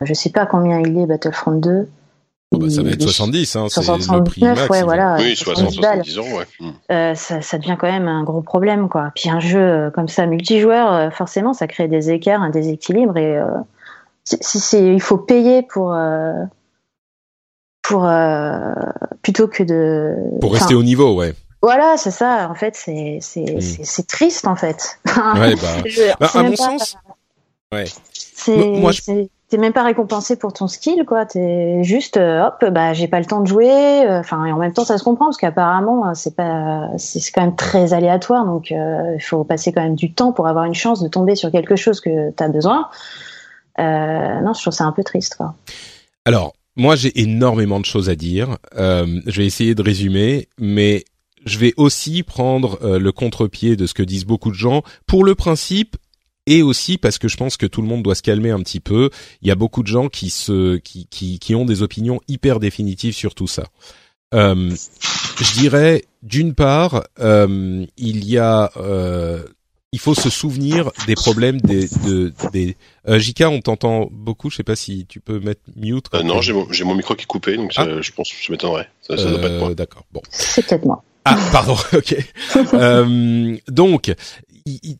[0.00, 1.88] Je sais pas combien il est Battlefront 2.
[2.50, 4.68] Oh bah, ça va être Il- 70, hein, c'est le 69, prix max.
[4.70, 5.16] ouais, ont- voilà.
[5.18, 6.04] Oui, 70 60, balles.
[6.04, 6.46] 70 ans, ouais.
[6.90, 9.10] Euh, ça, ça devient quand même un gros problème, quoi.
[9.14, 13.16] Puis un jeu euh, comme ça, multijoueur, euh, forcément, ça crée des écarts, un déséquilibre,
[13.18, 13.44] et euh,
[14.24, 16.32] si si c'est, il faut payer pour euh,
[17.88, 18.72] pour euh,
[19.22, 21.34] plutôt que de Pour rester au niveau, ouais.
[21.62, 22.48] Voilà, c'est ça.
[22.50, 23.60] En fait, c'est c'est Mm.
[23.60, 24.98] c'est- c'est triste, en fait.
[25.06, 26.96] Ouais, bah, Je- bah, à mon pas- sens,
[27.72, 27.84] ouais.
[28.14, 31.24] c'est t'es même pas récompensé pour ton skill, quoi.
[31.24, 34.06] T'es juste, euh, hop, bah j'ai pas le temps de jouer.
[34.06, 37.40] euh, Enfin, et en même temps, ça se comprend parce qu'apparemment, c'est pas, c'est quand
[37.40, 38.44] même très aléatoire.
[38.44, 41.34] Donc, euh, il faut passer quand même du temps pour avoir une chance de tomber
[41.34, 42.88] sur quelque chose que t'as besoin.
[43.78, 45.54] Euh, non, je trouve ça un peu triste, quoi.
[46.26, 48.56] Alors, moi, j'ai énormément de choses à dire.
[48.76, 51.04] Euh, je vais essayer de résumer, mais
[51.44, 55.24] je vais aussi prendre euh, le contre-pied de ce que disent beaucoup de gens pour
[55.24, 55.96] le principe
[56.46, 58.80] et aussi parce que je pense que tout le monde doit se calmer un petit
[58.80, 59.10] peu.
[59.42, 62.58] Il y a beaucoup de gens qui se qui qui, qui ont des opinions hyper
[62.58, 63.64] définitives sur tout ça.
[64.34, 64.74] Euh,
[65.40, 69.44] je dirais d'une part, euh, il y a euh,
[69.92, 72.76] il faut se souvenir des problèmes des de, des
[73.08, 74.50] euh, JK, on t'entend beaucoup.
[74.50, 76.06] Je sais pas si tu peux mettre mute.
[76.14, 77.84] Euh, non, j'ai mon, j'ai mon micro qui est coupé, donc Ah.
[77.84, 78.88] ça, je pense que ça m'étonnerait.
[79.02, 79.70] Ça, ça doit pas être moi.
[79.70, 80.04] Euh, D'accord.
[80.12, 80.20] Bon.
[80.30, 81.02] C'est peut-être moi.
[81.24, 81.76] Ah, pardon.
[81.92, 82.14] Ok.
[82.74, 84.12] Euh, donc,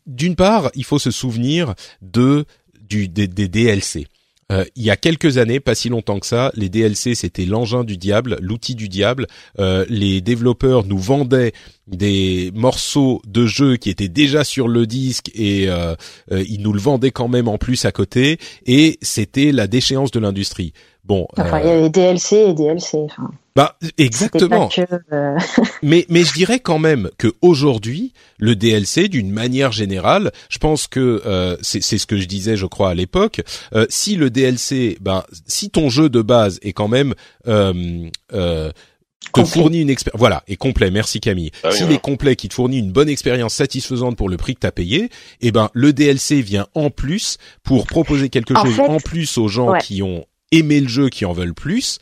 [0.07, 2.45] d'une part, il faut se souvenir de
[2.81, 4.07] du des, des DLC.
[4.51, 7.83] Euh, il y a quelques années, pas si longtemps que ça, les DLC c'était l'engin
[7.83, 9.27] du diable, l'outil du diable.
[9.59, 11.53] Euh, les développeurs nous vendaient
[11.87, 15.95] des morceaux de jeu qui étaient déjà sur le disque et euh,
[16.29, 18.39] ils nous le vendaient quand même en plus à côté.
[18.65, 20.73] Et c'était la déchéance de l'industrie.
[21.09, 22.97] Bon, Enfin, il euh, y a les DLC et DLC.
[22.99, 24.67] Enfin, bah exactement.
[24.69, 25.37] pas que, euh,
[25.83, 30.87] Mais, mais je dirais quand même que aujourd'hui, le DLC, d'une manière générale, je pense
[30.87, 33.41] que euh, c'est c'est ce que je disais, je crois à l'époque.
[33.73, 37.15] euh, si le DLC, ben, si ton jeu de base est quand même
[37.47, 39.51] euh, euh, te Complet.
[39.51, 40.91] fournit une expérience, voilà, est complet.
[40.91, 41.51] Merci Camille.
[41.63, 44.55] Ah oui, S'il est complet, qui te fournit une bonne expérience satisfaisante pour le prix
[44.55, 45.09] que t'as payé,
[45.41, 49.37] eh ben le DLC vient en plus pour proposer quelque En chose fait- en plus
[49.37, 49.79] aux gens Ouais.
[49.81, 51.99] qui ont aimé le jeu, qui en veulent plus,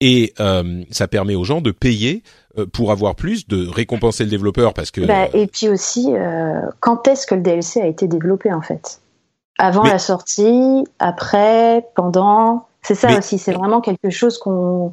[0.00, 2.22] et euh, ça permet aux gens de payer
[2.58, 6.60] euh, pour avoir plus, de récompenser le développeur parce que Bah, et puis aussi, euh,
[6.80, 9.00] quand est-ce que le DLC a été développé en fait?
[9.58, 12.66] Avant Mais- la sortie, après, pendant?
[12.82, 14.92] C'est ça Mais- aussi, c'est vraiment quelque chose qu'on,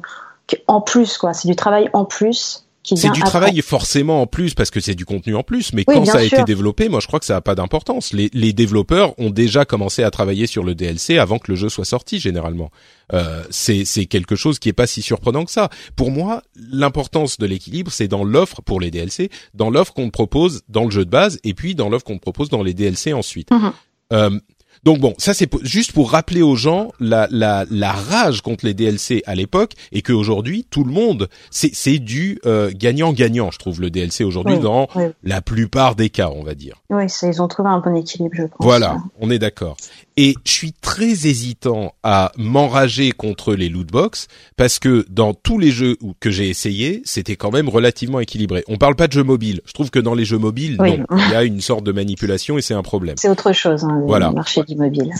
[0.66, 1.32] en plus quoi.
[1.34, 3.30] C'est du travail en plus qui c'est du après.
[3.30, 6.18] travail forcément en plus parce que c'est du contenu en plus, mais Oui, quand ça
[6.18, 6.38] a sûr.
[6.38, 8.12] été développé, moi je crois que ça n'a pas d'importance.
[8.12, 11.68] Les, les développeurs ont déjà commencé à travailler sur le DLC avant que le jeu
[11.68, 12.70] soit sorti généralement.
[13.12, 15.68] Euh, c'est c'est quelque chose qui est pas si surprenant que ça.
[15.94, 20.62] Pour moi, l'importance de l'équilibre, c'est dans l'offre pour les DLC, dans l'offre qu'on propose
[20.68, 23.50] dans le jeu de base, et puis dans l'offre qu'on propose dans les DLC ensuite.
[23.50, 23.72] Mhm.
[24.12, 24.38] Euh,
[24.84, 28.74] donc bon, ça c'est juste pour rappeler aux gens la, la, la rage contre les
[28.74, 33.90] DLC à l'époque et qu'aujourd'hui tout le monde c'est du euh, gagnant-gagnant je trouve le
[33.90, 35.04] DLC aujourd'hui Oui, dans oui.
[35.22, 36.82] la plupart des cas on va dire.
[36.90, 38.56] Oui, ils ont trouvé un bon équilibre, je pense.
[38.60, 39.76] Voilà, on est d'accord.
[40.18, 45.58] Et je suis très hésitant à m'enrager contre les loot box parce que dans tous
[45.58, 48.64] les jeux que j'ai essayé, c'était quand même relativement équilibré.
[48.66, 49.60] On parle pas de jeux mobiles.
[49.66, 50.96] Je trouve que dans les jeux mobiles, Oui.
[50.98, 53.16] non, il y a une sorte de manipulation et c'est un problème.
[53.18, 54.30] C'est autre chose, hein, le Voilà.
[54.32, 55.10] marché du mobile.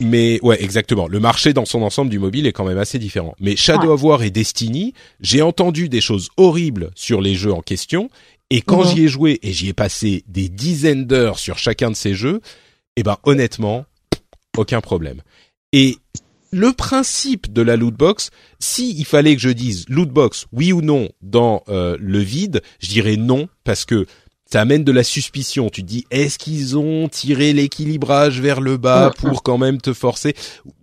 [0.00, 1.06] Mais ouais, exactement.
[1.06, 3.36] Le marché dans son ensemble du mobile est quand même assez différent.
[3.38, 3.94] Mais Shadow Ouais.
[3.94, 8.10] of War et Destiny, j'ai entendu des choses horribles sur les jeux en question.
[8.50, 8.86] Et quand Mhm.
[8.88, 12.40] j'y ai joué et j'y ai passé des dizaines d'heures sur chacun de ces jeux,
[12.96, 13.84] eh ben honnêtement,
[14.56, 15.22] aucun problème.
[15.72, 15.98] Et
[16.50, 20.72] le principe de la loot box, si il fallait que je dise loot box oui
[20.72, 24.06] ou non dans euh, le vide, je dirais non parce que
[24.44, 25.70] ça amène de la suspicion.
[25.70, 29.94] Tu te dis est-ce qu'ils ont tiré l'équilibrage vers le bas pour quand même te
[29.94, 30.34] forcer?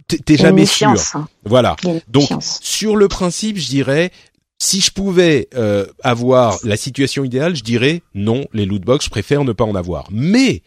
[0.07, 0.95] T'es jamais sûr.
[1.13, 1.27] Hein.
[1.45, 1.75] Voilà.
[2.07, 4.11] Donc sur le principe, je dirais
[4.57, 9.09] si je pouvais euh, avoir la situation idéale, je dirais non, les loot box, je
[9.09, 10.07] préfère ne pas en avoir.
[10.11, 10.63] Mais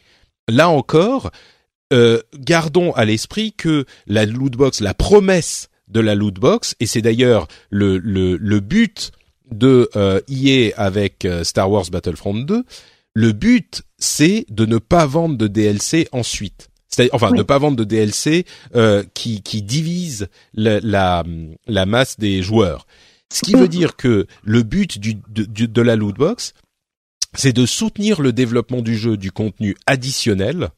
[0.48, 1.30] là encore,
[1.92, 6.86] euh, gardons à l'esprit que la loot box, la promesse de la loot box, et
[6.86, 9.12] c'est d'ailleurs le, le, le, but
[9.50, 12.64] de euh, EA avec euh, Star Wars Battlefront 2,
[13.14, 16.68] le but c'est de ne pas vendre de DLC ensuite.
[16.88, 18.44] C'est-à-dire, enfin, ne pas vendre de DLC
[18.74, 21.24] euh, qui, qui divise la, la,
[21.66, 22.86] la, masse des joueurs.
[23.32, 26.52] Ce qui veut dire que le but du, de, de la loot box,
[27.34, 30.68] c'est de soutenir le développement du jeu du contenu additionnel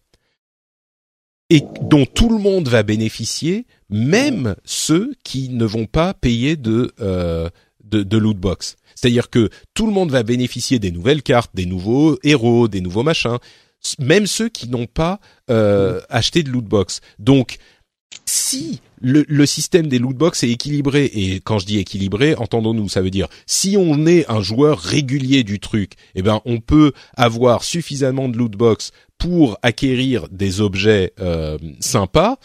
[1.50, 6.92] et dont tout le monde va bénéficier, même ceux qui ne vont pas payer de
[7.00, 7.48] euh,
[7.84, 8.76] de, de loot box.
[8.94, 13.02] C'est-à-dire que tout le monde va bénéficier des nouvelles cartes, des nouveaux héros, des nouveaux
[13.02, 13.38] machins,
[13.98, 17.00] même ceux qui n'ont pas euh, acheté de loot box.
[17.18, 17.58] Donc,
[18.24, 22.88] si le, le, système des loot box est équilibré, et quand je dis équilibré, entendons-nous,
[22.88, 26.92] ça veut dire si on est un joueur régulier du truc, eh ben on peut
[27.16, 32.36] avoir suffisamment de loot box pour acquérir des objets euh, sympas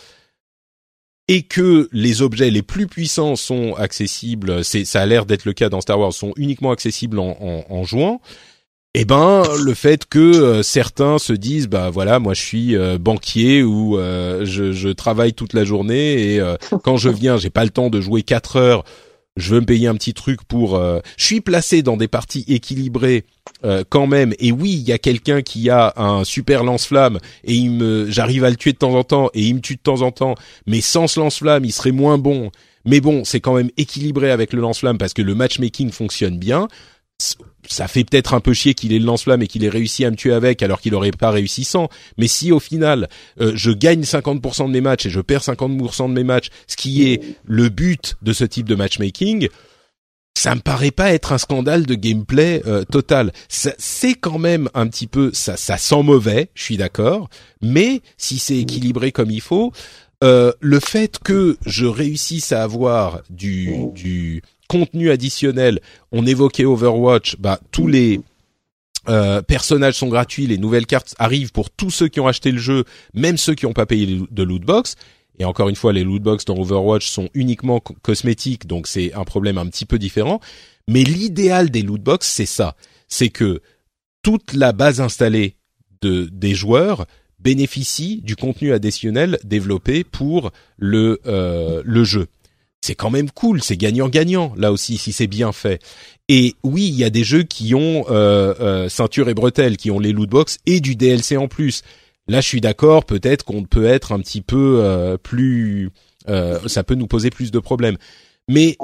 [1.28, 5.54] et que les objets les plus puissants sont accessibles, c'est ça a l'air d'être le
[5.54, 8.22] cas dans Star Wars, sont uniquement accessibles en, en, en jouant.
[8.96, 12.98] Eh ben, le fait que euh, certains se disent, bah voilà, moi je suis euh,
[12.98, 16.42] banquier ou je, je, travaille toute la journée et
[16.84, 18.84] quand je viens, j'ai pas le temps de jouer quatre heures
[19.40, 20.76] je veux me payer un petit truc pour.
[20.76, 23.26] Euh, je suis placé dans des parties équilibrées
[23.64, 24.34] euh, quand même.
[24.40, 28.44] Et oui, il y a quelqu'un qui a un super lance-flamme et il me, j'arrive
[28.44, 30.36] à le tuer de temps en temps et il me tue de temps en temps.
[30.68, 32.52] Mais sans ce lance-flamme, il serait moins bon.
[32.86, 36.68] Mais bon, c'est quand même équilibré avec le lance-flamme parce que le matchmaking fonctionne bien
[37.68, 40.12] ça fait peut-être un peu chier qu'il ait le lance-flamme et qu'il ait réussi à
[40.12, 41.90] me tuer avec alors qu'il aurait pas réussi sans.
[42.18, 43.10] Mais si au final
[43.40, 46.76] euh, je gagne 50% de mes matchs et je perds 50% de mes matchs, ce
[46.76, 49.50] qui est le but de ce type de matchmaking,
[50.36, 53.34] ça me paraît pas être un scandale de gameplay euh, total.
[53.50, 57.30] C'est quand même un petit peu ça, ça sent mauvais, je suis d'accord.
[57.62, 59.74] Mais si c'est équilibré comme il faut,
[60.24, 65.82] euh, le fait que je réussisse à avoir du du contenu additionnel.
[66.14, 68.22] On évoquait Overwatch, bah tous les
[69.10, 72.60] euh, personnages sont gratuits, les nouvelles cartes arrivent pour tous ceux qui ont acheté le
[72.60, 74.96] jeu, même ceux qui n'ont pas payé de loot box.
[75.40, 79.24] Et encore une fois, les loot box dans Overwatch sont uniquement cosmétiques, donc c'est un
[79.24, 80.40] problème un petit peu différent.
[80.88, 82.76] Mais l'idéal des loot box, c'est ça,
[83.08, 83.62] c'est que
[84.22, 85.56] toute la base installée
[86.02, 87.06] de des joueurs
[87.40, 92.28] bénéficie du contenu additionnel développé pour le euh, le jeu
[92.82, 95.82] c'est quand même cool, c'est gagnant-gagnant là aussi si c'est bien fait.
[96.28, 99.92] Et oui, il y a des jeux qui ont euh, euh, ceinture et bretelles, qui
[99.92, 101.82] ont les loot box et du DLC en plus.
[102.28, 105.92] Là, je suis d'accord, peut-être qu'on peut être un petit peu euh, plus,
[106.68, 107.98] ça peut nous poser plus de problèmes.
[108.48, 108.78] Mais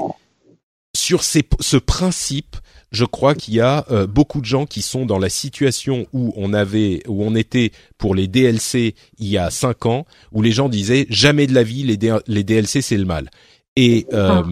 [0.96, 2.56] sur ce principe,
[2.92, 6.54] je crois qu'il y a beaucoup de gens qui sont dans la situation où on
[6.54, 10.70] avait, où on était pour les DLC il y a cinq ans, où les gens
[10.70, 13.30] disaient jamais de la vie les DLC c'est le mal.
[13.76, 14.46] Et euh, ah.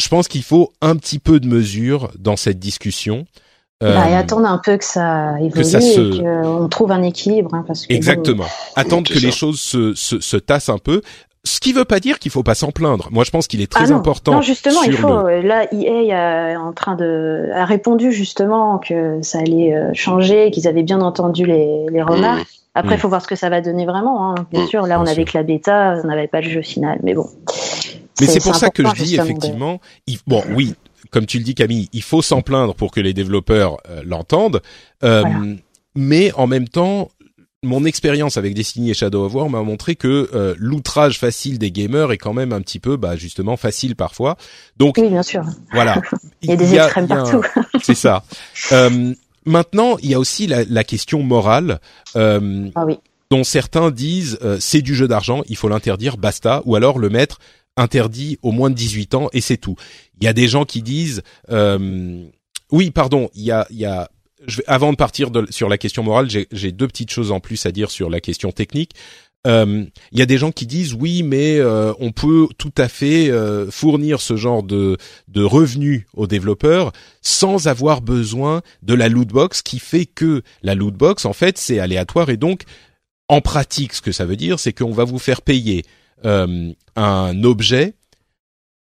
[0.00, 3.26] je pense qu'il faut un petit peu de mesure dans cette discussion.
[3.80, 7.54] Bah, et euh, attendre un peu que ça évolue et qu'on trouve un équilibre.
[7.54, 8.46] Hein, parce que Exactement.
[8.74, 11.02] attendre que les choses se, se, se tassent un peu.
[11.44, 13.08] Ce qui veut pas dire qu'il faut pas s'en plaindre.
[13.12, 13.98] Moi, je pense qu'il est très ah non.
[13.98, 14.32] important.
[14.32, 15.28] Non, justement, il faut.
[15.28, 20.66] Là, EA a, en train de a répondu justement que ça allait euh, changer, qu'ils
[20.66, 22.48] avaient bien entendu les, les remarques.
[22.74, 23.00] Après, il mmh.
[23.00, 24.32] faut voir ce que ça va donner vraiment.
[24.32, 24.34] Hein.
[24.50, 26.98] Bien mmh, sûr, là, on avait que la bêta, on n'avait pas le jeu final,
[27.02, 27.28] mais bon.
[28.20, 29.80] Mais c'est pour ça que je dis effectivement,
[30.26, 30.74] bon, oui,
[31.10, 34.60] comme tu le dis Camille, il faut s'en plaindre pour que les développeurs euh, l'entendent.
[35.04, 35.24] Euh,
[35.94, 37.10] Mais en même temps,
[37.62, 41.70] mon expérience avec Destiny et Shadow of War m'a montré que euh, l'outrage facile des
[41.70, 44.36] gamers est quand même un petit peu, bah, justement, facile parfois.
[44.76, 45.44] Donc, oui, bien sûr.
[45.72, 46.00] Voilà.
[46.42, 47.42] il y a des extrêmes partout.
[47.82, 48.24] C'est ça.
[48.72, 49.14] Euh,
[49.44, 51.80] maintenant, il y a aussi la, la question morale.
[52.14, 52.98] Euh, ah oui
[53.28, 57.40] dont certains disent c'est du jeu d'argent, il faut l'interdire, basta, ou alors le mettre
[57.76, 59.76] interdit au moins de 18 ans et c'est tout.
[60.20, 62.24] Il y a des gens qui disent euh,
[62.70, 64.10] oui, pardon, il y a, il y a
[64.46, 67.66] je vais, avant de partir sur la question morale, j'ai deux petites choses en plus
[67.66, 68.92] à dire sur la question technique.
[69.46, 72.88] Euh, il y a des gens qui disent oui, mais euh, on peut tout à
[72.88, 74.96] fait euh, fournir ce genre de,
[75.28, 76.92] de revenus aux développeurs
[77.22, 81.58] sans avoir besoin de la loot box, qui fait que la loot box, en fait,
[81.58, 82.62] c'est aléatoire et donc
[83.28, 85.84] en pratique, ce que ça veut dire, c'est qu'on va vous faire payer
[86.24, 87.94] euh, un objet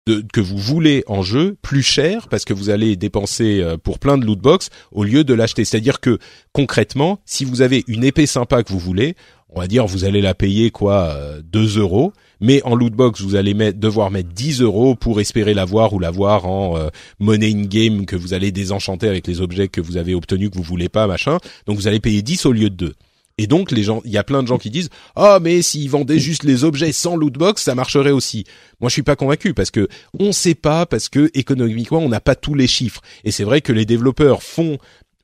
[0.07, 3.99] de, que vous voulez en jeu plus cher parce que vous allez dépenser euh, pour
[3.99, 5.64] plein de loot box au lieu de l'acheter.
[5.65, 6.18] C'est-à-dire que
[6.53, 9.15] concrètement, si vous avez une épée sympa que vous voulez,
[9.49, 13.35] on va dire vous allez la payer quoi 2 euros, mais en loot box vous
[13.35, 16.89] allez mettre, devoir mettre 10 euros pour espérer l'avoir ou l'avoir en euh,
[17.19, 20.57] money in game que vous allez désenchanter avec les objets que vous avez obtenus que
[20.57, 21.38] vous voulez pas machin.
[21.68, 22.93] Donc vous allez payer 10 au lieu de 2.
[23.38, 25.90] Et donc les gens, il y a plein de gens qui disent ah mais s'ils
[25.90, 28.45] vendaient juste les objets sans loot box, ça marcherait aussi.
[28.80, 29.88] Moi je suis pas convaincu parce que
[30.20, 33.02] on sait pas parce que économiquement on n'a pas tous les chiffres.
[33.24, 34.78] Et c'est vrai que les développeurs font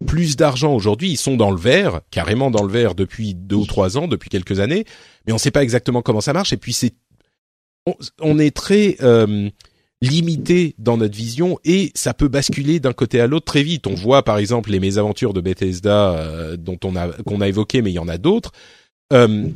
[0.06, 3.66] plus d'argent aujourd'hui, ils sont dans le vert, carrément dans le vert depuis deux ou
[3.66, 4.86] trois ans, depuis quelques années,
[5.26, 6.54] mais on sait pas exactement comment ça marche.
[6.54, 6.94] Et puis c'est
[8.22, 9.50] on, est très euh,
[10.02, 13.88] limité dans notre vision et ça peut basculer d'un côté à l'autre très vite.
[13.88, 17.82] On voit par exemple les mésaventures de Bethesda euh, dont on a qu'on a évoqué,
[17.82, 18.52] mais il y en a d'autres.
[19.14, 19.48] Euh,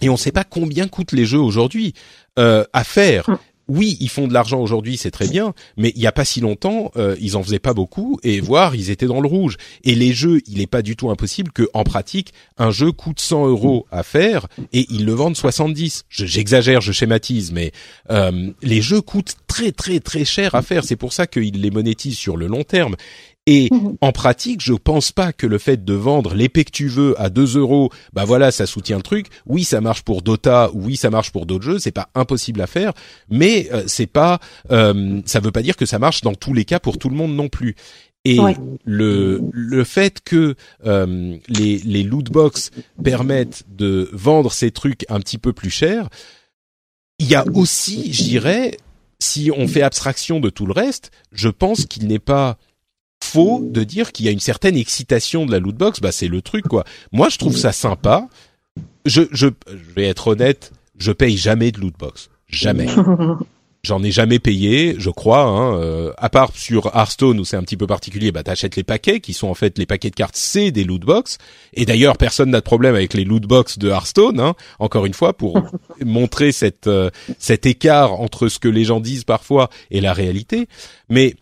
[0.00, 1.92] et on ne sait pas combien coûtent les jeux aujourd'hui
[2.38, 3.28] euh, à faire.
[3.68, 6.40] Oui, ils font de l'argent aujourd'hui, c'est très bien, mais il y a pas si
[6.40, 9.56] longtemps, euh, ils en faisaient pas beaucoup et voire ils étaient dans le rouge.
[9.84, 13.20] Et les jeux, il est pas du tout impossible que, en pratique, un jeu coûte
[13.20, 16.04] 100 euros à faire et ils le vendent 70.
[16.10, 17.72] J'exagère, je, schématise, mais
[18.10, 20.84] euh, les jeux coûtent très très très cher à faire.
[20.84, 22.96] C'est pour ça qu'ils les monétisent sur le long terme.
[23.46, 23.96] Et mhm.
[24.00, 27.28] en pratique, je pense pas que le fait de vendre l'épée que tu veux à
[27.28, 29.26] 2 euros, bah voilà, ça soutient le truc.
[29.46, 32.66] Oui, ça marche pour Dota, oui, ça marche pour d'autres jeux, c'est pas impossible à
[32.66, 32.94] faire,
[33.28, 34.40] mais euh, c'est pas,
[34.70, 37.16] euh, ça veut pas dire que ça marche dans tous les cas pour tout le
[37.16, 37.76] monde non plus.
[38.26, 38.38] Et
[38.86, 40.54] le le fait que
[40.86, 42.70] euh, les les loot box
[43.02, 46.08] permettent de vendre ces trucs un petit peu plus cher,
[47.18, 48.78] il y a aussi, je dirais,
[49.18, 52.56] si on fait abstraction de tout le reste, je pense qu'il n'est pas
[53.24, 56.00] faux de dire qu'il y a une certaine excitation de la loot box.
[56.00, 56.84] Bah c'est le truc quoi.
[57.12, 58.28] Moi je trouve ça sympa.
[59.06, 62.86] Je, je, je vais être honnête, je paye jamais de loot box, jamais.
[63.84, 65.42] J'en ai jamais payé, je crois.
[65.42, 68.82] Hein, euh, à part sur Hearthstone où c'est un petit peu particulier, bah t'achètes les
[68.82, 71.36] paquets qui sont en fait les paquets de cartes, c'est des loot box.
[71.74, 74.40] Et d'ailleurs, personne n'a de problème avec les loot box de Hearthstone.
[74.40, 75.62] Hein, encore une fois, pour
[76.04, 80.66] montrer cette euh, cet écart entre ce que les gens disent parfois et la réalité.
[81.10, 81.36] Mais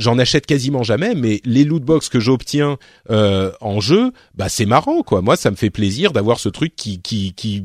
[0.00, 2.78] j'en achète quasiment jamais, mais les loot box que j'obtiens
[3.10, 5.22] euh, en jeu, bah c'est marrant quoi.
[5.22, 7.64] Moi, ça me fait plaisir d'avoir ce truc qui qui qui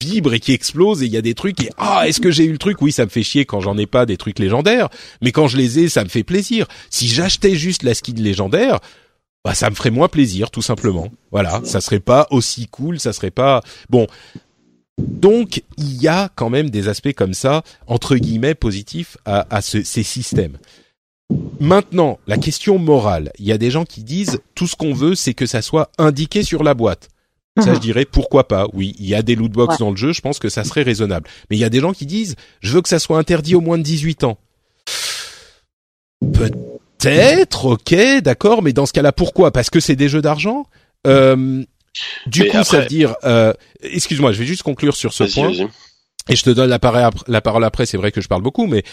[0.00, 2.44] vibre et qui explose et il y a des trucs et ah est-ce que j'ai
[2.44, 2.80] eu le truc?
[2.80, 4.88] Oui ça me fait chier quand j'en ai pas des trucs légendaires
[5.22, 6.66] mais quand je les ai ça me fait plaisir.
[6.88, 8.78] Si j'achetais juste la skin légendaire
[9.44, 11.10] bah ça me ferait moins plaisir tout simplement.
[11.32, 11.60] Voilà.
[11.64, 13.60] Ça serait pas aussi cool ça serait pas
[13.90, 14.06] bon.
[14.98, 19.60] Donc il y a quand même des aspects comme ça entre guillemets positifs à, à
[19.62, 20.58] ce, ces systèmes
[21.60, 23.32] Maintenant, la question morale.
[23.38, 25.90] Il y a des gens qui disent tout ce qu'on veut, c'est que ça soit
[25.98, 27.08] indiqué sur la boîte.
[27.58, 27.78] Ça, je mhm.
[27.80, 28.66] dirais pourquoi pas?
[28.72, 30.82] Oui, il y a des loot box dans le jeu, je pense que ça serait
[30.82, 31.28] raisonnable.
[31.50, 33.60] Mais il y a des gens qui disent je veux que ça soit interdit au
[33.60, 34.38] moins de 18 ans.
[36.32, 39.50] Peut-être, ok, d'accord, mais dans ce cas-là, pourquoi?
[39.50, 40.66] Parce que c'est des jeux d'argent?
[41.06, 41.64] Euh,
[42.26, 43.16] du coup, ça veut dire.
[43.24, 43.52] Euh,
[43.82, 45.52] excuse-moi, je vais juste conclure sur ce point.
[46.28, 46.78] Et je te donne la
[47.40, 47.86] parole après.
[47.86, 48.84] C'est vrai que je parle beaucoup, mais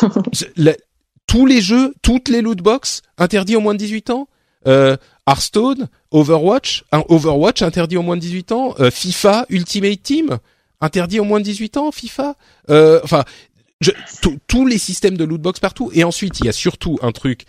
[1.30, 4.28] tous les jeux, toutes les loot box interdits aux moins de 18 ans.
[4.66, 4.96] Euh,
[5.28, 10.38] Hearthstone, Overwatch, un Overwatch interdit aux moins de 18 ans, euh, FIFA Ultimate Team
[10.80, 12.34] interdit aux moins de 18 ans, FIFA.
[12.68, 13.22] Euh, enfin,
[14.48, 15.92] tous les systèmes de loot box partout.
[15.94, 17.44] Et ensuite, il y a surtout un truc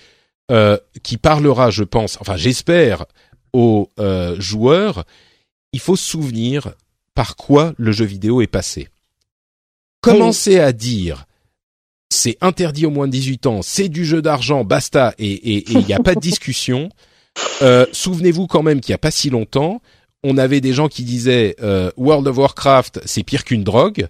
[0.52, 3.06] euh, qui parlera, je pense, enfin j'espère,
[3.52, 5.06] aux euh, joueurs.
[5.74, 6.76] Il faut se souvenir
[7.16, 8.90] par quoi le jeu vidéo est passé.
[10.02, 11.26] Commencer à dire
[12.12, 15.94] c'est interdit au moins de 18 ans, c'est du jeu d'argent, basta, et il n'y
[15.94, 16.90] a pas de discussion.
[17.62, 19.82] Euh, souvenez-vous quand même qu'il n'y a pas si longtemps,
[20.24, 24.08] on avait des gens qui disaient euh, World of Warcraft, c'est pire qu'une drogue.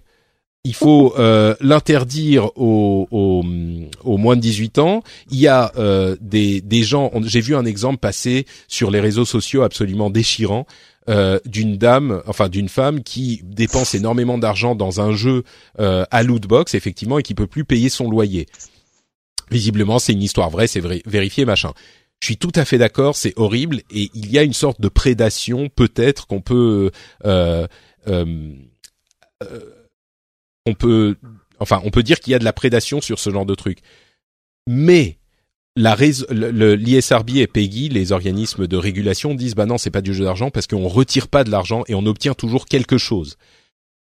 [0.64, 5.02] Il faut euh, l'interdire aux, aux, moins de 18 ans.
[5.30, 5.72] Il y a
[6.20, 10.66] des, des gens, j'ai vu un exemple passer sur les réseaux sociaux absolument déchirant
[11.08, 15.42] euh, d'une dame, enfin d'une femme qui dépense énormément d'argent dans un jeu
[15.80, 18.46] euh, à loot box effectivement et qui peut plus payer son loyer.
[19.50, 21.72] Visiblement, c'est une histoire vraie, c'est vérifié machin.
[22.20, 24.88] Je suis tout à fait d'accord, c'est horrible et il y a une sorte de
[24.88, 26.92] prédation peut-être qu'on peut
[27.24, 27.66] euh,
[28.06, 28.52] euh,
[29.42, 29.60] euh
[30.64, 31.16] on peut
[31.58, 33.78] enfin on peut dire qu'il y a de la prédation sur ce genre de truc.
[34.68, 35.18] Mais
[35.76, 40.50] l'ISRB et PEGI, les organismes de régulation, disent bah non, c'est pas du jeu d'argent
[40.50, 43.36] parce qu'on retire pas de l'argent et on obtient toujours quelque chose.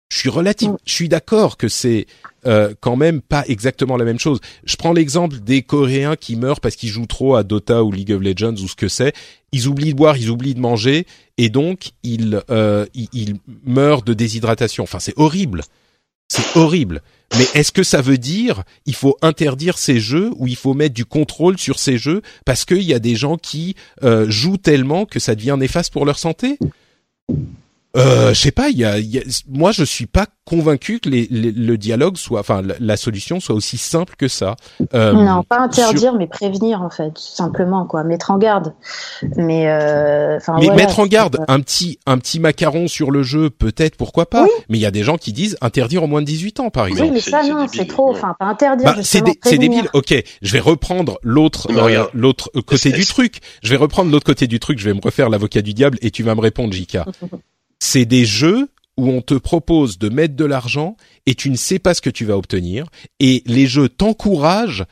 [0.09, 2.05] Je suis relative, je suis d'accord que c'est
[2.45, 4.39] euh, quand même pas exactement la même chose.
[4.63, 8.13] Je prends l'exemple des Coréens qui meurent parce qu'ils jouent trop à Dota ou League
[8.13, 9.13] of Legends ou ce que c'est.
[9.51, 11.05] Ils oublient de boire, ils oublient de manger
[11.37, 13.35] et donc ils, euh, ils, ils
[13.65, 14.83] meurent de déshydratation.
[14.83, 15.63] Enfin, c'est horrible.
[16.27, 17.01] C'est horrible.
[17.37, 20.93] Mais est-ce que ça veut dire il faut interdire ces jeux ou il faut mettre
[20.93, 25.05] du contrôle sur ces jeux parce qu'il y a des gens qui euh, jouent tellement
[25.05, 26.57] que ça devient néfaste pour leur santé?
[27.97, 31.09] Euh, je sais pas, il y a, y a, moi je suis pas convaincu que
[31.09, 34.55] les, les, le dialogue soit, enfin la, solution soit aussi simple que ça.
[34.93, 36.17] Euh, non, pas interdire, sur...
[36.17, 38.73] mais prévenir en fait, simplement quoi, mettre en garde.
[39.35, 43.49] Mais, euh, mais voilà, mettre en garde, un petit, un petit macaron sur le jeu,
[43.49, 44.43] peut-être, pourquoi pas.
[44.43, 44.49] Oui.
[44.69, 46.87] Mais il y a des gens qui disent interdire au moins de 18 ans, par
[46.87, 47.09] exemple.
[47.09, 48.11] Oui, mais ça non, c'est trop.
[48.11, 48.85] Enfin, pas interdire.
[48.85, 49.89] Bah, c'est dé débile.
[49.93, 53.39] Ok, je vais reprendre l'autre, euh, l'autre côté du truc.
[53.61, 54.79] Je vais reprendre l'autre côté du truc.
[54.79, 57.05] Je vais me refaire l'avocat du diable et tu vas me répondre, Jika.
[57.79, 61.79] c'est des jeux où on te propose de mettre de l'argent et tu ne sais
[61.79, 62.87] pas ce que tu vas obtenir.
[63.19, 64.85] Et les jeux t'encouragent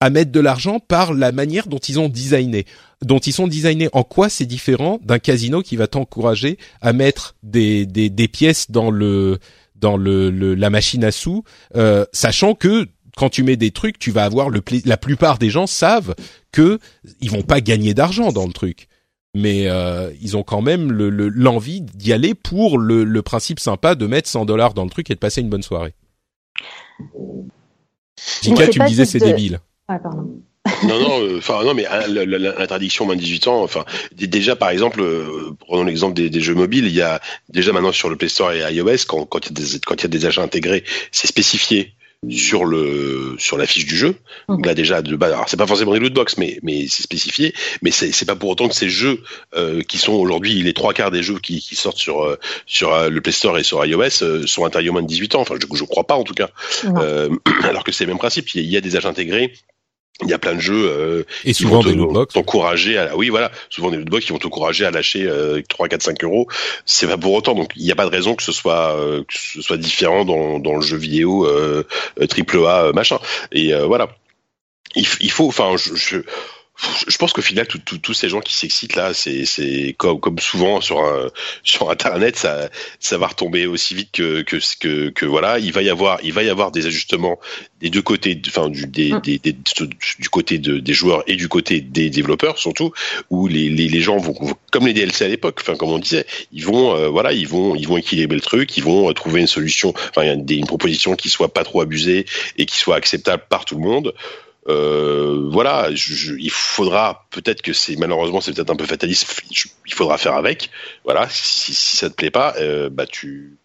[0.00, 2.66] à mettre de l'argent par la manière dont ils ont designé,
[3.02, 3.88] dont ils sont designés.
[3.92, 7.86] En quoi c'est différent d'un casino qui va t'encourager à mettre des,
[8.32, 9.38] pièces dans le
[9.76, 11.44] dans la machine à sous,
[11.76, 15.50] euh, sachant que quand tu mets des trucs, tu vas avoir le la plupart des
[15.50, 16.16] gens savent
[16.50, 16.80] que
[17.20, 18.88] ils vont pas gagner d'argent dans le truc
[19.34, 23.94] mais euh, ils ont quand même l'envie le, d'y aller pour le, le, principe sympa
[23.94, 25.94] de mettre 100 dollars dans le truc et de passer une bonne soirée.
[28.42, 29.24] Jika, tu me disais c'est de...
[29.24, 29.60] débile.
[29.88, 30.42] Ah, pardon.
[30.86, 33.62] non, non, enfin euh, non, mais hein, l'interdiction moins de 18 ans.
[33.62, 36.86] Enfin, déjà par exemple, euh, prenons l'exemple des, des, jeux mobiles.
[36.86, 39.62] Il y a déjà maintenant sur le Play Store et iOS, quand, quand il y
[39.62, 41.94] a des quand il y a des achats intégrés, c'est spécifié
[42.30, 44.14] sur le sur la fiche du jeu.
[44.48, 47.52] Donc là déjà de alors c'est pas forcément des lootbox, mais mais c'est spécifié.
[47.82, 49.22] Mais c'est c'est pas pour autant que ces jeux
[49.56, 52.94] euh, qui sont aujourd'hui les trois quarts des jeux qui, qui sortent sur euh, sur
[52.94, 55.40] euh, le Play Store et sur iOS euh, sont moins de 18 ans.
[55.40, 56.50] Enfin je je crois pas en tout cas.
[57.64, 58.54] alors que c'est le même principe.
[58.54, 59.52] Il y a, des âges intégrés
[60.22, 62.34] il y a plein de jeux euh, et souvent des lootbox.
[62.34, 63.50] t'encourager à oui voilà.
[63.70, 66.48] Souvent des lootbox qui vont t'encourager à lâcher euh, 3 4 5 euros.
[66.86, 67.54] C'est pas pour autant.
[67.54, 70.24] Donc il n'y a pas de raison que ce soit euh, que ce soit différent
[70.24, 71.84] dans, dans le jeu vidéo euh,
[72.28, 73.18] triple A machin.
[73.52, 74.08] Et euh, voilà.
[74.94, 76.18] Il, il faut enfin je, je
[77.06, 81.00] je pense qu'au final, tous ces gens qui s'excitent là, c'est comme, comme souvent sur
[81.00, 81.28] un,
[81.62, 82.68] sur Internet, ça,
[83.00, 86.32] ça va retomber aussi vite que, que, que, que, voilà, il va y avoir, il
[86.32, 87.38] va y avoir des ajustements
[87.80, 91.48] des deux côtés, enfin du, des, des, des, du côté de, des joueurs et du
[91.48, 92.92] côté des développeurs surtout,
[93.30, 94.34] où les, les, les gens vont,
[94.70, 97.74] comme les DLC à l'époque, enfin comme on disait, ils vont, euh, voilà, ils vont,
[97.74, 101.28] ils vont équilibrer le truc, ils vont trouver une solution, enfin une, une proposition qui
[101.28, 102.26] soit pas trop abusée
[102.56, 104.14] et qui soit acceptable par tout le monde.
[104.68, 109.42] Euh, voilà, je, je, il faudra peut-être que c'est malheureusement c'est peut-être un peu fataliste.
[109.52, 110.70] Je, il faudra faire avec.
[111.04, 113.56] Voilà, si, si ça te plaît pas, euh, bah tu,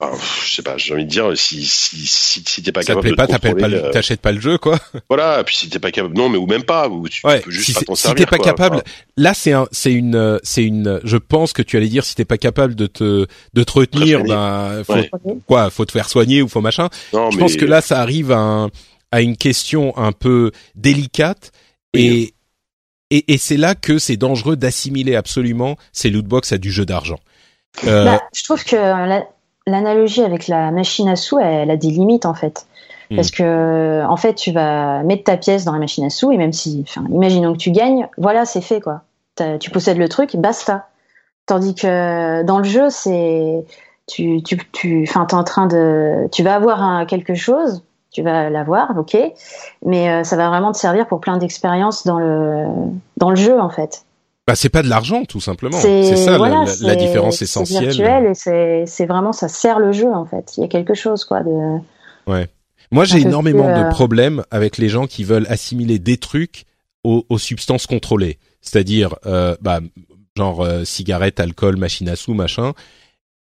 [0.00, 0.16] enfin,
[0.46, 3.10] je sais pas, j'ai envie de dire si si si, si t'es pas ça capable
[3.10, 4.78] te plaît de pas, t'achètes pas, t'achètes pas le jeu quoi.
[5.10, 7.44] Voilà, puis si t'es pas capable, non mais ou même pas, ou tu, ouais, tu
[7.44, 8.24] peux juste si, pas t'en si servir.
[8.24, 8.46] t'es pas quoi.
[8.46, 8.82] capable,
[9.18, 10.98] là c'est un, c'est une, c'est une.
[11.04, 14.24] Je pense que tu allais dire si t'es pas capable de te, de te retenir,
[14.24, 15.10] ben faut Ouais.
[15.46, 16.88] quoi, faut te faire soigner ou faut machin.
[17.12, 18.70] non, je mais pense que là ça arrive à un,
[19.12, 21.52] à une question un peu délicate
[21.94, 22.34] et
[23.10, 27.18] et, et c'est là que c'est dangereux d'assimiler absolument ces lootbox à du jeu d'argent.
[27.86, 29.26] Euh, Bah, je trouve que la-
[29.66, 32.66] l'analogie avec la machine à sous, elle, elle a des limites en fait.
[33.10, 33.16] Hmm.
[33.16, 36.36] Parce que en fait, tu vas mettre ta pièce dans la machine à sous et
[36.36, 39.02] même si, enfin, imaginons que tu gagnes, voilà, c'est fait quoi.
[39.36, 40.88] T'as- Tu possèdes le truc, basta.
[41.46, 43.64] Tandis que dans le jeu, c'est
[44.06, 48.22] tu, tu, tu, enfin, t'es en train de, tu vas avoir un, quelque chose, tu
[48.22, 49.16] vas l'avoir, ok,
[49.84, 52.66] mais euh, ça va vraiment te servir pour plein d'expériences dans le
[53.16, 54.04] dans le jeu en fait.
[54.46, 55.76] bah c'est pas de l'argent tout simplement.
[55.78, 57.84] C'est ça la- voilà, la, la c'est- différence C'est essentielle.
[57.90, 60.54] virtuel et c'est c'est vraiment ça sert le jeu en fait.
[60.56, 61.78] Il y a quelque chose quoi de.
[62.90, 66.64] Moi, j'ai énormément plus, de euh, problèmes avec les gens qui veulent assimiler des trucs
[67.04, 69.80] aux, aux substances contrôlées, c'est-à-dire, euh, bah,
[70.36, 72.72] genre cigarette, alcool, machine à sous, machin.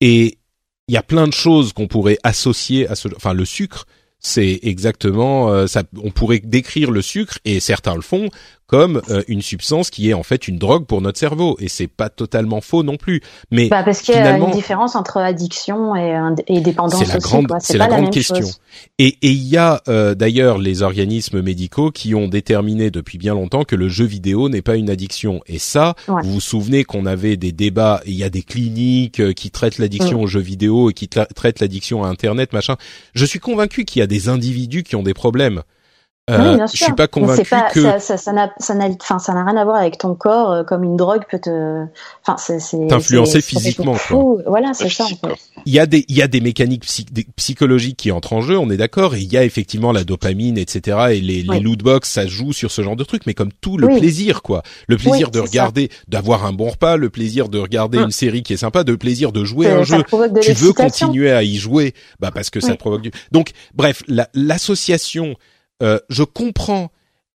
[0.01, 0.39] Et
[0.87, 3.85] il y a plein de choses qu'on pourrait associer à ce, enfin, le sucre.
[4.19, 8.29] C'est exactement, euh, ça, on pourrait décrire le sucre et certains le font
[8.75, 11.87] comme euh, une substance qui est en fait une drogue pour notre cerveau et c'est
[11.87, 13.21] pas totalement faux non plus.
[13.51, 17.27] Mais Bah, parce qu'il y a une différence entre addiction et, dépendance C'est la aussi.
[17.27, 18.35] grande, c'est la grande question.
[18.35, 18.59] chose.
[18.99, 23.33] Et et il y a euh, d'ailleurs les organismes médicaux qui ont déterminé depuis bien
[23.33, 25.41] longtemps que le jeu vidéo n'est pas une addiction.
[25.47, 26.21] Et ça, Ouais.
[26.23, 28.01] vous vous souvenez qu'on avait des débats.
[28.05, 30.23] Il y a des cliniques euh, qui traitent l'addiction Mm.
[30.23, 32.75] aux jeux vidéo et qui tra- traitent l'addiction à Internet, machin.
[33.13, 35.61] Je suis convaincu qu'il y a des individus qui ont des problèmes.
[36.27, 38.73] Euh, oui, bien je suis pas convaincu c'est pas, que ça, ça, ça n'a, ça
[38.73, 41.37] n'a, enfin, ça n'a rien à voir avec ton corps, euh, comme une drogue peut
[41.37, 41.85] te,
[42.25, 42.87] enfin, c'est, c'est.
[42.87, 44.41] T'influencer c'est- c'est physiquement, fou.
[44.47, 45.03] Voilà, c'est ça.
[45.03, 45.27] en Physique, fait.
[45.27, 45.37] quoi.
[45.67, 48.41] il y a des il y a des mécaniques psy- des- psychologiques qui entrent en
[48.41, 50.97] jeu, on est d'accord, et il y a effectivement la dopamine, etc.
[51.11, 51.59] Et les, les Oui.
[51.59, 53.99] loot box, ça joue sur ce genre de trucs, mais comme tout le Oui.
[53.99, 57.99] plaisir, quoi, le plaisir Oui, de regarder, d'avoir un bon repas, le plaisir de regarder
[57.99, 58.05] Mm.
[58.05, 60.03] une série qui est sympa, le plaisir de jouer un ça jeu.
[60.03, 63.11] provoque de Tu veux continuer à y jouer, bah parce que ça provoque du.
[63.31, 65.35] Donc, bref, la- l'association,
[65.83, 66.91] euh, je comprends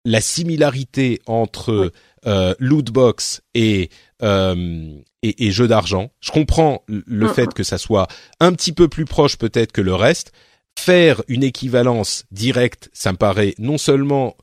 [0.05, 1.91] la similarité entre
[2.25, 3.89] euh, loot box et
[4.21, 6.11] euh, et, et jeu d'argent.
[6.21, 7.33] Je comprends le Mm.
[7.33, 8.07] fait que ça soit
[8.39, 10.31] un petit peu plus proche peut-être que le reste.
[10.77, 14.37] Faire une équivalence directe, ça me paraît non seulement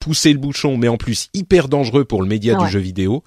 [0.00, 2.66] pousser le bouchon, mais en plus hyper dangereux pour le média Ouais.
[2.66, 3.22] du jeu vidéo.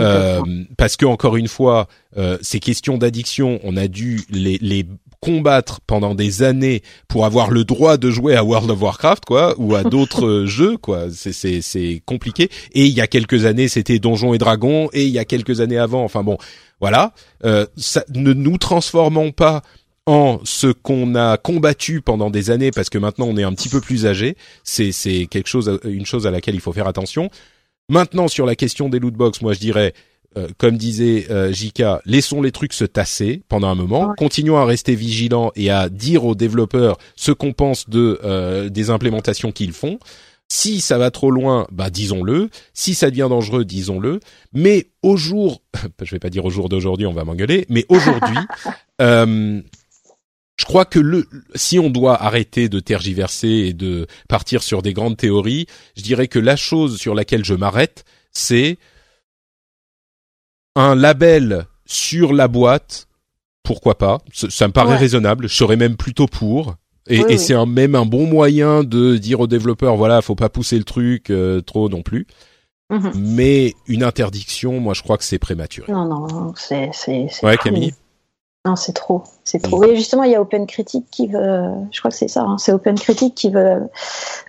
[0.00, 0.42] Euh,
[0.76, 1.86] parce que encore une fois,
[2.16, 4.84] euh, ces questions d'addiction, on a dû les, les
[5.24, 9.54] combattre pendant des années pour avoir le droit de jouer à World of Warcraft, quoi,
[9.56, 11.06] ou à d'autres euh, jeux, quoi.
[11.10, 12.50] C'est c'est c'est compliqué.
[12.72, 15.62] Et il y a quelques années, c'était Donjons et Dragons, et il y a quelques
[15.62, 16.36] années avant, enfin bon,
[16.78, 17.14] voilà.
[17.46, 19.62] Euh, ça, ne nous transformons pas
[20.04, 23.70] en ce qu'on a combattu pendant des années parce que maintenant on est un petit
[23.70, 24.36] peu plus âgé.
[24.62, 27.30] C'est c'est quelque chose, une chose à laquelle il faut faire attention.
[27.88, 29.94] Maintenant sur la question des loot box, moi je dirais,
[30.36, 34.14] euh, comme disait euh, Jika, laissons les trucs se tasser pendant un moment, Ouais.
[34.16, 38.90] continuons à rester vigilants et à dire aux développeurs ce qu'on pense de euh, des
[38.90, 39.98] implémentations qu'ils font.
[40.48, 42.50] Si ça va trop loin, bah disons-le.
[42.74, 44.20] Si ça devient dangereux, disons-le.
[44.52, 45.62] Mais au jour,
[46.02, 48.36] je vais pas dire au jour d'aujourd'hui, on va m'engueuler, mais aujourd'hui,
[49.00, 49.60] euh,
[50.56, 54.92] je crois que le, si on doit arrêter de tergiverser et de partir sur des
[54.92, 55.66] grandes théories,
[55.96, 58.76] je dirais que la chose sur laquelle je m'arrête, c'est
[60.76, 63.06] un label sur la boîte.
[63.62, 64.96] Pourquoi pas Ça, ça me paraît Ouais.
[64.98, 65.48] raisonnable.
[65.48, 66.74] Je serais même plutôt pour.
[67.08, 67.38] Et, Oui, et oui.
[67.38, 70.84] c'est un, même un bon moyen de dire aux développeurs, voilà, faut pas pousser le
[70.84, 72.26] truc euh, trop non plus.
[72.90, 73.12] Mhm.
[73.16, 75.90] Mais une interdiction, moi, je crois que c'est prématuré.
[75.92, 77.64] Non, non, non, c'est, c'est, Ouais, trop.
[77.70, 77.94] Camille.
[78.66, 79.76] Non, c'est trop, c'est trop.
[79.82, 79.88] Mhm.
[79.90, 82.56] Oui, justement, il y a Open Critique qui veut, je crois que c'est ça, hein,
[82.58, 83.82] c'est Open Critique qui veut,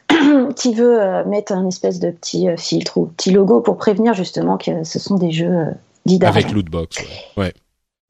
[0.55, 4.13] qui veut euh, mettre un espèce de petit euh, filtre ou petit logo pour prévenir
[4.13, 5.65] justement que ce sont des jeux
[6.05, 6.39] d'argent.
[6.39, 7.05] Avec Lootbox, ouais.
[7.37, 7.53] ouais.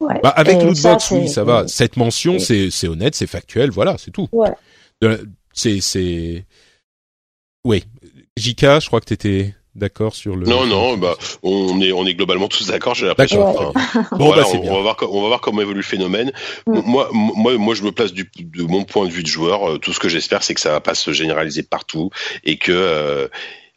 [0.00, 0.20] Ouais.
[0.22, 1.66] Bah, avec Et Lootbox, ça, oui, ça va.
[1.68, 4.28] Cette mention, c'est- c'est c'est honnête, c'est factuel, voilà, c'est tout.
[4.32, 4.50] Ouais.
[5.52, 6.44] C'est c'est.
[7.64, 7.84] Oui,
[8.36, 10.46] JK, je crois que t'étais d'accord sur le.
[10.46, 13.44] Non, non, bah, on est, on est globalement tous d'accord, j'ai l'impression.
[13.44, 13.72] D'accord.
[13.74, 14.72] Enfin, Bon, voilà, bah c'est on, bien.
[14.72, 16.30] on va voir, on va voir comment évolue le phénomène.
[16.66, 16.80] Mm.
[16.84, 19.68] Moi, moi, moi, je me place du, de mon point de vue de joueur.
[19.68, 22.10] euh, Tout ce que j'espère, c'est que ça va pas se généraliser partout
[22.44, 22.72] et que.
[22.72, 23.28] euh,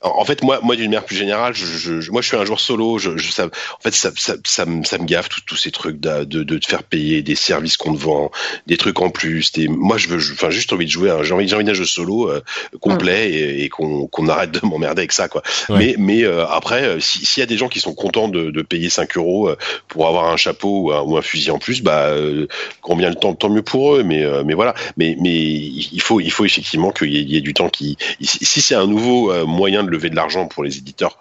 [0.02, 1.66] en fait, moi, moi, d'une manière plus générale, je,
[2.02, 2.98] je- moi, je suis un joueur solo.
[3.00, 6.00] Je, je, ça, en fait, ça, ça, ça, me, ça me gaffe tous ces trucs
[6.00, 8.32] de, de, de te faire payer des services qu'on te vend,
[8.68, 9.52] des trucs en plus.
[9.52, 11.10] Des, moi, je veux, enfin, juste envie de jouer.
[11.10, 12.42] à- J'ai envie, j'ai envie d'un jeu solo euh,
[12.80, 15.42] complet et, et qu'on qu'on arrête de m'emmerder avec ça, quoi.
[15.70, 15.78] Ouais.
[15.78, 18.52] Mais, mais euh, après, euh, si- s'il y a des gens qui sont contents de,
[18.52, 19.58] de payer 5 euros euh,
[19.88, 22.48] pour avoir un chapeau ou un, ou un fusil en plus, bah, euh,
[22.82, 24.04] combien le temps, tant mieux pour eux.
[24.04, 24.74] Mais, euh, mais voilà.
[24.98, 27.70] Mais, mais il faut, il faut effectivement qu'il y, ait- il y ait du temps
[27.70, 27.98] qui.
[28.22, 31.18] Si c'est un nouveau euh, moyen de lever de l'argent pour les éditeurs.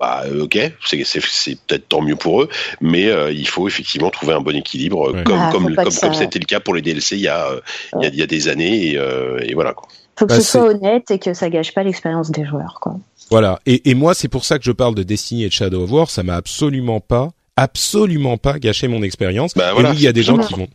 [0.00, 2.48] Bah euh, ok, c'est peut-être tant mieux pour eux,
[2.80, 5.22] mais euh, il faut effectivement trouver un bon équilibre, Ouais.
[5.22, 7.60] comme Ah, comme comme ça- c'était le cas pour les DLC il y a euh,
[8.00, 9.86] il y a, il y a des années et, euh, et voilà quoi.
[10.18, 12.96] Faut que Bah, ce soit honnête et que ça gâche pas l'expérience des joueurs, quoi.
[13.30, 13.60] Voilà.
[13.64, 15.90] Et, et moi, c'est pour ça que je parle de Destiny et de Shadow of
[15.90, 16.10] War.
[16.10, 19.54] Ça m'a absolument pas, absolument pas gâché mon expérience.
[19.54, 20.68] Bah, et oui, il y a des gens qui vont,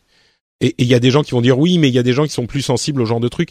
[0.62, 2.04] et et il y a des gens qui vont dire oui, mais il y a
[2.04, 3.50] des gens qui sont plus sensibles au genre de trucs.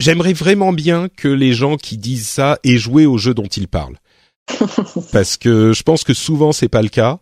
[0.00, 3.68] J'aimerais vraiment bien que les gens qui disent ça aient joué au jeu dont ils
[3.68, 3.98] parlent.
[5.12, 7.18] Parce que je pense que souvent c'est pas le cas.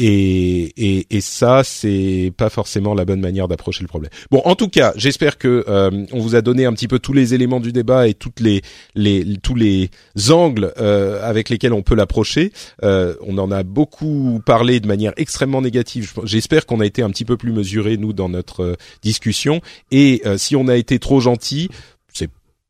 [0.00, 4.12] Et, et, et ça, c'est pas forcément la bonne manière d'approcher le problème.
[4.30, 7.12] Bon, en tout cas, j'espère que euh, on vous a donné un petit peu tous
[7.12, 8.62] les éléments du débat et toutes les,
[8.94, 9.90] les tous les
[10.30, 12.52] angles euh, avec lesquels on peut l'approcher.
[12.84, 16.12] Euh, on en a beaucoup parlé de manière extrêmement négative.
[16.22, 19.60] J'espère qu'on a été un petit peu plus mesuré nous dans notre euh, discussion.
[19.90, 21.70] Et euh, si on a été trop gentil,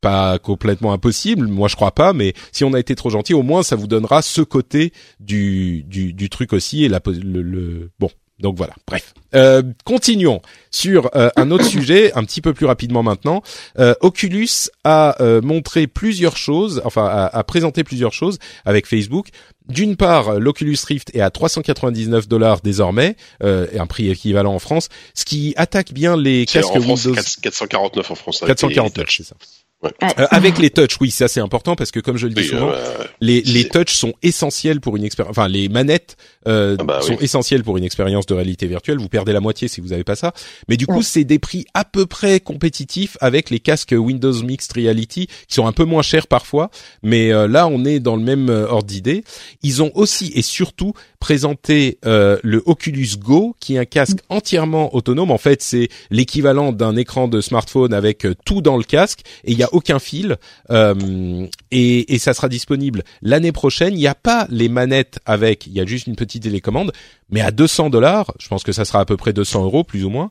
[0.01, 3.43] pas complètement impossible, moi je crois pas, mais si on a été trop gentil, au
[3.43, 7.89] moins ça vous donnera ce côté du du, du truc aussi et la le, le
[7.99, 8.09] bon.
[8.39, 8.73] Donc voilà.
[8.87, 13.41] Bref, euh, continuons sur euh, un autre sujet, un petit peu plus rapidement maintenant.
[13.79, 14.47] Euh, Oculus
[14.85, 19.27] a euh, montré plusieurs choses, enfin a, a présenté plusieurs choses avec Facebook.
[19.67, 24.59] D'une part, l'Oculus Rift est à 399 dollars désormais, euh, et un prix équivalent en
[24.59, 27.21] France, ce qui attaque bien les casques en France, Windows.
[27.21, 28.41] 4- 449 en France.
[28.41, 29.35] avec les- 449, c'est ça.
[29.81, 29.91] Ouais.
[30.03, 32.47] Euh, avec les touchs, oui, ça c'est important parce que comme je le dis Oui,
[32.47, 35.31] souvent, euh, les, les touchs sont essentiels pour une expérience.
[35.31, 37.19] Enfin, les manettes euh, Ah bah sont oui.
[37.23, 38.97] essentielles pour une expérience de réalité virtuelle.
[38.97, 40.33] Vous perdez la moitié si vous avez pas ça.
[40.67, 41.03] Mais du coup, Ouais.
[41.03, 45.65] c'est des prix à peu près compétitifs avec les casques Windows Mixed Reality qui sont
[45.65, 46.71] un peu moins chers parfois.
[47.01, 49.23] Mais euh, là, on est dans le même euh, ordre d'idée.
[49.63, 54.95] Ils ont aussi et surtout présenté euh, le Oculus Go, qui est un casque entièrement
[54.95, 55.31] autonome.
[55.31, 59.51] En fait, c'est l'équivalent d'un écran de smartphone avec euh, tout dans le casque et
[59.51, 60.37] il y a aucun fil.
[60.71, 63.93] Euh, et, et ça sera disponible l'année prochaine.
[63.93, 66.91] Il n'y a pas les manettes avec, il y a juste une petite télécommande,
[67.29, 68.33] mais à 200 dollars.
[68.39, 70.29] Je pense que ça sera à peu près 200 euros plus ou moins.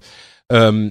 [0.52, 0.90] Euh,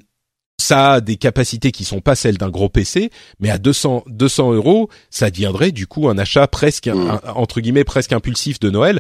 [0.60, 4.54] ça a des capacités qui sont pas celles d'un gros PC, mais à 200 200
[4.54, 7.10] euros, ça deviendrait du coup un achat presque Mm.
[7.10, 9.00] un- entre guillemets presque impulsif de Noël.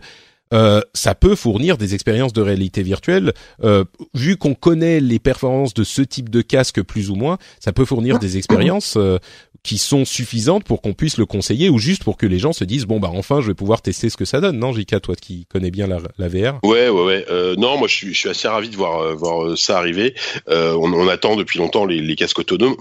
[0.53, 3.33] Euh, ça peut fournir des expériences de réalité virtuelle.
[3.63, 3.83] Euh,
[4.13, 7.85] vu qu'on connaît les performances de ce type de casque plus ou moins, ça peut
[7.85, 9.17] fournir des expériences euh,
[9.63, 12.63] qui sont suffisantes pour qu'on puisse le conseiller ou juste pour que les gens se
[12.63, 14.57] disent bon bah enfin je vais pouvoir tester ce que ça donne.
[14.59, 16.59] Non, Jika, toi qui connais bien la, la VR.
[16.63, 17.25] Ouais, ouais, ouais.
[17.29, 20.15] Euh, non, moi, je suis, je suis assez ravi de voir, voir ça arriver.
[20.47, 22.75] Euh, on, on attend depuis longtemps les, les casques autonomes.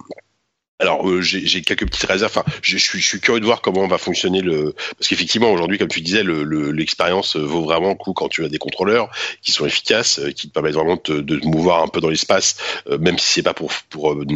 [0.78, 2.30] Alors, euh, j'ai j'ai quelques petites réserves.
[2.36, 4.74] Enfin, je, je suis, je suis curieux de voir comment va fonctionner le.
[4.98, 8.28] Parce qu'effectivement, aujourd'hui, comme tu disais, le- le- l'expérience euh, vaut vraiment le coup quand
[8.28, 9.08] tu as des contrôleurs
[9.40, 12.00] qui sont efficaces, euh, qui te permettent vraiment de, te- de te mouvoir un peu
[12.02, 12.56] dans l'espace,
[12.90, 14.26] euh, même si c'est pas pour pour euh,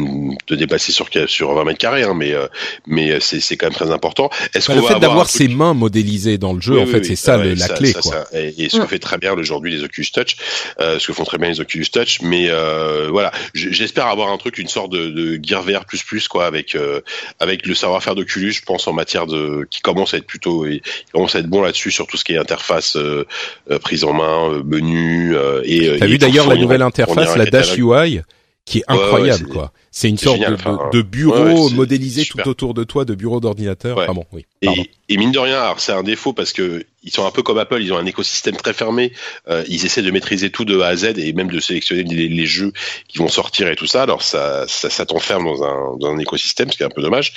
[0.47, 2.47] te déplacer sur sur 20 mètres carrés, hein, mais euh,
[2.87, 4.31] mais c'est c'est quand même très important.
[4.55, 6.73] Est-ce Bah, qu'on le va fait avoir d'avoir truc- ses mains modélisées dans le jeu,
[6.73, 7.05] oui, en oui, fait, oui.
[7.05, 8.01] c'est ça le- la clé, quoi.
[8.01, 8.27] ça.
[8.33, 8.87] Et, et ce que Mm.
[8.87, 10.35] fait très bien aujourd'hui les Oculus Touch,
[10.79, 14.37] euh, ce que font très bien les Oculus Touch, mais euh, voilà, j'espère avoir un
[14.39, 17.01] truc, une sorte de, de Gear VR plus plus quoi, avec euh,
[17.39, 20.79] avec le savoir-faire d'Oculus, je pense en matière de, qui commence à être plutôt, et,
[20.79, 23.27] qui commence à être bon là-dessus sur tout ce qui est interface, euh,
[23.69, 25.97] euh, prise en main, menu et.
[25.99, 27.77] T'as vu d'ailleurs la nouvelle interface, la Dash.
[27.77, 28.21] UI,
[28.65, 29.71] qui est Ouais, ouais, incroyable, quoi.
[29.91, 33.03] C'est une sorte génial, de, enfin, de, de bureau ouais, modélisé tout autour de toi,
[33.03, 33.97] de bureau d'ordinateur.
[33.97, 34.05] Ouais.
[34.05, 34.45] Enfin bon, oui.
[34.61, 34.81] Pardon.
[34.81, 37.57] Et, et mine de rien, c'est un défaut parce que ils sont un peu comme
[37.57, 39.11] Apple, ils ont un écosystème très fermé.
[39.49, 42.27] Euh, ils essaient de maîtriser tout de A à Z et même de sélectionner les,
[42.27, 42.73] les jeux
[43.07, 44.03] qui vont sortir et tout ça.
[44.03, 47.01] Alors ça, ça, ça t'enferme dans un, dans un écosystème, ce qui est un peu
[47.01, 47.33] dommage.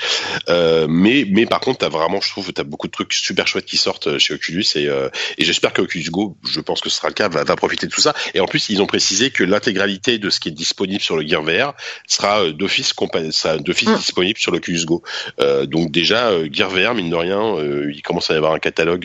[0.50, 3.64] Euh, mais, mais par contre, t'as vraiment, je trouve, t'as beaucoup de trucs super chouettes
[3.64, 5.08] qui sortent chez Oculus et, euh,
[5.38, 7.86] et j'espère que Oculus Go, je pense que ce sera le cas, va, va profiter
[7.86, 8.14] de tout ça.
[8.34, 11.26] Et en plus, ils ont précisé que l'intégralité de ce qui est disponible sur le
[11.26, 11.72] Gear VR
[12.06, 13.96] sera euh, d'office compa- sera d'office Mm.
[13.96, 15.02] disponible sur l'Oculus Go.
[15.40, 18.52] Euh, donc déjà, euh, Gear VR, mine de rien, euh, il commence à y avoir
[18.52, 19.04] un catalogue.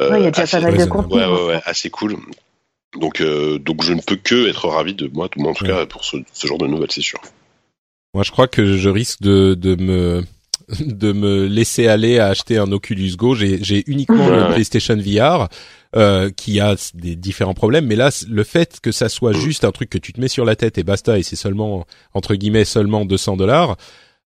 [0.00, 1.08] Ouais, il y a déjà assez- pas mal de raisonnable.
[1.08, 1.20] contenu.
[1.22, 2.16] Ouais, ouais, ouais, assez cool.
[3.00, 5.70] Donc, euh, donc je ne peux que être ravi de moi, moi en tout Ouais.
[5.70, 7.20] cas pour ce, ce genre de nouvelles, c'est sûr.
[8.14, 10.22] Moi, je crois que je risque de, de me
[10.80, 13.34] de me laisser aller à acheter un Oculus Go.
[13.34, 14.52] J'ai j'ai uniquement le Ouais.
[14.54, 15.48] PlayStation VR
[15.96, 19.72] euh, qui a des différents problèmes, mais là, le fait que ça soit juste un
[19.72, 22.64] truc que tu te mets sur la tête et basta, et c'est seulement entre guillemets
[22.64, 23.76] seulement 200 dollars.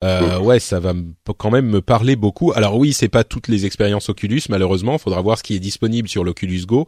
[0.04, 0.94] Euh, ouais, ça va
[1.38, 2.52] quand même me parler beaucoup.
[2.54, 4.94] Alors oui, c'est pas toutes les expériences Oculus, malheureusement.
[4.94, 6.88] Il faudra voir ce qui est disponible sur l'Oculus Go.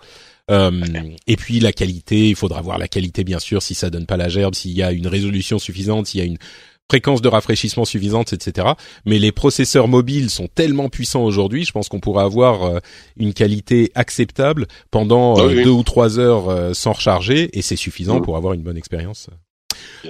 [0.50, 0.82] Euh,
[1.28, 4.18] et puis la qualité, il faudra voir la qualité bien sûr, si ça donne pas
[4.18, 6.40] la gerbe, s'il y a une résolution suffisante, s'il y a une
[6.90, 8.68] fréquence de rafraîchissement suffisante, etc.
[9.06, 12.80] Mais les processeurs mobiles sont tellement puissants aujourd'hui, je pense qu'on pourra avoir euh,
[13.18, 15.64] une qualité acceptable pendant Ah euh, oui, oui.
[15.64, 18.22] deux ou trois heures euh, sans recharger, et c'est suffisant Mhm.
[18.24, 19.30] pour avoir une bonne expérience.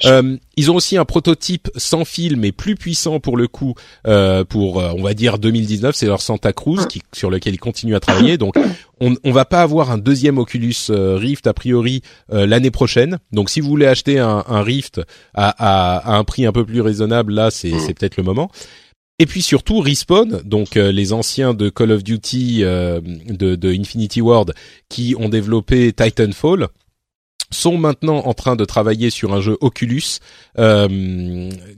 [0.05, 3.75] Euh, ils ont aussi un prototype sans fil mais plus puissant pour le coup
[4.07, 7.59] euh, pour euh, on va dire 2019 c'est leur Santa Cruz qui, sur lequel ils
[7.59, 8.37] continuent à travailler.
[8.37, 8.55] Donc
[9.01, 12.01] on, on va pas avoir un deuxième Oculus euh, Rift a priori
[12.31, 13.19] euh, l'année prochaine.
[13.31, 15.01] Donc si vous voulez acheter un, un Rift
[15.33, 17.79] à, à, à un prix un peu plus raisonnable là c'est Mm.
[17.79, 18.49] c'est peut-être le moment.
[19.19, 23.71] Et puis surtout Respawn, donc euh, les anciens de Call of Duty euh, de, de
[23.71, 24.53] Infinity Ward
[24.89, 26.67] qui ont développé Titanfall
[27.51, 30.19] sont maintenant en train de travailler sur un jeu Oculus
[30.57, 30.87] euh,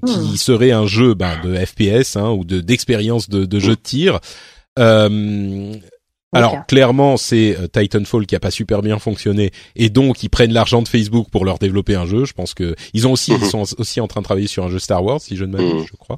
[0.06, 0.36] qui Hmm.
[0.38, 4.20] serait un jeu ben, de FPS hein, ou de d'expérience de, de jeu de tir.
[4.80, 5.74] Euh,
[6.34, 10.52] alors clairement c'est euh, Titanfall qui a pas super bien fonctionné et donc ils prennent
[10.52, 12.26] l'argent de Facebook pour leur développer un jeu.
[12.26, 13.50] Je pense que ils ont aussi ils Mhm.
[13.50, 15.74] sont aussi en train de travailler sur un jeu Star Wars si je ne m'abuse,
[15.74, 15.86] Mhm.
[15.92, 16.18] je crois.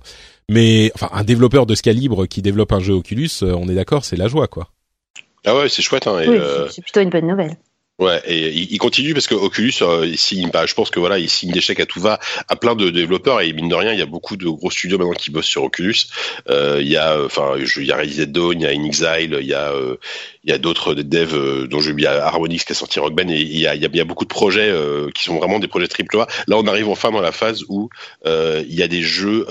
[0.50, 3.76] Mais enfin un développeur de ce calibre qui développe un jeu Oculus, euh, on est
[3.76, 4.70] d'accord, c'est la joie quoi.
[5.46, 6.08] Ah ouais, c'est chouette.
[6.08, 7.58] Hein, et, Oui, euh, c'est plutôt une bonne nouvelle.
[8.00, 11.18] Ouais, et il il continue parce que Oculus, euh, signe, bah, je pense que voilà,
[11.18, 13.92] il signe des chèques à tout va à plein de développeurs et mine de rien,
[13.92, 15.96] il y a beaucoup de gros studios maintenant qui bossent sur Oculus.
[16.48, 19.38] Euh, il y a, euh, enfin, il y a Resident Dawn, il y a InXile,
[19.42, 19.98] il y a, euh,
[20.48, 23.40] il y a d'autres devs dont j'ai oublié Harmonix qui a sorti Rock Band et
[23.40, 24.74] il y a, il y a, beaucoup de projets
[25.14, 26.28] qui sont vraiment des projets triple A.
[26.48, 27.90] Là, on arrive enfin dans la phase où
[28.26, 29.46] il y a des jeux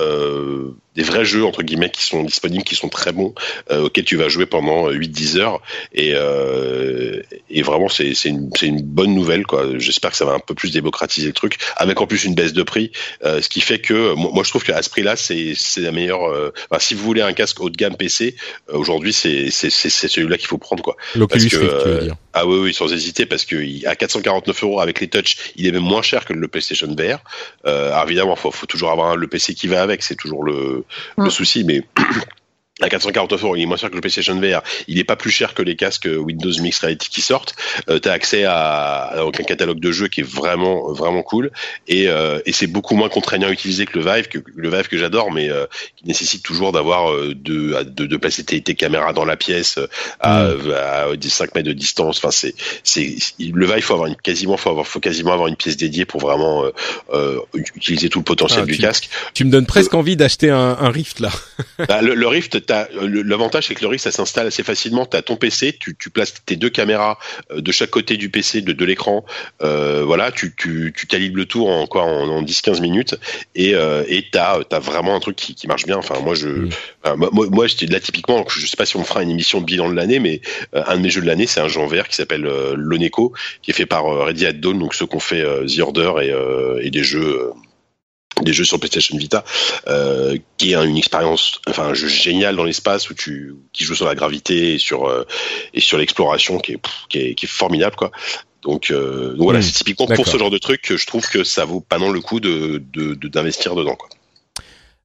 [0.97, 3.35] des vrais jeux entre guillemets qui sont disponibles, qui sont très bons,
[3.71, 5.61] euh, auxquels tu vas jouer pendant 8-10 heures.
[5.93, 7.23] Et, euh,
[7.63, 9.47] vraiment, c'est une, bonne nouvelle.
[9.47, 9.79] quoi.
[9.79, 12.53] J'espère que ça va un peu plus démocratiser le truc, avec en plus une baisse
[12.53, 12.93] de prix,
[13.25, 16.25] euh, ce qui fait que moi, je trouve qu'à ce prix-là, c'est la meilleure.
[16.31, 18.37] Euh, si vous voulez un casque haut de gamme PC,
[18.71, 20.86] euh, aujourd'hui, c'est celui-là qu'il faut prendre.
[20.87, 20.97] Quoi.
[21.17, 23.57] L'Oculus Rift, tu veux dire ah oui, oui, sans hésiter, parce que
[23.87, 27.19] à 449 euros avec les touch, il est même moins cher que le PlayStation VR.
[27.67, 30.85] Euh, alors évidemment, faut, faut toujours avoir le PC qui va avec, c'est toujours le,
[31.17, 31.31] le mm.
[31.31, 31.83] souci, mais
[32.83, 34.63] à 449 euros, il est moins cher que le PlayStation VR.
[34.87, 37.55] Il n'est pas plus cher que les casques Windows Mixed Reality qui sortent.
[37.89, 41.51] Euh, tu as accès à, un catalogue de jeux qui est vraiment vraiment cool
[41.89, 44.89] et, euh, et c'est beaucoup moins contraignant à utiliser que le Vive, que le Vive
[44.89, 45.65] que j'adore, mais euh,
[45.97, 49.79] qui nécessite toujours d'avoir euh, de, de, de, placer tes, tes, caméras dans la pièce
[50.21, 50.71] à, mm.
[50.71, 52.19] à, 5 mètres de distance.
[52.19, 52.55] Enfin, c'est
[52.85, 56.05] c'est le Vive, faut avoir une, quasiment faut avoir faut quasiment avoir une pièce dédiée
[56.05, 56.65] pour vraiment
[57.13, 59.09] euh, utiliser tout le potentiel ah, du casque.
[59.33, 61.31] Tu me donnes presque envie d'acheter un, un Rift là.
[61.89, 65.07] bah, le, le Rift l'avantage c'est que le Rift ça s'installe assez facilement.
[65.07, 67.19] Tu as ton PC, tu, tu, places tes deux caméras
[67.51, 69.25] euh, de chaque côté du PC, de, de l'écran.
[69.63, 73.17] Euh, voilà, tu, tu, tu, calibres le tour en quoi en, 10-15 minutes
[73.55, 75.97] et euh, et t'as as vraiment un truc qui, qui, marche bien.
[75.97, 76.71] Enfin moi je mm.
[77.17, 78.45] moi, moi j'étais là typiquement.
[78.49, 80.41] Je sais pas si on fera une émission de bilan de l'année, mais
[80.75, 82.75] euh, un de mes jeux de l'année c'est un jeu en vert qui s'appelle euh,
[82.77, 83.33] Loneco,
[83.63, 86.91] qui est fait par Ready at Dawn, donc ceux qu'on fait The Order et, et
[86.91, 87.53] des jeux
[88.43, 89.45] des jeux sur PlayStation Vita,
[89.89, 93.95] euh, qui est une expérience, enfin un jeu génial dans l'espace où tu qui joue
[93.95, 95.25] sur la gravité et sur euh,
[95.73, 98.11] et sur l'exploration qui est, qui est, qui est formidable quoi.
[98.63, 99.63] Donc, euh, donc voilà, hmm.
[99.63, 102.11] c'est typiquement pour ce genre de truc que je trouve que ça vaut pas non
[102.11, 102.83] le coup de
[103.29, 104.09] d'investir de, dedans quoi.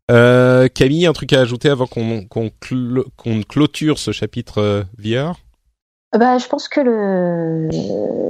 [0.10, 5.36] Euh, Camille, un truc à ajouter avant qu'on qu'on clôture ce chapitre VR
[6.18, 7.70] bah, je pense que le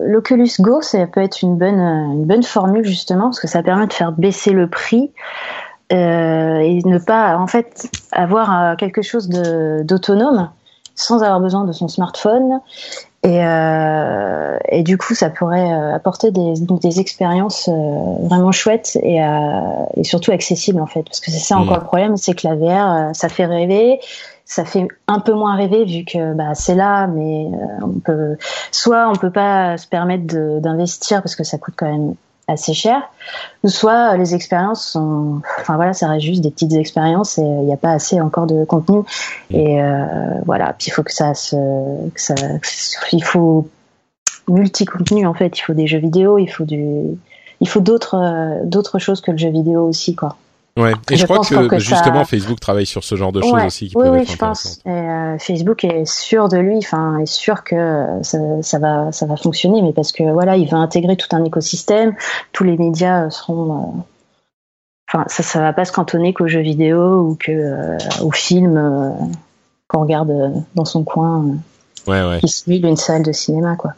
[0.05, 3.87] l'Oculus Go, ça peut être une bonne une bonne formule justement parce que ça permet
[3.87, 5.11] de faire baisser le prix
[5.91, 10.49] euh, et ne pas en fait avoir euh, quelque chose de d'autonome
[10.95, 12.59] sans avoir besoin de son smartphone.
[13.23, 18.97] Et, euh, et du coup ça pourrait euh, apporter des, des expériences euh, vraiment chouettes
[19.03, 19.27] et, euh,
[19.95, 21.03] et surtout accessibles en fait.
[21.03, 21.81] Parce que c'est ça encore mmh.
[21.81, 23.99] le problème c'est que la VR ça fait rêver
[24.51, 28.35] ça fait un peu moins rêver vu que bah, c'est là, mais euh, on peut
[28.69, 30.25] soit on peut pas se permettre
[30.59, 32.15] d'investir parce que ça coûte quand même
[32.49, 33.01] assez cher,
[33.63, 37.71] soit les expériences sont, enfin voilà, ça reste juste des petites expériences et il n'y
[37.71, 39.55] a pas assez encore de contenu mmh.
[39.55, 39.95] et euh,
[40.45, 40.75] voilà.
[40.77, 41.55] Puis il faut que ça se,
[42.09, 42.35] que ça,
[43.13, 43.69] il faut
[44.49, 45.57] multi-contenu en fait.
[45.57, 47.05] Il faut des jeux vidéo, il faut du,
[47.61, 50.35] il faut d'autres, euh, d'autres choses que le jeu vidéo aussi quoi.
[50.77, 53.89] Ouais, et je, crois que, justement Facebook travaille sur ce genre de choses aussi.
[53.89, 54.80] Qui oui, oui, je pense.
[54.85, 59.26] Et, euh, Facebook est sûr de lui, enfin, est sûr que ça, ça, va, ça
[59.26, 62.15] va fonctionner, mais parce que voilà, il va intégrer tout un écosystème,
[62.53, 63.73] tous les médias seront.
[63.73, 64.02] Euh,
[65.10, 68.77] enfin, ça, ça va pas se cantonner qu'aux jeux vidéo ou que euh, aux films
[68.77, 69.10] euh,
[69.89, 71.48] qu'on regarde dans son coin.
[72.07, 72.39] ouais, ouais.
[72.39, 73.91] Qui simule une salle de cinéma, quoi.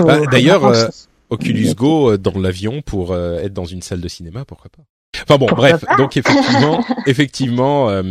[0.00, 0.90] Bah, D'ailleurs,
[1.30, 4.82] Oculus Go dans l'avion pour être dans une salle de cinéma, pourquoi pas?
[5.22, 8.02] Enfin bon, bref, donc effectivement, effectivement, euh,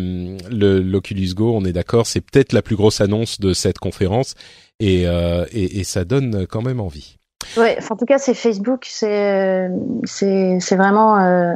[0.49, 4.35] le l'Oculus Go, on est d'accord, c'est peut-être la plus grosse annonce de cette conférence
[4.79, 7.17] et, euh, et, et ça donne quand même envie.
[7.57, 9.69] Ouais, en tout cas, c'est Facebook, c'est
[10.03, 11.53] c'est c'est vraiment euh,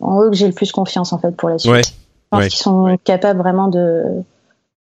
[0.00, 1.72] en eux que j'ai le plus confiance en fait pour la suite.
[1.72, 1.82] Ouais.
[1.82, 4.04] Je pense qu'ils sont capables vraiment de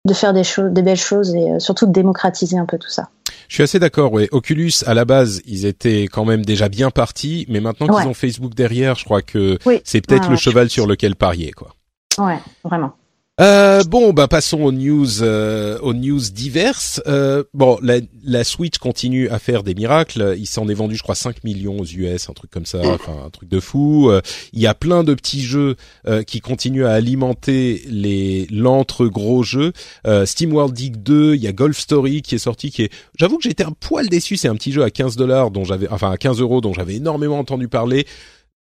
[0.06, 2.90] de faire des choses, des belles choses et euh, surtout de démocratiser un peu tout
[2.90, 3.10] ça.
[3.48, 4.12] Je suis assez d'accord.
[4.12, 8.08] Ouais, Oculus à la base, ils étaient quand même déjà bien partis, mais maintenant qu'ils
[8.08, 11.76] ont Facebook derrière, je crois que c'est peut-être le cheval sur lequel parier, quoi.
[12.20, 12.94] Ouais, vraiment.
[13.42, 17.02] Euh, bon, bah passons aux news, euh, aux news diverses.
[17.08, 20.36] Euh, bon, la, la, Switch continue à faire des miracles.
[20.38, 23.14] Il s'en est vendu, je crois, 5 millions aux US, un truc comme ça, enfin
[23.26, 24.12] un truc de fou.
[24.12, 24.22] Euh,
[24.54, 29.42] il y a plein de petits jeux euh, qui continuent à alimenter les l'entre gros
[29.42, 29.74] jeux.
[30.26, 33.38] Steam World Dig 2, il y a Golf Story qui est sorti, qui est, j'avoue
[33.38, 34.38] que j'étais un poil déçu.
[34.38, 36.96] C'est un petit jeu à 15 dollars dont j'avais, enfin à 15 euros dont j'avais
[36.96, 38.06] énormément entendu parler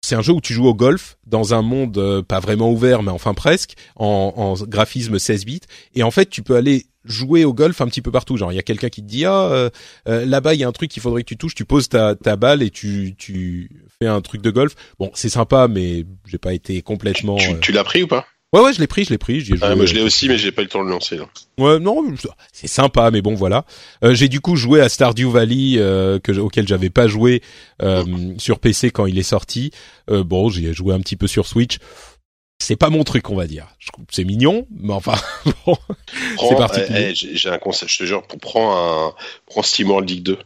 [0.07, 3.03] c'est un jeu où tu joues au golf dans un monde euh, pas vraiment ouvert,
[3.03, 5.61] mais enfin presque, en, en, graphisme 16 bits.
[5.97, 8.37] Et en fait, tu peux aller jouer au golf un petit peu partout.
[8.37, 9.69] Genre, il y a quelqu'un qui te dit ah euh,
[10.09, 11.57] euh, là-bas il y a un truc qu'il faudrait que tu touches.
[11.57, 13.69] Tu poses ta, ta balle et tu tu
[14.01, 14.77] fais un truc de golf.
[15.01, 17.39] Bon, c'est sympa, mais j'ai pas été complètement.
[17.61, 18.27] tu l'as pris ou pas?
[18.57, 19.45] Ouais, ouais, je l'ai pris, je l'ai pris.
[19.61, 21.17] Ah, moi, je l'ai aussi, mais j'ai pas eu le temps de le lancer.
[21.17, 21.27] Là.
[21.59, 22.03] Ouais, non,
[22.53, 23.65] c'est sympa, mais bon, voilà.
[24.03, 27.43] Euh, j'ai du coup joué à Stardew Valley, euh, que, auquel j'avais pas joué
[27.83, 28.05] euh,
[28.39, 29.73] sur PC quand il est sorti.
[30.11, 31.77] Euh, bon, j'ai joué un petit peu sur Switch.
[32.59, 33.67] c'est pas mon truc, on va dire.
[34.11, 35.17] C'est mignon, mais enfin,
[35.67, 35.77] bon,
[36.39, 37.13] c'est particulier.
[37.23, 39.15] eh, eh, j'ai un conseil, je te jure, pour prends un,
[39.47, 40.39] prends SteamWorld League 2.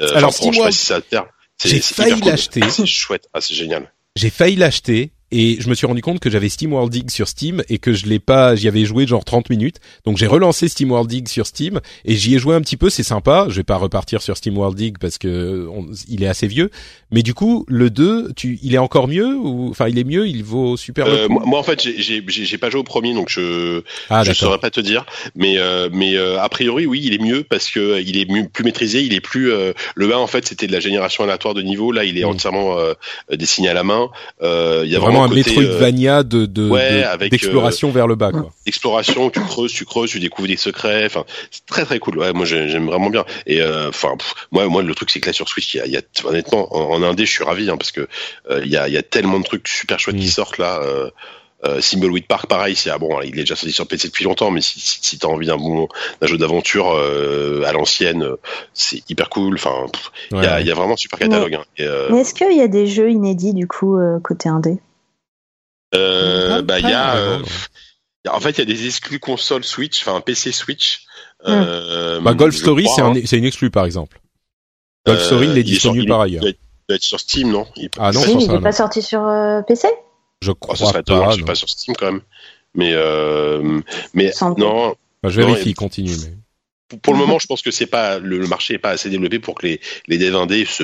[0.00, 2.30] Euh, Alors, SteamWorld- si J'ai failli cool.
[2.30, 2.60] l'acheter.
[2.70, 3.92] C'est chouette, ah, c'est génial.
[4.16, 7.62] j'ai failli l'acheter et je me suis rendu compte que j'avais SteamWorld Dig sur Steam
[7.68, 9.76] et que je l'ai pas, j'y avais joué genre 30 minutes.
[10.04, 13.02] Donc j'ai relancé SteamWorld Dig sur Steam et j'y ai joué un petit peu, c'est
[13.02, 13.46] sympa.
[13.48, 16.70] Je vais pas repartir sur SteamWorld Dig parce que on- il est assez vieux.
[17.10, 20.26] Mais du coup, le 2, tu, il est encore mieux ou enfin il est mieux,
[20.28, 22.22] il vaut super Euh, moi, moi, en fait, j'ai-
[22.58, 25.04] pas joué au premier, donc je ah je saurais pas te dire.
[25.34, 28.30] Mais euh, mais euh, a priori, oui, il est mieux parce que euh, il est
[28.30, 29.02] mieux- plus maîtrisé.
[29.02, 31.90] Il est plus euh, le 1 en fait, c'était de la génération aléatoire de niveau.
[31.92, 32.28] Là, il est Mm.
[32.28, 32.94] entièrement euh,
[33.32, 34.08] dessiné à la main.
[34.42, 37.90] Euh, il y a vraiment, vraiment, un euh, Metroidvania de de- ouais, de- avec, d'exploration
[37.90, 38.50] vers le bas quoi.
[38.66, 41.04] exploration, tu creuses, tu creuses, tu découvres des secrets.
[41.06, 42.18] Enfin, c'est très très cool.
[42.18, 43.24] Ouais, moi j'ai- j'aime vraiment bien.
[43.46, 44.14] Et euh, enfin,
[44.52, 46.02] moi, moi le truc c'est que là sur Switch, il y a, il y a
[46.24, 48.06] honnêtement en, en indé, je suis ravi hein, parce que
[48.50, 50.30] euh, il y a, il y a tellement de trucs super chouettes qui Mm.
[50.30, 50.80] sortent là.
[50.82, 51.10] Euh,
[51.66, 54.50] euh, Thimbleweed Park, pareil, c'est ah bon, il est déjà sorti sur PC depuis longtemps,
[54.50, 55.88] mais si, si, si t'as envie d'un bon
[56.20, 58.36] d'un jeu d'aventure euh, à l'ancienne, euh,
[58.74, 59.54] c'est hyper cool.
[59.54, 59.86] Enfin,
[60.30, 60.60] il Ouais, y, a, ouais.
[60.60, 61.54] il y a vraiment super catalogue.
[61.54, 61.64] hein.
[61.78, 64.76] Et, euh, Mais est-ce qu'il y a des jeux inédits du coup euh, côté indé?
[65.94, 67.38] Euh, bah, il y a, euh,
[68.30, 71.04] en fait, il y a des exclus console Switch, enfin PC Switch.
[71.46, 73.12] Euh, Bah, Golf Story, c'est hein.
[73.16, 74.20] un, c'est une exclue par exemple.
[75.06, 76.40] Golf Euh, Story, il est il est disponible sur- par il ailleurs.
[76.40, 77.66] doit être- il doit être sur Steam, non?
[77.76, 79.88] Il- Ah non, ça, Oui, il n'est pas sorti sur euh, PC
[80.42, 81.36] Je oh, crois ça serait étonnant pas.
[81.36, 81.44] non.
[81.44, 82.22] pas sur Steam quand même.
[82.74, 83.80] Mais euh,
[84.14, 86.16] mais non, Bah, je vérifie, continue.
[86.22, 86.32] Mais...
[86.88, 89.10] pour, pour le moment, je pense que c'est pas le, le marché est pas assez
[89.10, 90.82] développé pour que les les devs indés se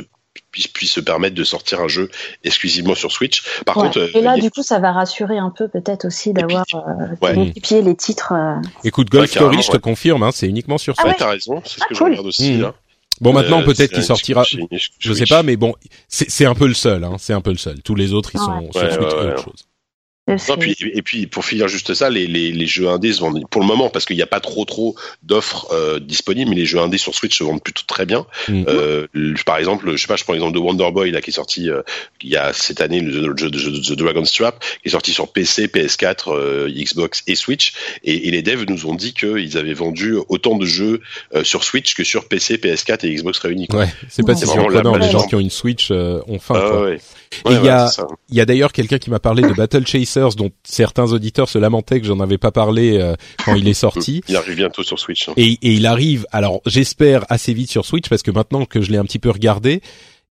[0.52, 2.10] puissent, puissent se permettre de sortir un jeu
[2.44, 3.42] exclusivement sur Switch.
[3.64, 3.84] Par Ouais.
[3.84, 6.06] contre, euh, Et là, il y a- du coup, ça va rassurer un peu peut-être
[6.06, 7.36] aussi d'avoir euh, Ouais.
[7.36, 8.32] multiplié les titres.
[8.32, 8.54] euh.
[8.84, 9.78] Écoute, Golf Ouais, Story, je te ouais.
[9.80, 11.12] confirme, hein, c'est uniquement sur Ah Switch.
[11.12, 12.60] ouais, t'as raison, c'est ce Ah, que je regarde aussi Mm.
[12.62, 12.74] là.
[13.20, 14.44] Bon, maintenant Euh, peut-être c'est qu'il sortira.
[14.98, 15.74] Je sais pas, mais bon,
[16.08, 17.04] c'est c'est un peu le seul.
[17.04, 17.82] Hein, c'est un peu le seul.
[17.82, 18.46] Tous les autres, ils Ouais.
[18.46, 19.66] sont sur Switch autre chose.
[20.48, 23.44] Non, puis, et puis pour finir juste ça, les, les, les jeux indés se vendent
[23.50, 26.66] pour le moment parce qu'il n'y a pas trop trop d'offres euh, disponibles, mais les
[26.66, 28.26] jeux indés sur Switch se vendent plutôt très bien.
[28.48, 28.64] Mm.
[28.68, 29.06] Euh,
[29.46, 31.70] par exemple, je sais pas, je prends l'exemple de Wonder Boy là qui est sorti
[31.70, 31.82] euh,
[32.22, 35.28] il y a cette année, le, jeu de The Dragon's Trap, qui est sorti sur
[35.32, 37.72] PC, PS4, euh, Xbox et Switch.
[38.04, 41.00] Et, et les devs nous ont dit qu'ils avaient vendu autant de jeux
[41.34, 43.68] euh, sur Switch que sur PC, PS4 et Xbox réunis.
[43.68, 43.80] quoi.
[43.80, 44.34] Ouais, c'est pas Ouais.
[44.38, 44.96] si C'est vraiment surprenant.
[44.96, 46.54] Les gens qui ont une Switch euh, ont faim.
[46.56, 46.82] Ah, quoi.
[46.84, 46.98] ouais.
[47.46, 47.88] Et Ouais, il y a-
[48.32, 49.86] y a d'ailleurs quelqu'un qui m'a parlé de Battle
[50.36, 53.14] Dont certains auditeurs se lamentaient que j'en avais pas parlé euh,
[53.44, 54.22] quand il est sorti.
[54.28, 55.28] Il arrive bientôt sur Switch.
[55.28, 55.32] hein.
[55.36, 58.90] Et, et il arrive, alors j'espère assez vite sur Switch parce que maintenant que je
[58.90, 59.80] l'ai un petit peu regardé,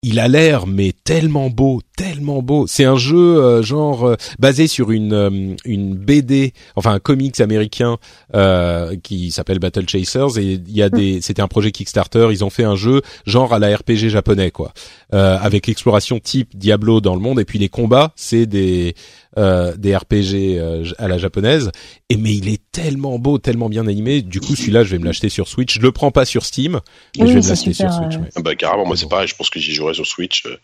[0.03, 2.67] il a l'air mais tellement beau, tellement beau.
[2.67, 7.41] C'est un jeu euh, genre euh, basé sur une euh, une BD, enfin un comics
[7.41, 7.99] américain
[8.35, 12.45] euh, qui s'appelle Battle Chasers et il y a des c'était un projet Kickstarter, ils
[12.45, 14.73] ont fait un jeu genre à la RPG japonais quoi.
[15.13, 18.95] Euh, avec l'exploration type Diablo dans le monde et puis les combats, c'est des
[19.37, 21.71] euh, des RPG euh, à la japonaise
[22.09, 24.23] et mais il est tellement beau, tellement bien animé.
[24.23, 25.75] Du coup, celui-là, je vais me l'acheter sur Switch.
[25.75, 26.81] Je le prends pas sur Steam,
[27.17, 28.17] mais Oui, je vais me l'acheter sur Switch.
[28.17, 28.31] ouais.
[28.37, 30.45] Ah Bah carrément, moi c'est pareil, je pense que j'y jouerai sur Switch.
[30.47, 30.57] euh.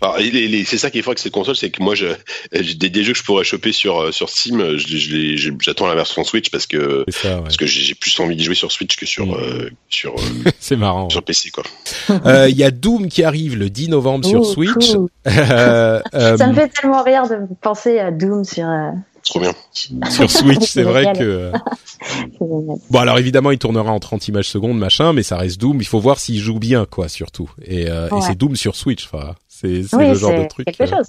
[0.00, 0.18] Enfin,
[0.60, 2.06] les- c'est ça qui est fort avec cette console, c'est que moi je,
[2.52, 4.78] des, des jeux que je pourrais choper sur euh, sur Steam, euh,
[5.60, 7.36] j'attends la version Switch parce que C'est ça.
[7.36, 7.42] ouais.
[7.42, 9.34] parce que j'ai plus envie d'y jouer sur Switch que sur Mm.
[9.34, 11.08] euh, sur euh, C'est marrant.
[11.10, 11.64] sur PC quoi.
[12.26, 14.92] Euh, Il y a Doom qui arrive le 10 novembre sur Switch.
[14.94, 15.08] cool.
[15.26, 16.00] Euh,
[16.36, 18.68] Ça me fait tellement rire de penser à Doom sur.
[18.68, 18.90] euh,
[19.22, 19.52] Trop bien.
[20.10, 21.52] sur Switch, c'est vrai que euh,
[22.40, 25.80] bon alors évidemment il tournera en 30 images secondes machin, mais ça reste Doom.
[25.80, 27.50] Il faut voir s'il joue bien quoi surtout.
[27.64, 29.04] Et, euh, et c'est Doom sur Switch.
[29.12, 30.66] Enfin, c'est Oui, le genre de truc.
[30.66, 31.08] quelque euh, chose.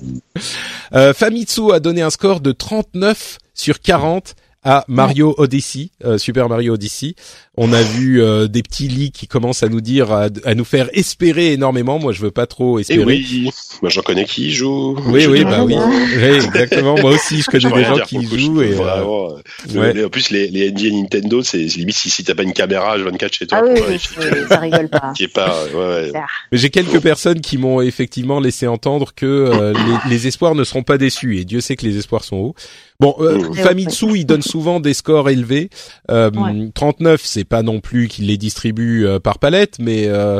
[0.93, 6.47] Euh, Famitsu a donné un score de 39 sur 40 à Mario Odyssey, euh, Super
[6.47, 7.15] Mario Odyssey.
[7.57, 10.63] On a vu euh, des petits leaks qui commencent à nous dire, à, à nous
[10.63, 11.97] faire espérer énormément.
[11.99, 13.03] Moi, je veux pas trop Et espérer.
[13.03, 13.49] oui,
[13.81, 14.97] moi j'en connais qui y joue.
[15.07, 15.75] Oui, oui, bah oui.
[16.15, 16.95] Oui, exactement.
[16.99, 19.93] Moi aussi, je connais des gens qui y jouent et euh, vraiment, euh, ouais.
[19.93, 22.53] les- en plus les les NDA Nintendo, c'est c'est limite si, si t'as pas une
[22.53, 25.11] caméra H24 chez toi Ah oui, que- ça rigole pas.
[25.15, 26.11] qui est pas ouais, ouais.
[26.51, 29.73] Mais j'ai quelques personnes qui m'ont effectivement laissé entendre que euh,
[30.05, 32.55] les, les espoirs ne seront pas déçus et Dieu sait que les espoirs sont hauts.
[33.01, 33.55] Bon, euh, Mmh.
[33.55, 35.69] Famitsu, il donne souvent des scores élevés.
[36.11, 36.69] Euh, Ouais.
[36.73, 40.39] 39, c'est pas non plus qu'il les distribue euh, par palette, mais euh,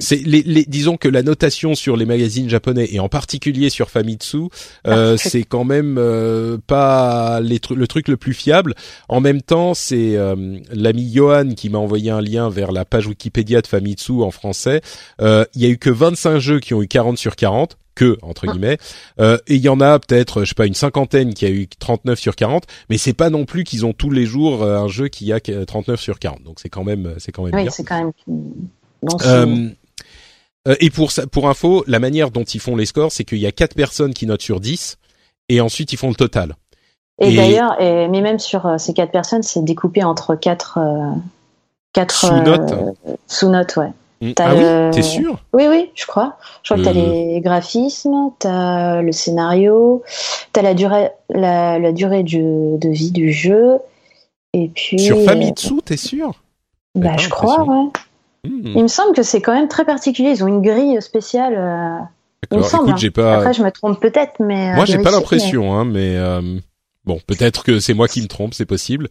[0.00, 3.90] c'est les, les, disons que la notation sur les magazines japonais et en particulier sur
[3.90, 4.38] Famitsu,
[4.88, 8.74] euh, Ah, c'est- quand même euh, pas les tru- le truc le plus fiable.
[9.08, 13.06] En même temps, c'est euh, l'ami Johan qui m'a envoyé un lien vers la page
[13.06, 14.80] Wikipédia de Famitsu en français.
[15.22, 18.18] Euh, Il y a eu que 25 jeux qui ont eu 40 sur 40 que
[18.22, 18.52] entre Ah.
[18.52, 18.78] guillemets
[19.20, 21.68] euh, et il y en a peut-être je sais pas une cinquantaine qui a eu
[21.68, 24.88] 39 sur 40 mais c'est pas non plus qu'ils ont tous les jours euh, un
[24.88, 27.62] jeu qui a que- 39 sur 40 donc c'est quand même c'est quand même Oui,
[27.62, 28.12] bien c'est quand même
[29.02, 29.68] bon euh,
[30.68, 33.38] euh, et pour ça, pour info, la manière dont ils font les scores, c'est qu'il
[33.38, 34.98] y a quatre personnes qui notent sur 10
[35.48, 36.54] et ensuite ils font le total.
[37.18, 41.12] Et, d'ailleurs, et, mais même sur euh, ces quatre personnes, c'est découpé entre quatre, euh,
[41.94, 42.72] quatre sous-notes.
[42.72, 42.92] Euh,
[43.26, 43.90] sous-notes, ouais.
[44.20, 44.32] Mm.
[44.38, 45.38] Ah oui, t'es sûr?
[45.54, 46.36] Oui, oui, je crois.
[46.62, 50.02] Je crois que t'as les graphismes, t'as le scénario,
[50.52, 53.78] t'as la durée, la, la durée du, de vie du jeu,
[54.52, 54.98] et puis.
[54.98, 56.34] Sur Famitsu, t'es sûr?
[56.94, 57.88] Bah, je crois, ouais.
[58.44, 58.72] Hmm.
[58.74, 60.30] Il me semble que c'est quand même très particulier.
[60.30, 61.54] Ils ont une grille spéciale.
[61.56, 61.98] Euh...
[62.50, 62.90] Il me semble.
[62.90, 63.10] Écoute, hein.
[63.14, 63.36] pas...
[63.36, 64.74] Après, je me trompe peut-être, mais.
[64.74, 65.70] Moi, j'ai pas l'impression, mais...
[65.70, 66.58] hein, mais euh...
[67.04, 69.08] bon, peut-être que c'est moi qui me trompe, c'est possible.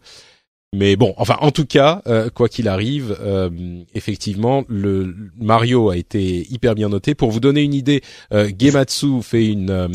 [0.72, 3.50] Mais bon, enfin, en tout cas, euh, quoi qu'il arrive, euh,
[3.94, 7.16] effectivement, le Mario a été hyper bien noté.
[7.16, 8.02] Pour vous donner une idée,
[8.32, 9.88] euh, Gematsu fait une, euh,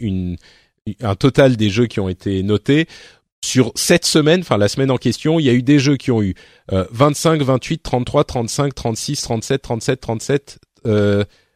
[0.00, 0.36] une,
[1.00, 2.86] un total des jeux qui ont été notés.
[3.44, 6.10] Sur cette semaine, enfin la semaine en question, il y a eu des jeux qui
[6.10, 6.34] ont eu
[6.70, 10.58] 25, 28, 33, 35, 36, 37, 37, 37,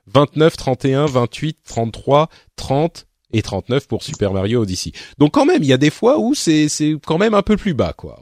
[0.07, 4.93] 29, 31, 28, 33, 30 et 39 pour Super Mario Odyssey.
[5.19, 7.59] Donc quand même, il y a des fois où c'est c'est quand même un peu
[7.59, 8.19] plus bas, quoi.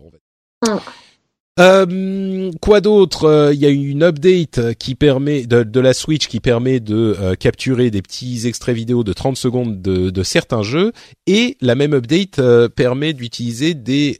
[1.60, 6.40] Euh, quoi d'autre euh, Il y a une update qui permet de, la Switch qui
[6.40, 10.93] permet de euh, capturer des petits extraits vidéo de 30 secondes de, certains jeux
[11.26, 12.40] et la même update
[12.74, 14.18] permet d'utiliser des,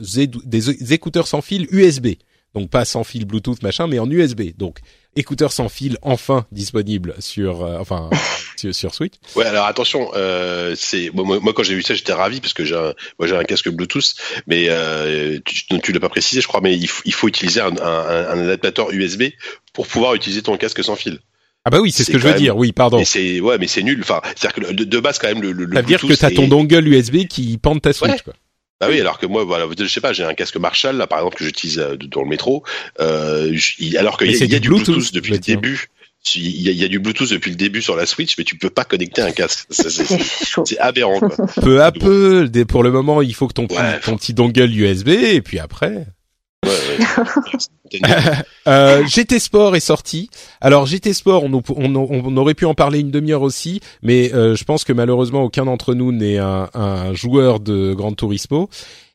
[0.00, 2.08] des écouteurs sans fil USB.
[2.54, 4.56] Donc pas sans fil Bluetooth machin, mais en USB.
[4.56, 4.80] Donc
[5.16, 8.10] écouteurs sans fil enfin disponible sur euh, enfin
[8.56, 9.14] sur, sur, Switch.
[9.36, 12.64] Ouais, alors attention, euh, c'est moi, moi, quand j'ai vu ça, j'étais ravi parce que
[12.64, 14.14] j'ai un, moi j'ai un casque Bluetooth,
[14.46, 17.76] mais euh, tu, tu l'as pas précisé, je crois, mais il, il faut utiliser un,
[17.76, 19.24] un, un, adaptateur USB
[19.72, 21.18] pour pouvoir utiliser ton casque sans fil.
[21.64, 22.56] Ah bah oui, c'est ce que je veux dire.
[22.56, 23.04] Oui, pardon.
[23.04, 24.00] c'est ouais, mais c'est nul.
[24.02, 25.52] Enfin, c'est-à-dire que de, de, base quand même le.
[25.52, 28.10] le ça veut dire que t'as ton dongle USB qui pend ta Switch.
[28.10, 28.18] Ouais.
[28.24, 28.34] Quoi.
[28.82, 31.20] Bah oui, alors que moi, voilà, je sais pas, j'ai un casque Marshall là, par
[31.20, 32.64] exemple, que j'utilise euh, dans le métro,
[32.98, 33.56] euh,
[33.96, 35.86] alors qu'il y, y, a du Bluetooth, Bluetooth depuis le début.
[36.34, 38.42] Il y, a, il y, a, du Bluetooth depuis le début sur la Switch, mais
[38.42, 39.68] tu peux pas connecter un casque.
[39.70, 41.20] C'est aberrant.
[41.20, 41.46] Quoi.
[41.62, 44.00] Peu à peu, pour le moment, il faut que ton, ouais.
[44.00, 46.04] ton petit dongle USB, et puis après.
[46.64, 48.00] Ouais, ouais.
[48.68, 50.30] euh, GT Sport est sorti.
[50.60, 54.54] Alors GT Sport, on, on, on aurait pu en parler une demi-heure aussi, mais euh,
[54.54, 58.68] je pense que malheureusement aucun d'entre nous n'est un, un, joueur de Gran Turismo.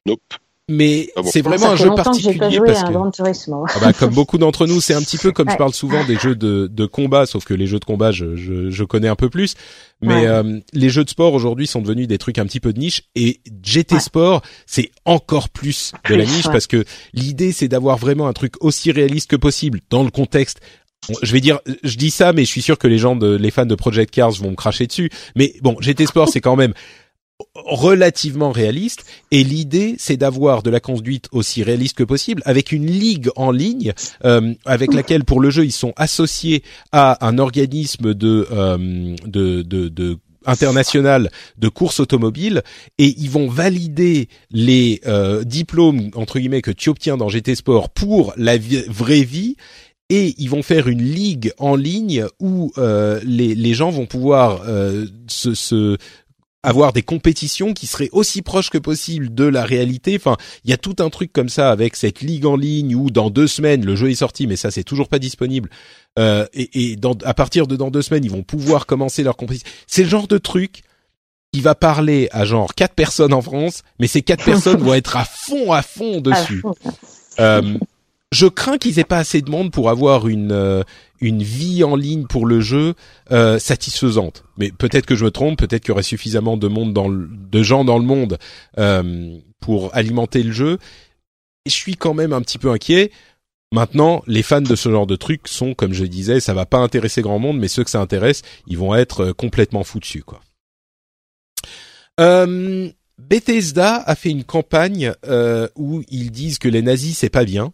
[0.05, 0.21] Nope.
[0.69, 1.29] Mais ah bon.
[1.31, 3.93] c'est vraiment un jeu particulier que j'ai pas joué parce à un que ah bah,
[3.93, 5.53] comme beaucoup d'entre nous, c'est un petit peu comme Ouais.
[5.53, 8.35] je parle souvent des jeux de, de combat, sauf que les jeux de combat, je,
[8.35, 9.55] je, je connais un peu plus.
[10.01, 10.27] Mais Ouais.
[10.27, 13.03] euh, les jeux de sport aujourd'hui sont devenus des trucs un petit peu de niche
[13.15, 14.01] et GT Ouais.
[14.01, 16.51] Sport, c'est encore plus de la niche ouais.
[16.51, 16.83] parce que
[17.13, 20.59] l'idée c'est d'avoir vraiment un truc aussi réaliste que possible dans le contexte.
[21.21, 23.51] Je vais dire, je dis ça, mais je suis sûr que les gens, de, les
[23.51, 25.09] fans de Project Cars vont me cracher dessus.
[25.37, 26.73] Mais bon, GT Sport, c'est quand même
[27.53, 32.87] relativement réaliste et l'idée c'est d'avoir de la conduite aussi réaliste que possible avec une
[32.87, 33.93] ligue en ligne
[34.25, 39.61] euh, avec laquelle pour le jeu ils sont associés à un organisme de euh, de,
[39.61, 42.63] de, de international de course automobile
[42.97, 47.89] et ils vont valider les euh, diplômes entre guillemets que tu obtiens dans GT Sport
[47.89, 49.57] pour la vraie vie
[50.09, 54.61] et ils vont faire une ligue en ligne où euh, les, les gens vont pouvoir
[54.65, 55.97] euh, se, se
[56.67, 60.17] avoir des compétitions qui seraient aussi proches que possible de la réalité.
[60.17, 60.35] Enfin,
[60.65, 63.29] il y a tout un truc comme ça avec cette ligue en ligne où dans
[63.29, 65.69] deux semaines le jeu est sorti, mais ça c'est toujours pas disponible.
[66.19, 69.37] Euh, et et dans, à partir de dans deux semaines, ils vont pouvoir commencer leur
[69.37, 69.65] compétition.
[69.87, 70.81] C'est le genre de truc
[71.53, 75.15] qui va parler à genre quatre personnes en France, mais ces quatre personnes vont être
[75.15, 76.63] à fond, à fond dessus.
[77.39, 77.77] Euh,
[78.37, 80.83] je crains qu'ils aient pas assez de monde pour avoir une euh,
[81.19, 82.93] une vie en ligne pour le jeu
[83.31, 84.43] euh, satisfaisante.
[84.57, 87.83] Mais peut-être que je me trompe, peut-être qu'il y aurait suffisamment de monde de gens
[87.83, 88.37] dans le monde
[88.77, 90.77] euh, pour alimenter le jeu.
[91.65, 93.11] Et je suis quand même un petit peu inquiet.
[93.73, 96.77] Maintenant, les fans de ce genre de truc sont, comme je disais, ça va pas
[96.77, 100.23] intéresser grand monde, mais ceux que ça intéresse, ils vont être euh, complètement fous dessus,
[100.23, 100.41] quoi.
[102.19, 107.45] Euh, Bethesda a fait une campagne euh, où ils disent que les nazis c'est pas
[107.45, 107.73] bien.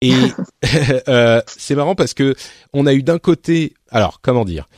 [0.00, 0.12] Et
[1.08, 2.34] euh, c'est marrant parce que
[2.72, 4.68] on a eu d'un côté, alors comment dire?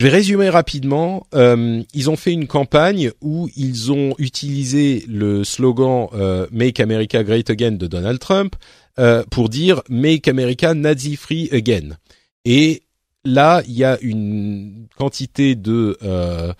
[0.00, 1.28] Je vais résumer rapidement.
[1.32, 7.22] Euh, ils ont fait une campagne où ils ont utilisé le slogan euh, "Make America
[7.22, 8.56] Great Again" de Donald Trump
[8.98, 11.96] euh, pour dire "Make America Nazi Free Again".
[12.44, 12.82] Et
[13.24, 16.52] là, il y a une quantité de euh,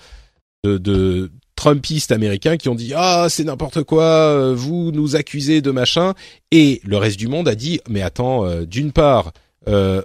[0.62, 5.60] de, de Trumpistes américains qui ont dit ah c'est n'importe quoi euh, vous nous accusez
[5.60, 6.14] de machin
[6.50, 9.32] et le reste du monde a dit mais attends euh, d'une part
[9.68, 10.02] euh,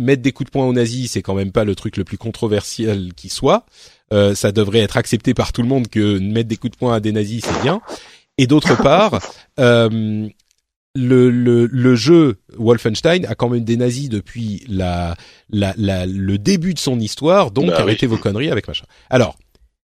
[0.00, 2.18] mettre des coups de poing aux nazis c'est quand même pas le truc le plus
[2.18, 3.66] controversiel qui soit
[4.12, 6.94] Euh, ça devrait être accepté par tout le monde que mettre des coups de poing
[6.94, 7.80] à des nazis c'est bien
[8.36, 9.18] et d'autre part
[9.60, 10.28] euh,
[10.96, 15.16] le, le, le jeu Wolfenstein a quand même des nazis depuis la,
[15.50, 17.82] la, la, le début de son histoire, donc Bah oui.
[17.82, 18.84] arrêtez vos conneries avec machin.
[19.10, 19.36] Alors,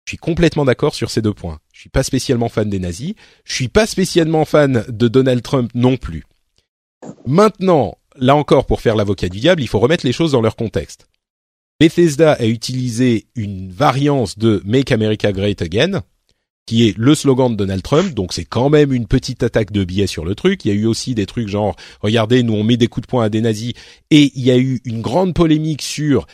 [0.07, 1.59] Je suis complètement d'accord sur ces deux points.
[1.73, 3.13] Je suis pas spécialement fan des nazis.
[3.43, 6.23] Je suis pas spécialement fan de Donald Trump non plus.
[7.25, 10.55] Maintenant, là encore, pour faire l'avocat du diable, il faut remettre les choses dans leur
[10.55, 11.09] contexte.
[11.81, 16.03] Bethesda a utilisé une variance de Make America Great Again,
[16.65, 19.83] qui est le slogan de Donald Trump, donc c'est quand même une petite attaque de
[19.83, 20.63] billets sur le truc.
[20.63, 23.09] Il y a eu aussi des trucs genre, regardez, nous on met des coups de
[23.09, 23.73] poing à des nazis,
[24.09, 26.27] et il y a eu une grande polémique sur,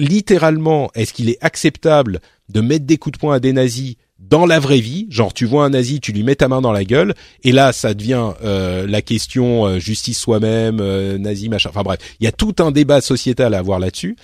[0.00, 2.20] littéralement, est-ce qu'il est acceptable
[2.52, 5.46] de mettre des coups de poing à des nazis dans la vraie vie, genre tu
[5.46, 8.32] vois un nazi, tu lui mets ta main dans la gueule, et là ça devient
[8.44, 11.70] euh, la question euh, justice soi-même, euh, nazi machin.
[11.70, 14.16] Enfin bref, il y a tout un débat sociétal à avoir là-dessus.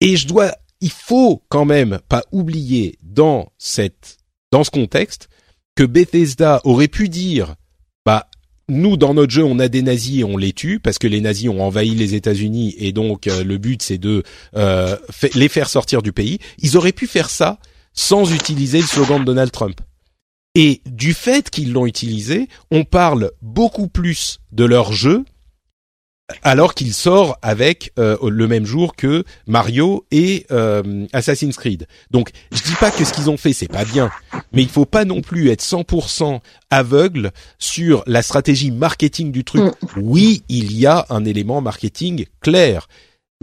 [0.00, 4.18] Et je dois, il faut quand même pas oublier dans cette,
[4.52, 5.28] dans ce contexte,
[5.74, 7.56] que Bethesda aurait pu dire,
[8.70, 11.20] nous dans notre jeu on a des nazis et on les tue parce que les
[11.20, 14.22] nazis ont envahi les États-Unis et donc le but c'est de
[15.34, 16.38] les faire sortir du pays.
[16.58, 17.58] Ils auraient pu faire ça
[17.92, 19.80] sans utiliser le slogan de Donald Trump.
[20.54, 25.24] Et du fait qu'ils l'ont utilisé, on parle beaucoup plus de leur jeu
[26.42, 31.86] alors qu'il sort avec euh, le même jour que Mario et euh, Assassin's Creed.
[32.10, 34.10] Donc, je dis pas que ce qu'ils ont fait c'est pas bien,
[34.52, 36.40] mais il faut pas non plus être 100%
[36.70, 39.62] aveugle sur la stratégie marketing du truc.
[39.62, 40.00] Mm.
[40.02, 42.88] Oui, il y a un élément marketing clair.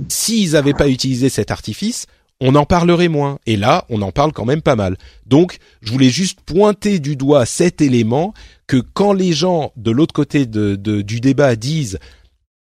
[0.10, 2.06] S'ils avaient pas utilisé cet artifice,
[2.40, 3.40] on en parlerait moins.
[3.46, 4.98] Et là, on en parle quand même pas mal.
[5.26, 8.34] Donc, je voulais juste pointer du doigt cet élément
[8.68, 12.00] que quand les gens de l'autre côté de, du débat disent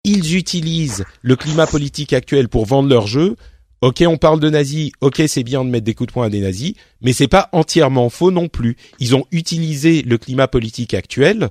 [0.05, 3.37] ils utilisent le climat politique actuel pour vendre leur jeu,
[3.81, 6.31] ok, on parle de nazis, ok, c'est bien de mettre des coups de poing à
[6.31, 8.77] des nazis, mais c'est pas entièrement faux non plus.
[8.99, 11.51] Ils ont utilisé le climat politique actuel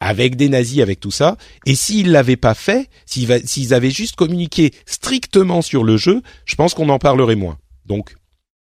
[0.00, 1.36] avec des nazis, avec tout ça.
[1.66, 6.74] Et s'ils l'avaient pas fait, s'ils avaient juste communiqué strictement sur le jeu, je pense
[6.74, 7.58] qu'on en parlerait moins.
[7.86, 8.14] Donc,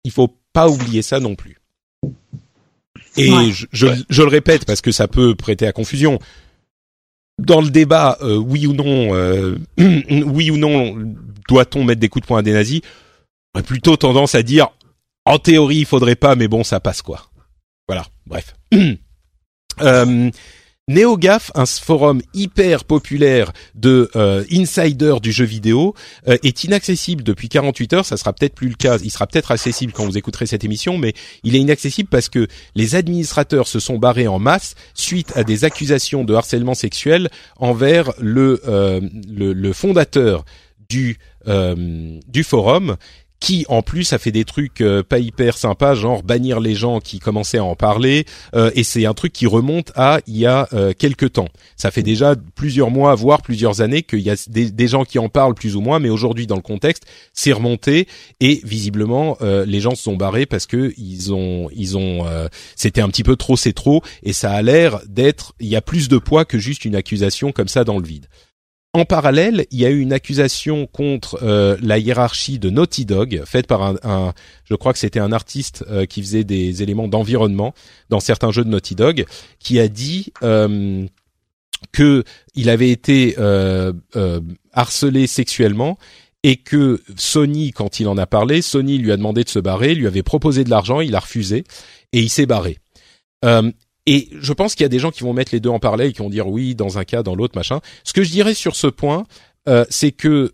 [0.04, 1.56] il faut pas oublier ça non plus.
[3.16, 3.30] Et
[3.72, 6.18] je, le répète parce que ça peut prêter à confusion.
[7.40, 10.96] Dans le débat, euh, oui ou non, euh, oui ou non,
[11.48, 12.82] doit-on mettre des coups de poing à des nazis
[13.54, 14.68] J'aurais plutôt tendance à dire,
[15.24, 17.30] en théorie, il faudrait pas, mais bon, ça passe quoi.
[17.88, 18.06] Voilà.
[18.26, 18.54] Bref.
[19.80, 20.30] euh,
[20.90, 25.94] NeoGAF, un forum hyper populaire de euh, insiders du jeu vidéo,
[26.26, 28.04] euh, est inaccessible depuis 48 heures.
[28.04, 28.98] Ça sera peut-être plus le cas.
[28.98, 31.14] Il sera peut-être accessible quand vous écouterez cette émission, mais
[31.44, 35.64] il est inaccessible parce que les administrateurs se sont barrés en masse suite à des
[35.64, 40.44] accusations de harcèlement sexuel envers le euh, le, fondateur
[40.88, 42.96] du du forum
[43.40, 47.00] qui en plus a fait des trucs euh, pas hyper sympas, genre bannir les gens
[47.00, 50.46] qui commençaient à en parler, euh, et c'est un truc qui remonte à il y
[50.46, 51.48] a euh, quelques temps.
[51.76, 55.28] Ça fait déjà plusieurs mois, voire plusieurs années qu'il y a des, gens qui en
[55.28, 58.06] parlent plus ou moins, mais aujourd'hui dans le contexte, c'est remonté
[58.40, 62.26] et visiblement les gens se sont barrés parce que ils ont, ils ont,
[62.74, 65.80] c'était un petit peu trop, c'est trop, et ça a l'air d'être, il y a
[65.80, 68.26] plus de poids que juste une accusation comme ça dans le vide.
[68.92, 73.42] En parallèle, il y a eu une accusation contre euh, la hiérarchie de Naughty Dog,
[73.46, 74.34] faite par un,
[74.64, 77.72] je crois que c'était un artiste euh, qui faisait des éléments d'environnement
[78.08, 79.26] dans certains jeux de Naughty Dog,
[79.60, 81.06] qui a dit euh,
[81.92, 82.24] que
[82.56, 83.92] il avait été euh,
[84.72, 85.96] harcelé sexuellement
[86.42, 89.94] et que Sony, quand il en a parlé, Sony lui a demandé de se barrer,
[89.94, 91.62] lui avait proposé de l'argent, il a refusé
[92.12, 92.78] et il s'est barré.
[94.12, 96.08] Et je pense qu'il y a des gens qui vont mettre les deux en parallèle
[96.08, 97.78] et qui vont dire oui dans un cas, dans l'autre, machin.
[98.02, 99.24] Ce que je dirais sur ce point,
[99.68, 100.52] euh, c'est que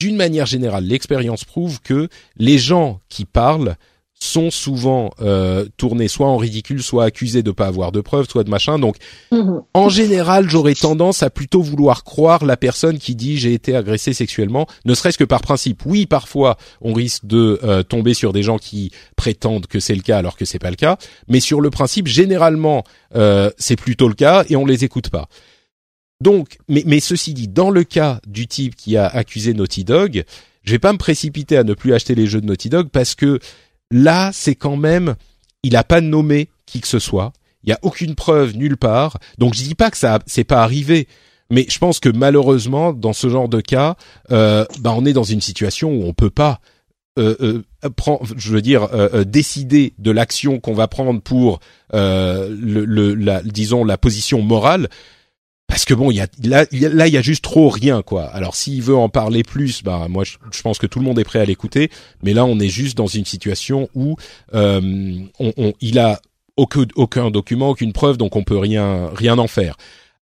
[0.00, 2.08] d'une manière générale, l'expérience prouve que
[2.38, 3.76] les gens qui parlent
[4.18, 8.44] sont souvent euh, tournés soit en ridicule, soit accusés de pas avoir de preuves, soit
[8.44, 8.78] de machin.
[8.78, 8.96] Donc,
[9.30, 9.62] mhm.
[9.74, 14.14] en général, j'aurais tendance à plutôt vouloir croire la personne qui dit j'ai été agressé
[14.14, 15.84] sexuellement, ne serait-ce que par principe.
[15.84, 20.02] Oui, parfois, on risque de euh, tomber sur des gens qui prétendent que c'est le
[20.02, 20.96] cas alors que c'est pas le cas,
[21.28, 22.84] mais sur le principe, généralement,
[23.14, 25.28] euh, c'est plutôt le cas et on les écoute pas.
[26.22, 30.24] Donc, mais, mais ceci dit, dans le cas du type qui a accusé Naughty Dog,
[30.66, 33.14] je vais pas me précipiter à ne plus acheter les jeux de Naughty Dog parce
[33.14, 33.38] que
[33.90, 35.14] Là, c'est quand même,
[35.62, 37.32] il n'a pas nommé qui que ce soit.
[37.64, 39.18] Il y a aucune preuve nulle part.
[39.38, 41.08] Donc je dis pas que ça c'est pas arrivé,
[41.50, 43.96] mais je pense que malheureusement dans ce genre de cas,
[44.30, 46.60] euh, bah, on est dans une situation où on peut pas
[47.18, 47.90] euh, euh
[48.36, 51.60] je veux dire, euh, euh, décider de l'action qu'on va prendre pour
[51.92, 54.88] disons la position morale
[55.66, 58.24] parce que bon, y a là, il y a juste trop rien quoi.
[58.26, 61.24] Alors s'il veut en parler plus, bah moi je, pense que tout le monde est
[61.24, 61.90] prêt à l'écouter.
[62.22, 64.16] Mais là, on est juste dans une situation où
[64.54, 66.20] euh, on, il a
[66.56, 69.76] aucun, aucun document, aucune preuve, donc on peut rien rien en faire.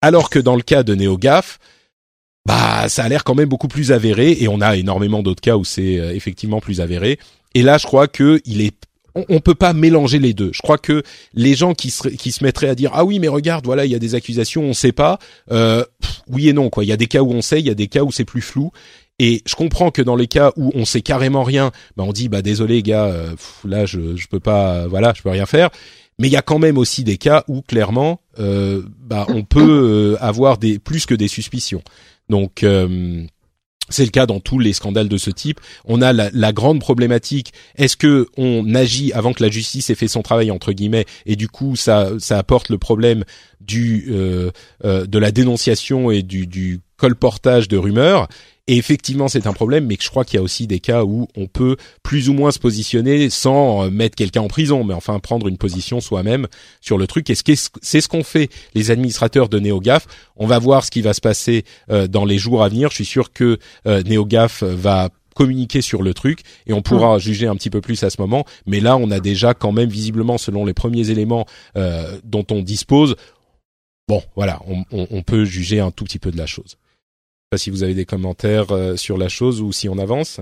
[0.01, 1.59] Alors que dans le cas de NeoGaf,
[2.45, 5.55] bah ça a l'air quand même beaucoup plus avéré et on a énormément d'autres cas
[5.55, 7.17] où c'est euh, effectivement plus avéré.
[7.53, 8.75] et là, je crois que il est
[9.15, 10.51] on, on peut pas mélanger les deux.
[10.53, 11.03] Je crois que
[11.33, 13.91] les gens qui se, qui se mettraient à dire ah oui mais regarde voilà il
[13.91, 15.19] y a des accusations on sait pas
[15.51, 15.83] euh,
[16.29, 16.83] oui et non quoi.
[16.83, 18.25] Il y a des cas où on sait, il y a des cas où c'est
[18.25, 18.71] plus flou.
[19.21, 22.29] Et je comprends que dans les cas où on sait carrément rien, bah on dit
[22.29, 25.69] bah désolé gars, euh, là je je peux pas voilà je peux rien faire.
[26.19, 30.17] Mais il y a quand même aussi des cas où clairement euh, bah on peut
[30.21, 31.81] avoir des plus que des suspicions.
[32.29, 32.63] Donc
[33.89, 35.59] c'est le cas dans tous les scandales de ce type.
[35.85, 37.53] On a la, grande problématique.
[37.75, 41.35] Est-ce que on agit avant que la justice ait fait son travail entre guillemets et
[41.35, 43.23] du coup ça ça apporte le problème
[43.61, 44.51] du euh,
[44.83, 48.27] euh, de la dénonciation et du colportage de rumeurs
[48.69, 51.27] et effectivement, c'est un problème, mais je crois qu'il y a aussi des cas où
[51.35, 55.17] on peut plus ou moins se positionner sans euh, mettre quelqu'un en prison, mais enfin
[55.17, 56.47] prendre une position soi-même
[56.79, 57.31] sur le truc.
[57.31, 60.05] Et c'est ce qu'on fait les administrateurs de NeoGaf.
[60.35, 62.91] On va voir ce qui va se passer euh, dans les jours à venir.
[62.91, 63.57] Je suis sûr que
[63.87, 67.21] euh, NeoGaf va communiquer sur le truc et on pourra mmh.
[67.21, 68.45] juger un petit peu plus à ce moment.
[68.67, 71.47] Mais là, on a déjà quand même visiblement, selon les premiers éléments
[72.23, 73.15] dont on dispose,
[74.07, 76.77] bon, voilà, on, on, on peut juger un tout petit peu de la chose
[77.49, 80.39] pas si vous avez des commentaires euh, sur la chose ou si on avance.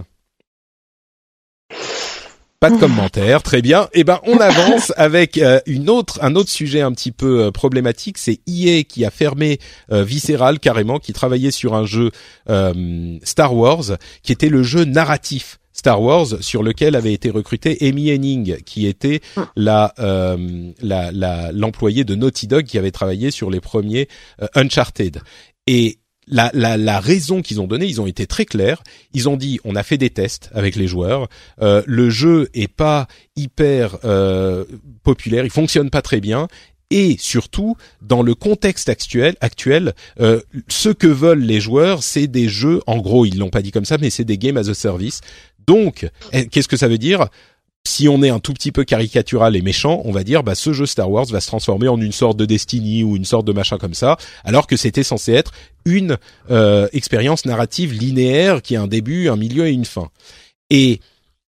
[2.59, 3.87] Pas de commentaires, très bien.
[3.93, 7.51] Eh ben, on avance avec euh, une autre, un autre sujet un petit peu euh,
[7.51, 8.17] problématique.
[8.17, 9.59] C'est EA qui a fermé
[9.89, 12.11] Visceral carrément, qui travaillait sur un jeu
[13.23, 18.11] Star Wars, qui était le jeu narratif Star Wars, sur lequel avait été recruté Amy
[18.11, 19.21] Henning, qui était
[19.55, 19.93] la
[20.81, 24.07] la l'employé de Naughty Dog qui avait travaillé sur les premiers
[24.55, 25.21] Uncharted.
[25.67, 28.83] Et la, la, la raison qu'ils ont donnée, ils ont été très clairs.
[29.13, 31.29] Ils ont dit, on a fait des tests avec les joueurs.
[31.61, 34.65] Euh, le jeu est pas hyper euh,
[35.03, 36.47] populaire, il fonctionne pas très bien.
[36.89, 42.47] Et surtout, dans le contexte actuel, actuel, euh, ce que veulent les joueurs, c'est des
[42.47, 42.81] jeux.
[42.87, 45.19] En gros, ils l'ont pas dit comme ça, mais c'est des games as a service.
[45.67, 47.27] Donc, eh, qu'est-ce que ça veut dire?
[47.87, 50.73] Si on est un tout petit peu caricatural et méchant, on va dire bah ce
[50.73, 53.53] jeu Star Wars va se transformer en une sorte de Destiny ou une sorte de
[53.53, 55.51] machin comme ça, alors que c'était censé être
[55.85, 56.17] une
[56.51, 60.09] euh, expérience narrative linéaire qui a un début, un milieu et une fin.
[60.69, 60.99] Et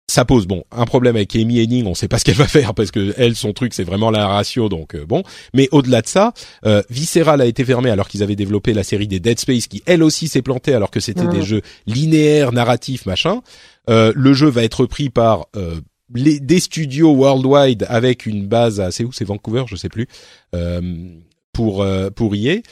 [0.08, 2.74] ça pose bon un problème avec Amy Henning, on sait pas ce qu'elle va faire
[2.74, 5.24] parce que elle son truc c'est vraiment la ratio donc euh, bon.
[5.52, 6.32] Mais au-delà de ça,
[6.64, 9.82] euh, Visceral a été fermé alors qu'ils avaient développé la série des Dead Space qui
[9.86, 13.42] elle aussi s'est plantée alors que c'était des jeux linéaires narratifs machin.
[13.88, 15.46] Euh, le jeu va être repris par
[16.14, 19.12] les, des studios worldwide avec une base à c'est où?
[19.12, 20.06] C'est Vancouver je sais plus
[20.54, 20.80] euh,
[21.52, 22.62] pour euh, pour y est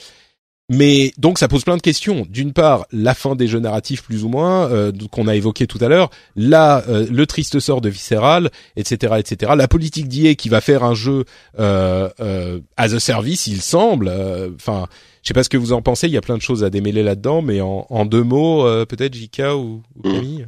[0.69, 2.25] mais donc ça pose plein de questions.
[2.29, 5.79] D'une part, la fin des jeux narratifs plus ou moins euh, qu'on a évoqué tout
[5.81, 9.53] à l'heure, là euh, le triste sort de Visceral, etc., etc.
[9.57, 11.25] La politique d'IA qui va faire un jeu
[11.59, 14.11] euh, as a service, il semble.
[14.55, 14.85] Enfin,
[15.23, 16.07] je sais pas ce que vous en pensez.
[16.07, 19.15] Il y a plein de choses à démêler là-dedans, mais en, en deux mots, peut-être
[19.15, 20.45] Jika ou, ou mmh.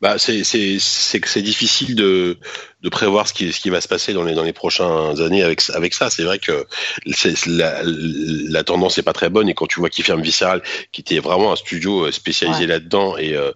[0.00, 2.38] Bah, c'est c'est c'est c'est difficile de
[2.82, 5.42] de prévoir ce qui ce qui va se passer dans les dans les prochaines années
[5.42, 6.08] avec avec ça.
[6.08, 6.66] C'est vrai que
[7.12, 10.62] c'est la la tendance est pas très bonne et quand tu vois qu'ils ferment Visceral,
[10.92, 13.52] qui était vraiment un studio euh, spécialisé là-dedans et euh,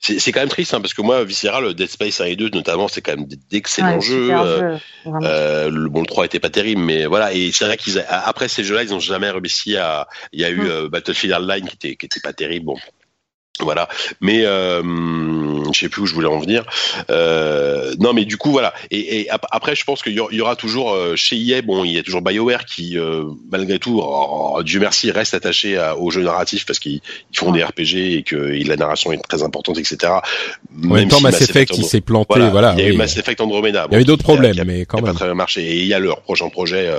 [0.00, 2.50] c'est, c'est quand même triste hein, parce que moi Visceral Dead Space 1 et 2
[2.50, 4.76] notamment c'est quand même d'excellents jeux, euh,
[5.06, 8.48] euh, le bon le 3 était pas terrible mais voilà et c'est vrai qu'ils après
[8.48, 10.88] ces jeux-là ils ont jamais réussi à il y a eu mm.
[10.88, 12.76] Battlefield Hardline qui était qui était pas terrible bon
[13.64, 13.88] voilà,
[14.20, 14.82] mais euh,
[15.72, 16.64] je sais plus où je voulais en venir.
[17.10, 18.74] Euh, non, mais du coup voilà.
[18.90, 21.98] Et, et après, je pense qu'il y aura toujours euh, chez EA, bon, il y
[21.98, 26.22] a toujours Bioware qui, euh, malgré tout, oh, oh, Dieu merci, reste attaché au jeu
[26.22, 27.00] narratif parce qu'ils
[27.32, 30.12] font des RPG et que la narration est très importante, etc.
[30.84, 32.74] En même, temps, si Mass Effect, qui s'est planté, voilà.
[32.76, 33.86] il y a eu Mass Effect Andromeda.
[33.90, 35.12] il y a eu d'autres problèmes, mais quand même.
[35.12, 35.62] Pas très bien marché.
[35.62, 36.90] Et il y a leur prochain projet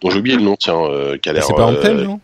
[0.00, 0.80] dont j'ai oublié le nom, tiens,
[1.22, 1.44] qui a l'air.
[1.44, 2.20] C'est pas Anthem, non?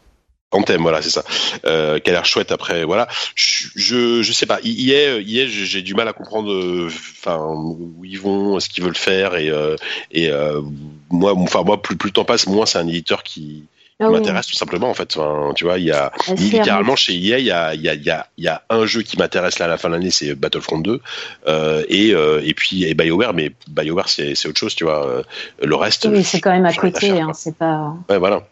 [0.51, 1.25] Anthem, voilà, c'est ça,
[1.67, 2.53] euh, qui a l'air chouette.
[2.53, 4.61] Après, voilà, je, je, sais pas.
[4.63, 8.97] Hier, hier, j'ai du mal à comprendre, euh, enfin, où ils vont, ce qu'ils veulent
[8.97, 9.77] faire, et euh,
[10.11, 10.63] et euh,
[11.11, 13.65] moi, enfin moi, plus plus le temps passe, moins c'est un éditeur qui,
[14.01, 15.19] ah m'intéresse tout simplement en fait.
[15.19, 17.95] Enfin, tu vois, il y a littéralement chez EA, il y a il y a
[17.95, 20.11] il y a, y a un jeu qui m'intéresse là à la fin de l'année,
[20.11, 21.01] c'est Battlefront 2,
[21.47, 25.25] euh, et euh, et puis et BioWare, mais BioWare c'est c'est autre chose, tu vois.
[25.63, 27.95] Le reste, oui, c'est quand même à côté, hein, c'est pas.
[28.09, 28.45] Ouais, voilà.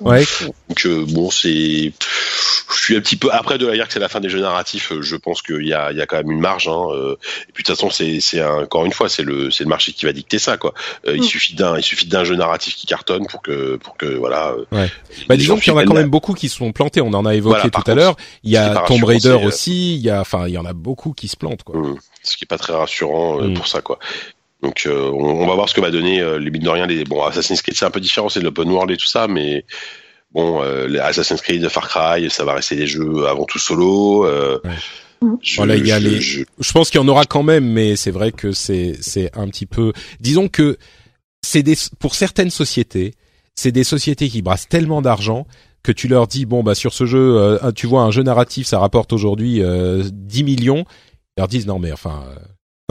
[0.00, 0.24] Ouais.
[0.68, 3.98] Donc euh, bon, c'est, je suis un petit peu après de la dire que c'est
[3.98, 4.92] la fin des jeux narratifs.
[4.92, 6.68] Euh, je pense qu'il y a, il y a quand même une marge.
[6.68, 7.16] Hein, euh,
[7.48, 9.92] et puis de toute façon, c'est, c'est encore une fois, c'est le, c'est le marché
[9.92, 10.72] qui va dicter ça, quoi.
[11.06, 11.24] Il mm.
[11.24, 14.54] suffit d'un, il suffit d'un jeu narratif qui cartonne pour que, pour que voilà.
[14.70, 14.88] Ouais.
[15.28, 17.00] Bah disons qu'il y en a quand même beaucoup qui sont plantés.
[17.00, 18.16] On en a évoqué tout à l'heure.
[18.44, 19.96] Il y a Tomb Raider aussi.
[19.96, 21.76] Il y a, enfin, il y en a beaucoup qui se plantent, quoi.
[21.76, 21.98] Mm.
[22.22, 23.54] Ce qui est pas très rassurant mm.
[23.54, 23.98] pour ça, quoi.
[24.62, 26.86] Donc euh, on, va voir ce que va donner euh, les mines de rien.
[26.86, 29.26] Les, bon, Assassin's Creed c'est un peu différent, c'est de l'open world et tout ça,
[29.28, 29.64] mais
[30.32, 34.24] bon, euh, les Assassin's Creed, Far Cry, ça va rester des jeux avant tout solo.
[35.40, 37.42] Je, Voilà, il y a je- les- je- Je pense qu'il y en aura quand
[37.44, 39.92] même, mais c'est vrai que c'est c'est un petit peu.
[40.20, 40.78] Disons que
[41.42, 43.14] c'est des pour certaines sociétés,
[43.54, 45.46] c'est des sociétés qui brassent tellement d'argent
[45.84, 48.66] que tu leur dis bon bah sur ce jeu, euh, tu vois un jeu narratif,
[48.66, 50.84] ça rapporte aujourd'hui euh, 10 millions.
[51.36, 52.24] Ils leur disent non mais enfin.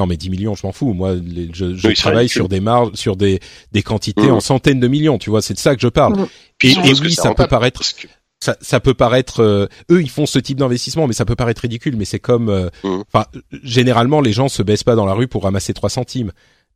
[0.02, 0.94] Euh, non mais 10 millions, je m'en fous.
[0.94, 3.40] Moi, les- je, je Oui, travaille sur des marges, sur des
[3.72, 4.32] des quantités Mhm.
[4.34, 5.18] en centaines de millions.
[5.18, 6.28] Tu vois, c'est de ça que je parle.
[6.57, 8.07] Puis Et, oui, ça peut paraître que-
[8.44, 11.61] ça, ça peut paraître euh, eux ils font ce type d'investissement mais ça peut paraître
[11.61, 13.03] ridicule mais c'est comme euh, Mhm.
[13.14, 13.26] enfin
[13.64, 16.32] généralement les gens se baissent pas dans la rue pour ramasser 3 centimes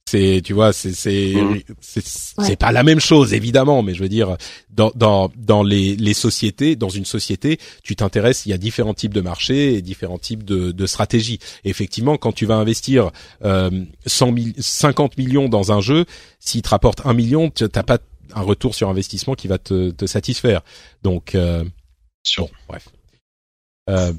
[0.08, 1.62] c'est tu vois c'est c'est Mhm.
[1.82, 2.04] c'est
[2.38, 2.56] Ouais.
[2.56, 4.38] pas la même chose évidemment mais je veux dire
[4.70, 8.94] dans dans dans les les sociétés dans une société tu t'intéresses il y a différents
[8.94, 13.10] types de marchés et différents types de de stratégies Et effectivement quand tu vas investir
[13.44, 13.72] euh,
[14.06, 16.06] 100 000 50 millions dans un jeu
[16.40, 17.98] s'il te rapporte 1 million tu t'as pas
[18.36, 20.62] un retour sur investissement qui va te te satisfaire
[21.02, 21.64] donc euh.
[22.38, 22.90] Bon, bref.
[23.90, 24.14] Euh,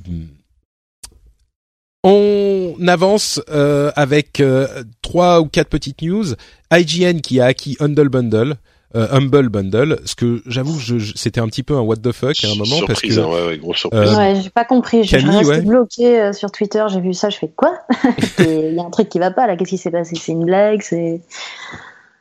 [2.09, 4.67] on avance euh, avec euh,
[5.03, 6.25] trois ou quatre petites news.
[6.73, 8.55] IGN qui a acquis Humble Bundle,
[8.95, 10.01] euh, Humble Bundle.
[10.05, 12.55] Ce que j'avoue, je, je- c'était un petit peu un what the fuck à un
[12.55, 14.11] moment parce surprise, que hein, ouais, ouais, grosse surprise.
[14.11, 15.05] Euh, Ouais, j'ai pas compris.
[15.05, 15.61] Je Camille, ouais.
[15.63, 16.85] bloquée euh, sur Twitter.
[16.93, 17.29] J'ai vu ça.
[17.31, 17.79] Je fais quoi?
[18.39, 19.57] Il y a un truc qui va pas là.
[19.57, 20.17] Qu'est-ce qui s'est passé?
[20.21, 21.21] C'est une blague C'est.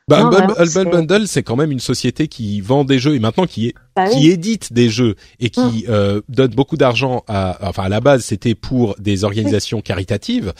[0.08, 2.98] Bah, non, Humble, vraiment, Humble c'est- Bundle, c'est quand même une société qui vend des
[2.98, 6.76] jeux et maintenant qui est Bah qui édite des jeux et qui euh, donne beaucoup
[6.76, 10.52] d'argent à enfin à la base c'était pour des organisations caritatives.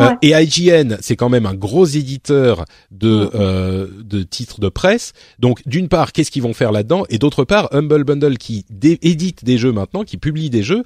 [0.00, 0.16] Euh, Ouais.
[0.22, 3.30] et IGN c'est quand même un gros éditeur de Mhm.
[3.34, 5.12] euh, de titres de presse.
[5.38, 7.04] Donc d'une part qu'est-ce qu'ils vont faire là-dedans?
[7.10, 8.64] Et d'autre part Humble Bundle qui
[9.02, 10.82] édite des jeux maintenant qui publie des jeux.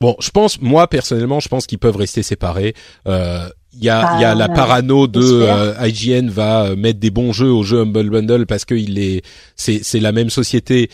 [0.00, 2.74] Bon je pense moi personnellement je pense qu'ils peuvent rester séparés.
[3.06, 6.76] Euh, il y a, il y a Ah, la parano de euh, IGN va euh,
[6.76, 9.22] mettre des bons jeux au jeu Humble Bundle parce que il est
[9.56, 10.90] c'est c'est la même société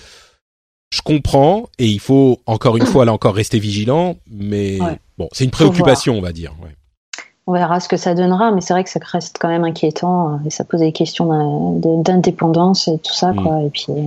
[0.91, 4.99] je comprends et il faut encore une fois là encore rester vigilant mais Ouais.
[5.19, 6.71] bon c'est une préoccupation on va dire ouais.
[7.47, 10.35] On verra ce que ça donnera, mais c'est vrai que ça reste quand même inquiétant
[10.35, 13.43] euh, et ça pose des questions d'indépendance et tout ça, Mm.
[13.43, 13.63] quoi.
[13.63, 13.87] Et puis.
[13.89, 14.03] euh,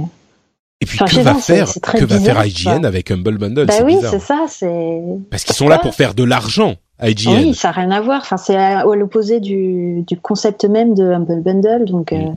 [0.80, 2.88] et puis Enfin, que va faire que va faire IGN quoi.
[2.88, 3.66] avec Humble Bundle?
[3.66, 4.46] Bah oui, c'est ça.
[4.48, 5.02] C'est.
[5.32, 8.22] parce qu'ils sont là pour faire de l'argent IGN Oui, ça n'a rien à voir.
[8.22, 12.36] Enfin, c'est à, à l'opposé du, du concept même de Humble Bundle, donc euh, Mm.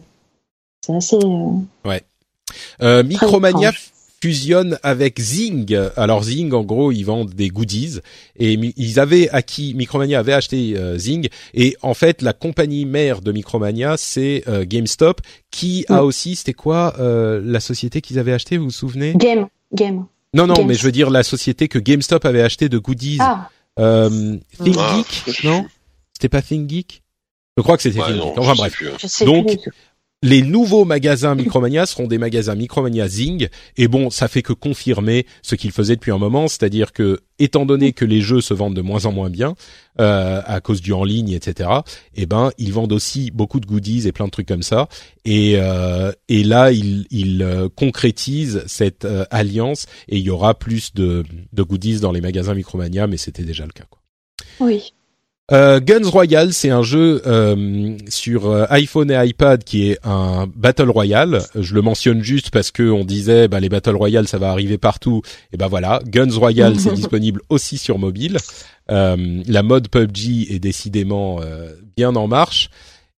[0.86, 1.16] c'est assez.
[1.16, 1.98] euh,
[2.82, 3.72] Euh, Micromania
[4.22, 5.76] fusionne avec Zing.
[5.96, 7.98] Alors Zing, en gros, ils vendent des goodies
[8.38, 13.20] et ils avaient acquis, Micromania avait acheté euh, Zing et en fait la compagnie mère
[13.20, 15.20] de Micromania c'est euh, GameStop
[15.50, 16.04] qui a Mm.
[16.06, 19.12] aussi, c'était quoi euh, la société qu'ils avaient acheté, vous vous souvenez?
[19.14, 20.06] Game, game.
[20.32, 20.66] Non non, Games.
[20.68, 23.18] mais je veux dire la société que GameStop avait acheté de goodies.
[23.20, 25.66] Ah, Euh, Think Ah, Geek, non
[26.14, 27.02] C'était pas Think Geek?
[27.56, 28.38] Je crois que c'était Ouais, Think Geek.
[28.38, 28.82] Enfin bref.
[29.24, 29.68] Donc.
[30.24, 35.26] Les nouveaux magasins Micromania seront des magasins Micromania Zing et bon ça fait que confirmer
[35.42, 38.74] ce qu'ils faisaient depuis un moment c'est-à-dire que étant donné que les jeux se vendent
[38.74, 39.54] de moins en moins bien
[40.00, 41.68] euh, à cause du en ligne etc
[42.14, 44.88] eh ben ils vendent aussi beaucoup de goodies et plein de trucs comme ça
[45.26, 50.54] et euh, et là ils ils euh, concrétisent cette euh, alliance et il y aura
[50.58, 54.00] plus de de goodies dans les magasins Micromania mais c'était déjà le cas quoi.
[54.60, 54.94] Oui.
[55.52, 60.46] Euh, Guns Royale, c'est un jeu euh, sur euh, iPhone et iPad qui est un
[60.46, 61.42] battle royale.
[61.54, 64.78] Je le mentionne juste parce que on disait bah, les battle royale ça va arriver
[64.78, 65.20] partout.
[65.52, 68.38] Et ben voilà, Guns Royale c'est disponible aussi sur mobile.
[68.90, 72.70] Euh, la mode PUBG est décidément euh, bien en marche.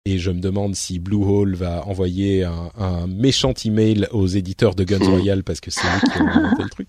[0.08, 4.84] Et je me demande si Bluehole va envoyer un, un méchant email aux éditeurs de
[4.84, 6.88] Guns Royale parce que c'est eux qui ont inventé le truc.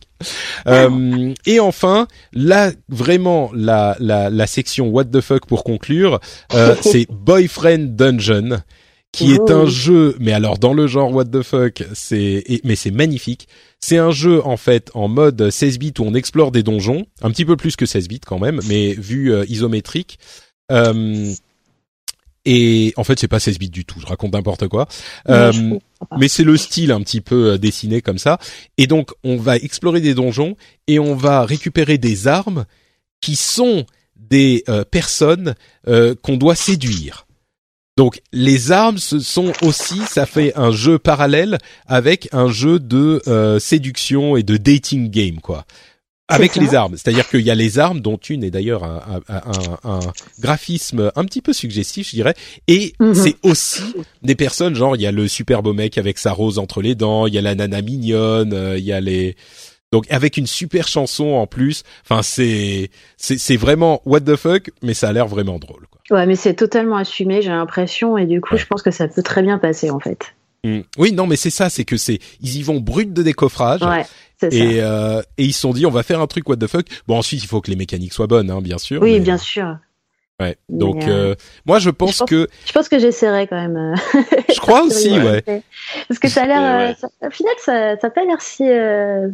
[0.68, 6.20] Euh, et enfin, là vraiment la, la, la section What the fuck pour conclure,
[6.54, 8.62] euh, c'est Boyfriend Dungeon
[9.12, 9.68] qui est un Ouh.
[9.68, 13.48] jeu, mais alors dans le genre What the fuck, c'est mais c'est magnifique.
[13.80, 17.32] C'est un jeu en fait en mode 16 bits où on explore des donjons, un
[17.32, 20.20] petit peu plus que 16 bits quand même, mais vu euh, isométrique.
[20.72, 21.34] Euh,
[22.50, 24.00] et en fait, c'est pas 16 bits du tout.
[24.00, 24.88] Je raconte n'importe quoi.
[25.28, 25.80] Euh, Ouais,
[26.18, 28.40] mais c'est le style un petit peu euh, dessiné comme ça.
[28.78, 30.56] Et donc, on va explorer des donjons
[30.88, 32.64] et on va récupérer des armes
[33.20, 35.56] qui sont des euh, personnes
[35.90, 37.28] euh, qu'on doit séduire.
[37.98, 43.22] Donc, les armes, ce sont aussi, ça fait un jeu parallèle avec un jeu de
[43.60, 45.66] séduction et de dating game, quoi.
[46.30, 49.36] Avec les armes, c'est-à-dire qu'il y a les armes, dont une est d'ailleurs un, un,
[49.38, 50.00] un- un
[50.42, 52.34] graphisme un petit peu suggestif, je dirais,
[52.68, 53.14] et Mhm.
[53.14, 53.82] c'est aussi
[54.24, 56.96] des personnes, genre il y a le super beau mec avec sa rose entre les
[56.96, 59.36] dents, il y a la nana mignonne, euh, il y a les
[59.94, 61.84] donc avec une super chanson en plus.
[62.04, 65.86] Enfin c'est c'est vraiment what the fuck, mais ça a l'air vraiment drôle.
[65.90, 66.18] Quoi.
[66.18, 68.60] Ouais, mais c'est totalement assumé, j'ai l'impression, et du coup, Ouais.
[68.60, 70.34] je pense que ça peut très bien passer, en fait.
[70.64, 70.80] Mm.
[70.98, 73.82] Oui, non, mais c'est ça, c'est que c'est ils y vont brut de décoffrage.
[73.82, 74.06] Ouais.
[74.44, 76.86] Et, euh, et ils se sont dit on va faire un truc what the fuck.
[77.08, 79.02] Bon ensuite il faut que les mécaniques soient bonnes hein, bien sûr.
[79.02, 79.78] Oui, mais- bien sûr.
[80.40, 80.56] Ouais.
[80.70, 81.36] Donc euh, euh,
[81.66, 83.76] moi je pense je pense- que Je pense que j'essaierai quand même.
[83.76, 83.96] euh,
[84.54, 85.44] je crois aussi ouais.
[86.08, 88.64] Parce que ça a l'air, Ouais, euh, au final, ça, ça a pas l'air si,
[88.70, 89.30] euh,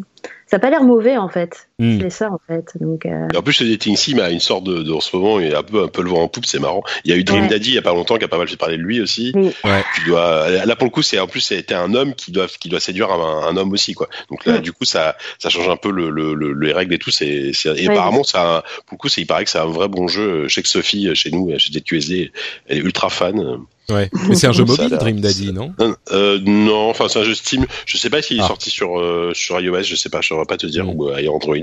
[0.53, 1.67] ça a pas l'air mauvais en fait.
[1.79, 1.99] Hmm.
[1.99, 2.73] C'est ça en fait.
[2.79, 5.15] Donc, euh, Et en plus, le dating sim a une sorte de, de- en ce
[5.15, 6.83] moment, il est un peu, un peu le vent en poupe, c'est marrant.
[7.05, 7.49] Il y a eu Dream Ouais.
[7.49, 9.31] Daddy il y a pas longtemps qui a pas mal fait parler de lui aussi.
[9.33, 9.51] Oui.
[9.63, 9.83] Ouais.
[9.95, 12.69] Tu dois, là pour le coup, c'est en plus c'était un homme qui doit, qui
[12.69, 14.07] doit séduire un, un homme aussi, quoi.
[14.29, 14.61] Donc là, Ouais.
[14.61, 17.09] du coup, ça, ça change un peu le, le, le- les règles et tout.
[17.09, 17.93] C'est, c'est- et Ouais.
[17.93, 20.47] apparemment, ça, pour le coup, il paraît que c'est un vrai bon jeu.
[20.47, 22.31] Je sais que Sophie, chez nous, chez DQSD,
[22.67, 23.57] elle est ultra fan.
[23.89, 24.09] Ouais.
[24.29, 25.73] Mais c'est un jeu mobile Dream Daddy non?
[26.11, 27.65] Euh, non, enfin c'est un jeu Steam.
[27.85, 28.47] Je sais pas s'il est Ah.
[28.47, 30.89] sorti sur euh, sur iOS, je sais pas, je saurais pas te dire Mm.
[30.89, 31.55] ou euh, Android.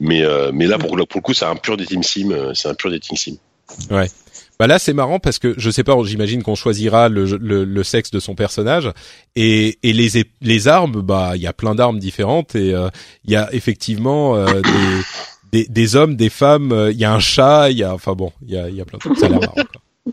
[0.00, 2.30] Mais euh, mais là pour, le- pour le coup, c'est un pur dating sim.
[2.32, 3.36] euh, C'est un pur dating sim.
[4.58, 7.82] Bah là c'est marrant parce que je sais pas j'imagine qu'on choisira le, le, le
[7.82, 8.90] sexe de son personnage
[9.34, 12.88] et, et les les armes bah il y a plein d'armes différentes et euh,
[13.24, 17.12] il y a effectivement euh, des, des des hommes des femmes euh, il y a
[17.14, 19.02] un chat il y a enfin bon il y a il y a plein de
[19.02, 19.54] trucs ça a l'air marrant.
[19.54, 20.12] quoi.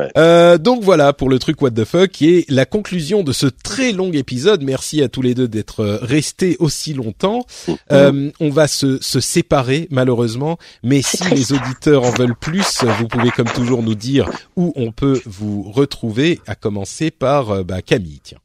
[0.00, 0.10] Ouais.
[0.16, 3.46] Euh, donc voilà pour le truc what the fuck qui est la conclusion de ce
[3.46, 4.62] très long épisode.
[4.62, 7.44] Merci à tous les deux d'être euh, restés aussi longtemps.
[7.92, 13.08] Euh, on va se, se séparer malheureusement, mais si les auditeurs en veulent plus, vous
[13.08, 18.20] pouvez comme toujours nous dire où on peut vous retrouver, à commencer par bah, Camille.
[18.22, 18.38] Tiens.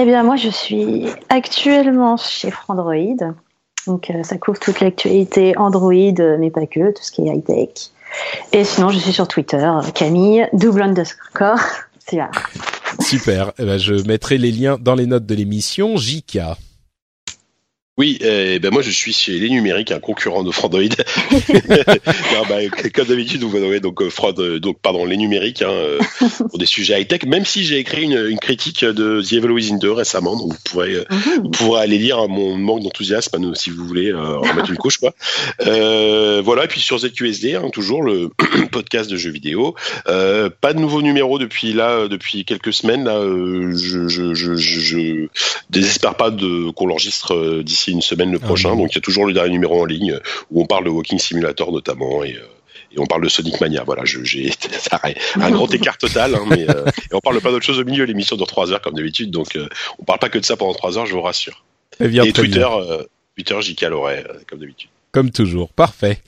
[0.00, 3.34] Eh bien, moi, je suis actuellement chez Frandroid.
[3.88, 7.90] Donc, euh, ça couvre toute l'actualité Android, mais pas que, tout ce qui est high-tech.
[8.52, 11.58] Et sinon, je suis sur Twitter, Camille, double underscore.
[11.98, 12.20] C'est.
[13.00, 13.52] Super.
[13.58, 15.96] Eh ben, je mettrai les liens dans les notes de l'émission.
[15.96, 16.38] JK.
[17.98, 20.82] Oui, euh, ben moi je suis chez Les Numériques, un concurrent de Frandroid.
[21.32, 22.58] non, bah,
[22.94, 25.98] comme d'habitude, vous voyez donc euh, Frand- euh, donc pardon, Les Numériques hein,
[26.48, 27.24] pour des sujets high tech.
[27.26, 30.58] Même si j'ai écrit une, une critique de The Evil Within 2 récemment, donc vous
[30.64, 31.04] pourrez euh,
[31.42, 34.76] vous pourrez aller lire mon manque d'enthousiasme hein, si vous voulez euh, en mettre une
[34.76, 35.12] couche quoi.
[35.66, 38.30] Euh, voilà et puis sur ZQSD hein, toujours le
[38.70, 39.74] podcast de jeux vidéo.
[40.06, 43.20] Pas de nouveau numéro depuis là depuis quelques semaines là.
[43.22, 45.26] je, je, je, je, je
[45.70, 48.72] désespère pas de qu'on l'enregistre euh, une semaine le Ah prochain.
[48.72, 48.78] oui.
[48.78, 50.20] Donc il y a toujours le dernier numéro en ligne euh,
[50.50, 52.46] où on parle de Walking Simulator notamment et euh,
[52.92, 54.50] et on parle de Sonic Mania, voilà, j'ai
[55.36, 58.04] un grand écart total, hein, mais euh, et on parle pas d'autre chose au milieu,
[58.04, 60.72] l'émission dure 3 heures comme d'habitude, donc euh, on parle pas que de ça pendant
[60.72, 61.64] 3 heures, je vous rassure.
[62.00, 63.02] Bien, et Twitter, euh,
[63.36, 64.88] Twitter, l'aurait, euh, comme d'habitude.
[65.10, 66.20] Comme toujours, parfait.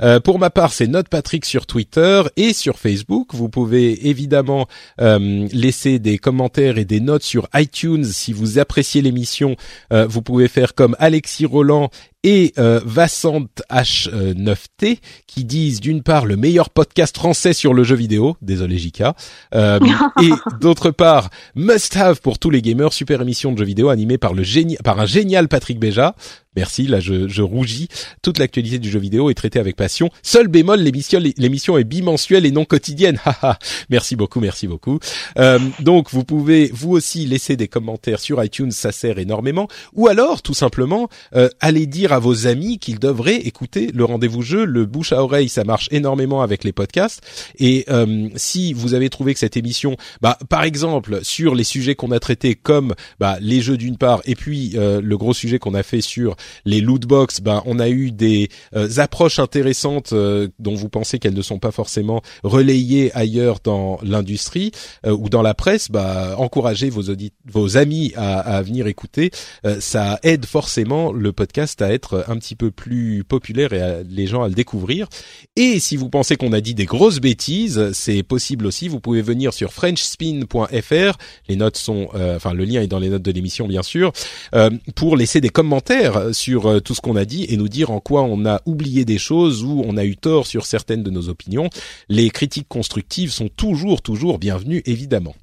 [0.00, 3.34] Euh, pour ma part, c'est Note Patrick sur Twitter et sur Facebook.
[3.34, 4.68] Vous pouvez évidemment
[5.00, 9.56] euh, laisser des commentaires et des notes sur iTunes si vous appréciez l'émission.
[9.92, 11.90] Euh, vous pouvez faire comme Alexis Roland
[12.24, 17.94] et euh, Vassant H9T qui disent d'une part le meilleur podcast français sur le jeu
[17.94, 19.14] vidéo, désolé Jika,
[19.54, 19.78] euh,
[20.22, 24.18] et d'autre part must have pour tous les gamers, super émission de jeux vidéo animée
[24.18, 26.14] par le génie, par un génial Patrick Béja.
[26.58, 27.86] Merci, là je, je rougis.
[28.20, 30.10] Toute l'actualité du jeu vidéo est traitée avec passion.
[30.24, 33.20] Seul bémol, l'émission, l'émission est bimensuelle et non quotidienne.
[33.90, 34.98] Merci beaucoup, merci beaucoup.
[35.38, 39.68] Euh, donc vous pouvez vous aussi laisser des commentaires sur iTunes, ça sert énormément.
[39.92, 44.42] Ou alors tout simplement euh, aller dire à vos amis qu'ils devraient écouter le rendez-vous
[44.42, 47.22] jeu, le bouche à oreille, ça marche énormément avec les podcasts.
[47.60, 51.94] Et euh, si vous avez trouvé que cette émission, bah par exemple sur les sujets
[51.94, 55.60] qu'on a traités comme bah, les jeux d'une part et puis euh, le gros sujet
[55.60, 60.12] qu'on a fait sur les loot box, ben on a eu des euh, approches intéressantes
[60.12, 64.72] euh, dont vous pensez qu'elles ne sont pas forcément relayées ailleurs dans l'industrie
[65.06, 65.90] euh, ou dans la presse.
[65.90, 67.02] Bah encouragez vos
[67.46, 69.30] vos amis à, à venir écouter.
[69.64, 74.02] Euh, ça aide forcément le podcast à être un petit peu plus populaire et à,
[74.02, 75.08] les gens à le découvrir.
[75.56, 78.88] Et si vous pensez qu'on a dit des grosses bêtises, c'est possible aussi.
[78.88, 81.18] Vous pouvez venir sur frenchspin.fr.
[81.48, 84.12] Les notes sont, euh, enfin le lien est dans les notes de l'émission bien sûr,
[84.54, 87.90] euh, pour laisser des commentaires sur euh, tout ce qu'on a dit et nous dire
[87.90, 91.10] en quoi on a oublié des choses ou on a eu tort sur certaines de
[91.10, 91.68] nos opinions.
[92.08, 95.34] Les critiques constructives sont toujours, toujours bienvenues évidemment.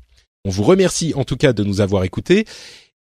[0.45, 2.45] On vous remercie en tout cas de nous avoir écoutés.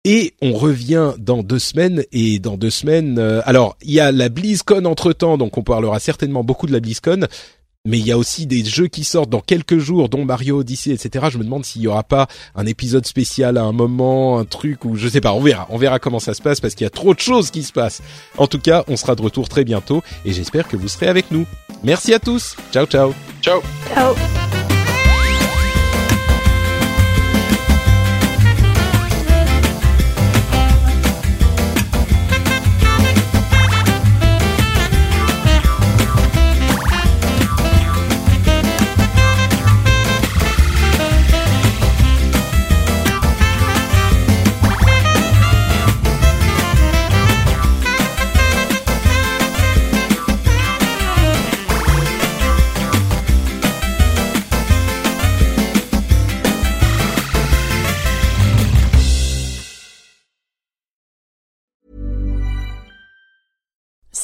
[0.07, 2.05] Et on revient dans deux semaines.
[2.12, 5.62] Et dans deux semaines, euh, alors il y a la BlizzCon entre temps, donc on
[5.62, 7.27] parlera certainement beaucoup de la BlizzCon.
[7.86, 10.90] Mais il y a aussi des jeux qui sortent dans quelques jours, dont Mario Odyssey,
[10.93, 11.27] etc.
[11.31, 14.86] Je me demande s'il y aura pas un épisode spécial à un moment, un truc
[14.86, 15.35] ou je sais pas.
[15.35, 17.51] On verra, on verra comment ça se passe parce qu'il y a trop de choses
[17.51, 18.01] qui se passent.
[18.39, 21.31] En tout cas, on sera de retour très bientôt et j'espère que vous serez avec
[21.31, 21.44] nous.
[21.82, 22.56] Merci à tous.
[22.73, 23.12] Ciao, ciao.
[23.43, 23.61] Ciao
[23.94, 24.15] Ciao.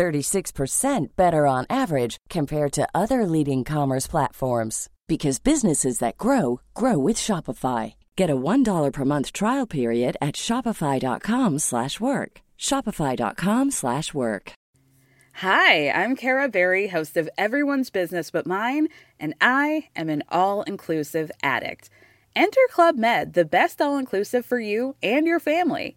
[0.00, 6.98] 36% better on average compared to other leading commerce platforms because businesses that grow grow
[6.98, 7.92] with Shopify.
[8.16, 12.40] Get a $1 per month trial period at shopify.com/work.
[12.68, 14.52] shopify.com/work.
[15.46, 21.30] Hi, I'm Kara Berry, host of Everyone's Business But Mine, and I am an all-inclusive
[21.42, 21.90] addict.
[22.34, 25.96] Enter Club Med, the best all-inclusive for you and your family.